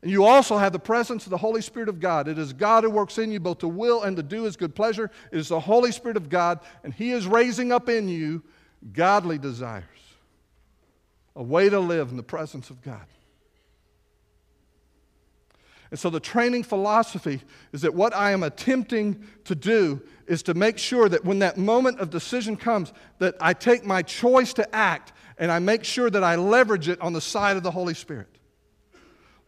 And 0.00 0.10
you 0.10 0.24
also 0.24 0.56
have 0.56 0.72
the 0.72 0.78
presence 0.78 1.26
of 1.26 1.30
the 1.30 1.36
Holy 1.36 1.60
Spirit 1.60 1.90
of 1.90 2.00
God. 2.00 2.26
It 2.26 2.38
is 2.38 2.54
God 2.54 2.84
who 2.84 2.90
works 2.90 3.18
in 3.18 3.30
you 3.30 3.38
both 3.38 3.58
to 3.58 3.68
will 3.68 4.04
and 4.04 4.16
to 4.16 4.22
do 4.22 4.44
his 4.44 4.56
good 4.56 4.74
pleasure. 4.74 5.10
It 5.30 5.38
is 5.38 5.48
the 5.48 5.60
Holy 5.60 5.92
Spirit 5.92 6.16
of 6.16 6.30
God, 6.30 6.60
and 6.84 6.94
he 6.94 7.12
is 7.12 7.26
raising 7.26 7.70
up 7.70 7.90
in 7.90 8.08
you 8.08 8.42
godly 8.94 9.36
desires. 9.36 9.84
a 11.36 11.42
way 11.42 11.68
to 11.68 11.80
live 11.80 12.10
in 12.10 12.16
the 12.16 12.22
presence 12.22 12.70
of 12.70 12.80
God. 12.80 13.04
And 15.94 15.98
so 16.00 16.10
the 16.10 16.18
training 16.18 16.64
philosophy 16.64 17.40
is 17.72 17.82
that 17.82 17.94
what 17.94 18.12
I 18.16 18.32
am 18.32 18.42
attempting 18.42 19.24
to 19.44 19.54
do 19.54 20.02
is 20.26 20.42
to 20.42 20.52
make 20.52 20.76
sure 20.76 21.08
that 21.08 21.24
when 21.24 21.38
that 21.38 21.56
moment 21.56 22.00
of 22.00 22.10
decision 22.10 22.56
comes, 22.56 22.92
that 23.20 23.36
I 23.40 23.52
take 23.52 23.86
my 23.86 24.02
choice 24.02 24.52
to 24.54 24.74
act 24.74 25.12
and 25.38 25.52
I 25.52 25.60
make 25.60 25.84
sure 25.84 26.10
that 26.10 26.24
I 26.24 26.34
leverage 26.34 26.88
it 26.88 27.00
on 27.00 27.12
the 27.12 27.20
side 27.20 27.56
of 27.56 27.62
the 27.62 27.70
Holy 27.70 27.94
Spirit. 27.94 28.26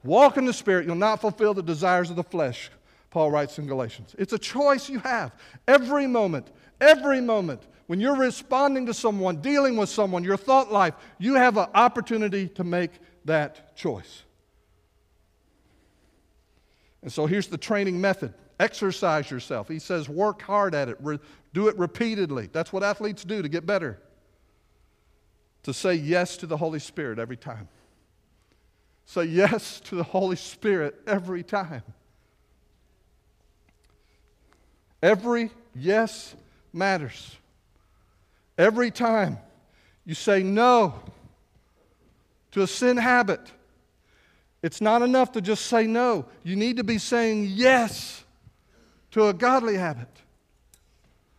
Walk 0.04 0.36
in 0.36 0.44
the 0.44 0.52
Spirit, 0.52 0.86
you'll 0.86 0.94
not 0.94 1.20
fulfill 1.20 1.52
the 1.52 1.64
desires 1.64 2.10
of 2.10 2.16
the 2.16 2.22
flesh, 2.22 2.70
Paul 3.10 3.32
writes 3.32 3.58
in 3.58 3.66
Galatians. 3.66 4.14
It's 4.16 4.32
a 4.32 4.38
choice 4.38 4.88
you 4.88 5.00
have 5.00 5.32
every 5.66 6.06
moment, 6.06 6.52
every 6.80 7.20
moment. 7.20 7.62
When 7.88 7.98
you're 7.98 8.14
responding 8.14 8.86
to 8.86 8.94
someone, 8.94 9.40
dealing 9.40 9.76
with 9.76 9.88
someone, 9.88 10.22
your 10.22 10.36
thought 10.36 10.70
life, 10.70 10.94
you 11.18 11.34
have 11.34 11.56
an 11.56 11.66
opportunity 11.74 12.46
to 12.50 12.62
make 12.62 12.92
that 13.24 13.76
choice. 13.76 14.22
And 17.06 17.12
so 17.12 17.26
here's 17.26 17.46
the 17.46 17.56
training 17.56 18.00
method 18.00 18.34
exercise 18.58 19.30
yourself. 19.30 19.68
He 19.68 19.78
says, 19.78 20.08
work 20.08 20.42
hard 20.42 20.74
at 20.74 20.88
it, 20.88 20.96
Re- 21.00 21.20
do 21.54 21.68
it 21.68 21.78
repeatedly. 21.78 22.48
That's 22.52 22.72
what 22.72 22.82
athletes 22.82 23.22
do 23.22 23.42
to 23.42 23.48
get 23.48 23.64
better. 23.64 24.00
To 25.62 25.72
say 25.72 25.94
yes 25.94 26.36
to 26.38 26.48
the 26.48 26.56
Holy 26.56 26.80
Spirit 26.80 27.20
every 27.20 27.36
time. 27.36 27.68
Say 29.04 29.26
yes 29.26 29.78
to 29.82 29.94
the 29.94 30.02
Holy 30.02 30.34
Spirit 30.34 30.96
every 31.06 31.44
time. 31.44 31.82
Every 35.00 35.50
yes 35.76 36.34
matters. 36.72 37.36
Every 38.58 38.90
time 38.90 39.38
you 40.04 40.14
say 40.14 40.42
no 40.42 40.94
to 42.50 42.62
a 42.62 42.66
sin 42.66 42.96
habit, 42.96 43.52
it's 44.66 44.80
not 44.80 45.00
enough 45.00 45.30
to 45.30 45.40
just 45.40 45.66
say 45.66 45.86
no. 45.86 46.26
You 46.42 46.56
need 46.56 46.78
to 46.78 46.82
be 46.82 46.98
saying 46.98 47.50
yes 47.50 48.24
to 49.12 49.28
a 49.28 49.32
godly 49.32 49.76
habit, 49.76 50.08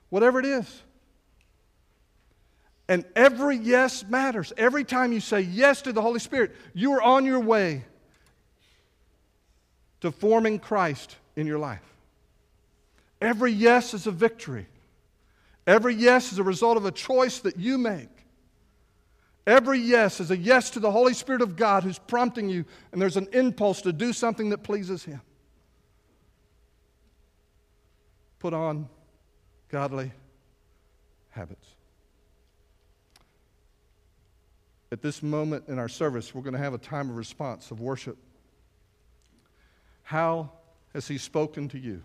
whatever 0.10 0.40
it 0.40 0.46
is. 0.46 0.82
And 2.88 3.04
every 3.18 3.58
yes 3.58 4.06
matters. 4.06 4.54
Every 4.56 4.86
time 4.86 5.12
you 5.12 5.20
say 5.20 5.42
yes 5.42 5.82
to 5.82 5.92
the 5.92 6.02
Holy 6.02 6.22
Spirit, 6.22 6.56
you 6.74 6.94
are 6.94 7.02
on 7.02 7.26
your 7.26 7.42
way 7.42 7.84
to 10.00 10.10
forming 10.10 10.58
Christ 10.58 11.18
in 11.36 11.48
your 11.48 11.60
life. 11.60 11.84
Every 13.20 13.52
yes 13.52 13.94
is 13.94 14.08
a 14.08 14.12
victory. 14.12 14.68
Every 15.66 15.96
yes 15.96 16.32
is 16.32 16.40
a 16.40 16.44
result 16.44 16.78
of 16.78 16.86
a 16.86 16.92
choice 16.92 17.40
that 17.40 17.58
you 17.58 17.78
make. 17.78 18.17
Every 19.48 19.80
yes 19.80 20.20
is 20.20 20.30
a 20.30 20.38
yes 20.38 20.72
to 20.72 20.82
the 20.82 20.92
Holy 20.92 21.14
Spirit 21.14 21.42
of 21.42 21.56
God 21.56 21.84
who's 21.84 21.98
prompting 21.98 22.50
you, 22.50 22.66
and 22.92 23.02
there's 23.02 23.16
an 23.16 23.30
impulse 23.32 23.82
to 23.84 23.94
do 23.94 24.12
something 24.12 24.50
that 24.50 24.58
pleases 24.58 25.06
Him. 25.06 25.22
Put 28.40 28.54
on 28.54 28.90
godly 29.70 30.12
habits. 31.30 31.66
At 34.92 35.02
this 35.02 35.24
moment 35.24 35.64
in 35.70 35.80
our 35.80 35.90
service, 35.90 36.36
we're 36.36 36.42
going 36.42 36.54
to 36.54 36.60
have 36.60 36.74
a 36.74 36.78
time 36.78 37.10
of 37.10 37.16
response, 37.16 37.72
of 37.72 37.80
worship. 37.80 38.18
How 40.04 40.52
has 40.94 41.08
He 41.08 41.18
spoken 41.18 41.70
to 41.70 41.80
you? 41.80 42.04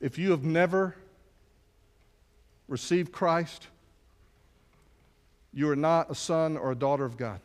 If 0.00 0.16
you 0.16 0.30
have 0.30 0.44
never 0.44 0.96
received 2.68 3.12
Christ, 3.12 3.68
you 5.54 5.70
are 5.70 5.76
not 5.76 6.10
a 6.10 6.14
son 6.14 6.56
or 6.56 6.72
a 6.72 6.74
daughter 6.74 7.04
of 7.04 7.16
God. 7.16 7.40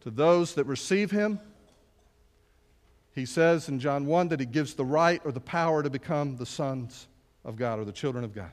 To 0.00 0.10
those 0.10 0.54
that 0.54 0.64
receive 0.64 1.10
him, 1.10 1.38
he 3.14 3.24
says 3.24 3.68
in 3.68 3.78
John 3.78 4.06
1 4.06 4.28
that 4.28 4.40
he 4.40 4.46
gives 4.46 4.74
the 4.74 4.84
right 4.84 5.20
or 5.24 5.32
the 5.32 5.40
power 5.40 5.82
to 5.82 5.90
become 5.90 6.36
the 6.36 6.46
sons 6.46 7.06
of 7.44 7.56
God 7.56 7.78
or 7.78 7.84
the 7.84 7.92
children 7.92 8.24
of 8.24 8.34
God. 8.34 8.50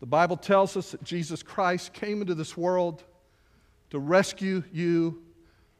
The 0.00 0.06
Bible 0.06 0.36
tells 0.36 0.76
us 0.76 0.92
that 0.92 1.02
Jesus 1.02 1.42
Christ 1.42 1.92
came 1.92 2.20
into 2.20 2.34
this 2.34 2.56
world 2.56 3.02
to 3.90 3.98
rescue 3.98 4.62
you 4.72 5.22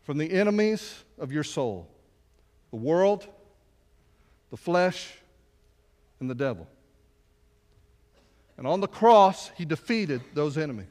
from 0.03 0.19
the 0.19 0.33
enemies 0.33 1.05
of 1.19 1.33
your 1.33 1.45
soul 1.45 1.89
the 2.71 2.77
world, 2.77 3.27
the 4.51 4.57
flesh, 4.57 5.15
and 6.21 6.29
the 6.29 6.35
devil. 6.35 6.67
And 8.59 8.67
on 8.67 8.81
the 8.81 8.89
cross, 8.89 9.51
he 9.57 9.65
defeated 9.65 10.21
those 10.35 10.59
enemies. 10.59 10.87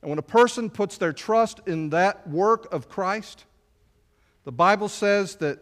And 0.00 0.08
when 0.10 0.18
a 0.18 0.22
person 0.22 0.70
puts 0.70 0.96
their 0.96 1.12
trust 1.12 1.60
in 1.66 1.90
that 1.90 2.28
work 2.28 2.72
of 2.72 2.88
Christ, 2.88 3.44
the 4.44 4.52
Bible 4.52 4.88
says 4.88 5.36
that 5.36 5.58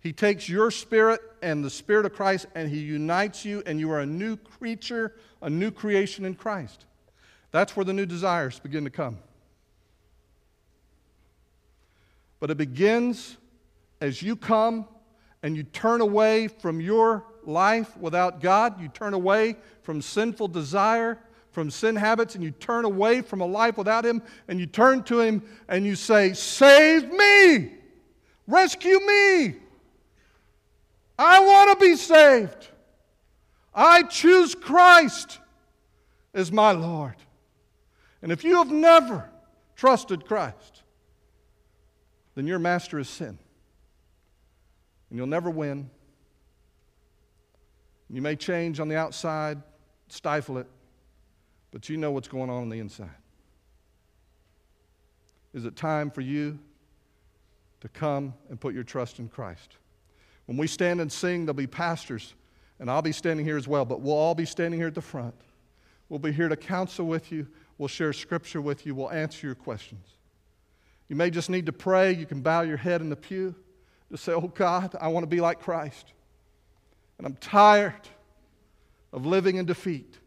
he 0.00 0.12
takes 0.12 0.48
your 0.48 0.70
spirit 0.70 1.20
and 1.42 1.64
the 1.64 1.70
spirit 1.70 2.06
of 2.06 2.12
Christ 2.12 2.46
and 2.54 2.68
he 2.68 2.80
unites 2.80 3.44
you, 3.44 3.62
and 3.66 3.78
you 3.78 3.90
are 3.92 4.00
a 4.00 4.06
new 4.06 4.36
creature, 4.36 5.14
a 5.40 5.48
new 5.48 5.70
creation 5.70 6.24
in 6.24 6.34
Christ. 6.34 6.86
That's 7.52 7.76
where 7.76 7.84
the 7.84 7.92
new 7.92 8.06
desires 8.06 8.58
begin 8.58 8.84
to 8.84 8.90
come. 8.90 9.18
But 12.40 12.50
it 12.50 12.56
begins 12.56 13.36
as 14.00 14.22
you 14.22 14.34
come 14.34 14.86
and 15.42 15.56
you 15.56 15.62
turn 15.62 16.00
away 16.00 16.48
from 16.48 16.80
your 16.80 17.24
life 17.48 17.96
without 17.96 18.40
God, 18.40 18.80
you 18.80 18.88
turn 18.88 19.14
away 19.14 19.56
from 19.82 20.02
sinful 20.02 20.48
desire, 20.48 21.18
from 21.52 21.70
sin 21.70 21.96
habits, 21.96 22.34
and 22.34 22.42
you 22.42 22.50
turn 22.50 22.84
away 22.84 23.22
from 23.22 23.40
a 23.40 23.46
life 23.46 23.78
without 23.78 24.04
Him, 24.04 24.22
and 24.48 24.58
you 24.58 24.66
turn 24.66 25.02
to 25.04 25.20
Him 25.20 25.42
and 25.68 25.84
you 25.84 25.94
say, 25.96 26.32
Save 26.32 27.10
me! 27.10 27.72
Rescue 28.46 29.00
me! 29.00 29.54
I 31.18 31.40
want 31.40 31.78
to 31.78 31.84
be 31.84 31.96
saved. 31.96 32.68
I 33.74 34.02
choose 34.02 34.54
Christ 34.54 35.38
as 36.32 36.50
my 36.50 36.72
Lord. 36.72 37.14
And 38.22 38.32
if 38.32 38.44
you 38.44 38.56
have 38.56 38.70
never 38.70 39.28
trusted 39.76 40.26
Christ, 40.26 40.82
then 42.34 42.46
your 42.46 42.58
master 42.58 42.98
is 42.98 43.08
sin. 43.08 43.38
And 45.10 45.18
you'll 45.18 45.26
never 45.26 45.50
win. 45.50 45.90
You 48.14 48.22
may 48.22 48.36
change 48.36 48.78
on 48.78 48.86
the 48.86 48.94
outside, 48.94 49.60
stifle 50.06 50.58
it, 50.58 50.68
but 51.72 51.88
you 51.88 51.96
know 51.96 52.12
what's 52.12 52.28
going 52.28 52.48
on 52.48 52.62
on 52.62 52.68
the 52.68 52.78
inside. 52.78 53.10
Is 55.52 55.64
it 55.64 55.74
time 55.74 56.12
for 56.12 56.20
you 56.20 56.56
to 57.80 57.88
come 57.88 58.32
and 58.48 58.60
put 58.60 58.72
your 58.72 58.84
trust 58.84 59.18
in 59.18 59.28
Christ? 59.28 59.78
When 60.46 60.56
we 60.56 60.68
stand 60.68 61.00
and 61.00 61.10
sing, 61.10 61.44
there'll 61.44 61.54
be 61.54 61.66
pastors, 61.66 62.34
and 62.78 62.88
I'll 62.88 63.02
be 63.02 63.10
standing 63.10 63.44
here 63.44 63.56
as 63.56 63.66
well, 63.66 63.84
but 63.84 64.00
we'll 64.00 64.14
all 64.14 64.36
be 64.36 64.46
standing 64.46 64.78
here 64.78 64.86
at 64.86 64.94
the 64.94 65.00
front. 65.00 65.34
We'll 66.08 66.20
be 66.20 66.30
here 66.30 66.48
to 66.48 66.56
counsel 66.56 67.06
with 67.06 67.32
you. 67.32 67.48
We'll 67.78 67.88
share 67.88 68.12
scripture 68.12 68.60
with 68.60 68.86
you. 68.86 68.94
We'll 68.94 69.10
answer 69.10 69.44
your 69.44 69.56
questions. 69.56 70.06
You 71.08 71.16
may 71.16 71.30
just 71.30 71.50
need 71.50 71.66
to 71.66 71.72
pray. 71.72 72.12
You 72.12 72.26
can 72.26 72.42
bow 72.42 72.60
your 72.60 72.76
head 72.76 73.00
in 73.00 73.10
the 73.10 73.16
pew 73.16 73.56
to 74.12 74.16
say, 74.16 74.30
Oh 74.30 74.52
God, 74.54 74.94
I 75.00 75.08
want 75.08 75.24
to 75.24 75.28
be 75.28 75.40
like 75.40 75.58
Christ. 75.60 76.13
And 77.18 77.26
I'm 77.26 77.36
tired 77.36 78.08
of 79.12 79.24
living 79.26 79.56
in 79.56 79.64
defeat. 79.64 80.18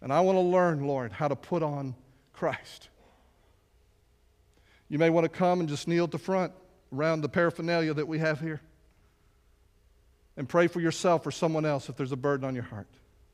And 0.00 0.12
I 0.12 0.20
want 0.20 0.36
to 0.36 0.40
learn, 0.40 0.86
Lord, 0.86 1.12
how 1.12 1.28
to 1.28 1.36
put 1.36 1.62
on 1.62 1.94
Christ. 2.32 2.88
You 4.88 4.98
may 4.98 5.10
want 5.10 5.24
to 5.24 5.28
come 5.28 5.60
and 5.60 5.68
just 5.68 5.88
kneel 5.88 6.04
at 6.04 6.10
the 6.10 6.18
front 6.18 6.52
around 6.94 7.20
the 7.20 7.28
paraphernalia 7.28 7.92
that 7.94 8.06
we 8.06 8.18
have 8.18 8.40
here 8.40 8.60
and 10.36 10.48
pray 10.48 10.68
for 10.68 10.80
yourself 10.80 11.26
or 11.26 11.30
someone 11.30 11.66
else 11.66 11.88
if 11.88 11.96
there's 11.96 12.12
a 12.12 12.16
burden 12.16 12.46
on 12.46 12.54
your 12.54 12.64
heart. 12.64 12.86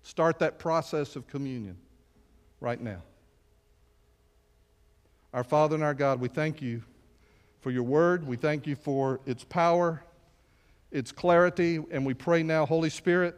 Start 0.03 0.39
that 0.41 0.59
process 0.59 1.17
of 1.17 1.27
communion 1.27 1.77
right 2.61 2.81
now. 2.81 3.03
Our 5.33 5.45
Father 5.45 5.75
and 5.75 5.85
our 5.85 5.95
God, 5.95 6.21
we 6.21 6.29
thank 6.29 6.63
you 6.63 6.83
for 7.61 7.71
your 7.71 7.83
word. 7.83 8.27
We 8.27 8.37
thank 8.37 8.67
you 8.67 8.77
for 8.77 9.21
its 9.27 9.45
power 9.45 10.03
its 10.95 11.13
clarity. 11.13 11.81
And 11.91 12.07
we 12.07 12.15
pray 12.15 12.43
now, 12.43 12.65
Holy 12.65 12.89
Spirit, 12.89 13.37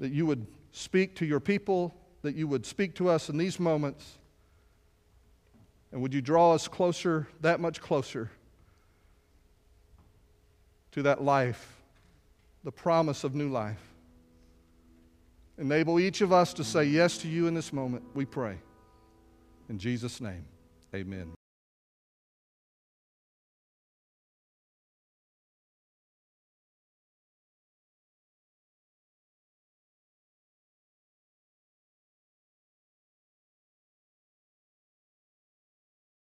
that 0.00 0.12
you 0.12 0.26
would 0.26 0.46
speak 0.72 1.14
to 1.16 1.24
your 1.24 1.40
people, 1.40 1.94
that 2.20 2.34
you 2.34 2.46
would 2.48 2.66
speak 2.66 2.94
to 2.96 3.08
us 3.08 3.30
in 3.30 3.38
these 3.38 3.58
moments. 3.58 4.18
And 5.92 6.02
would 6.02 6.12
you 6.12 6.20
draw 6.20 6.52
us 6.52 6.66
closer, 6.66 7.28
that 7.40 7.60
much 7.60 7.80
closer, 7.80 8.30
to 10.90 11.02
that 11.02 11.22
life, 11.22 11.80
the 12.64 12.72
promise 12.72 13.22
of 13.22 13.34
new 13.34 13.48
life? 13.48 13.80
Enable 15.56 16.00
each 16.00 16.20
of 16.20 16.32
us 16.32 16.52
to 16.54 16.64
say 16.64 16.82
yes 16.82 17.18
to 17.18 17.28
you 17.28 17.46
in 17.46 17.54
this 17.54 17.72
moment, 17.72 18.02
we 18.12 18.24
pray. 18.24 18.58
In 19.68 19.78
Jesus' 19.78 20.20
name, 20.20 20.44
amen. 20.92 21.33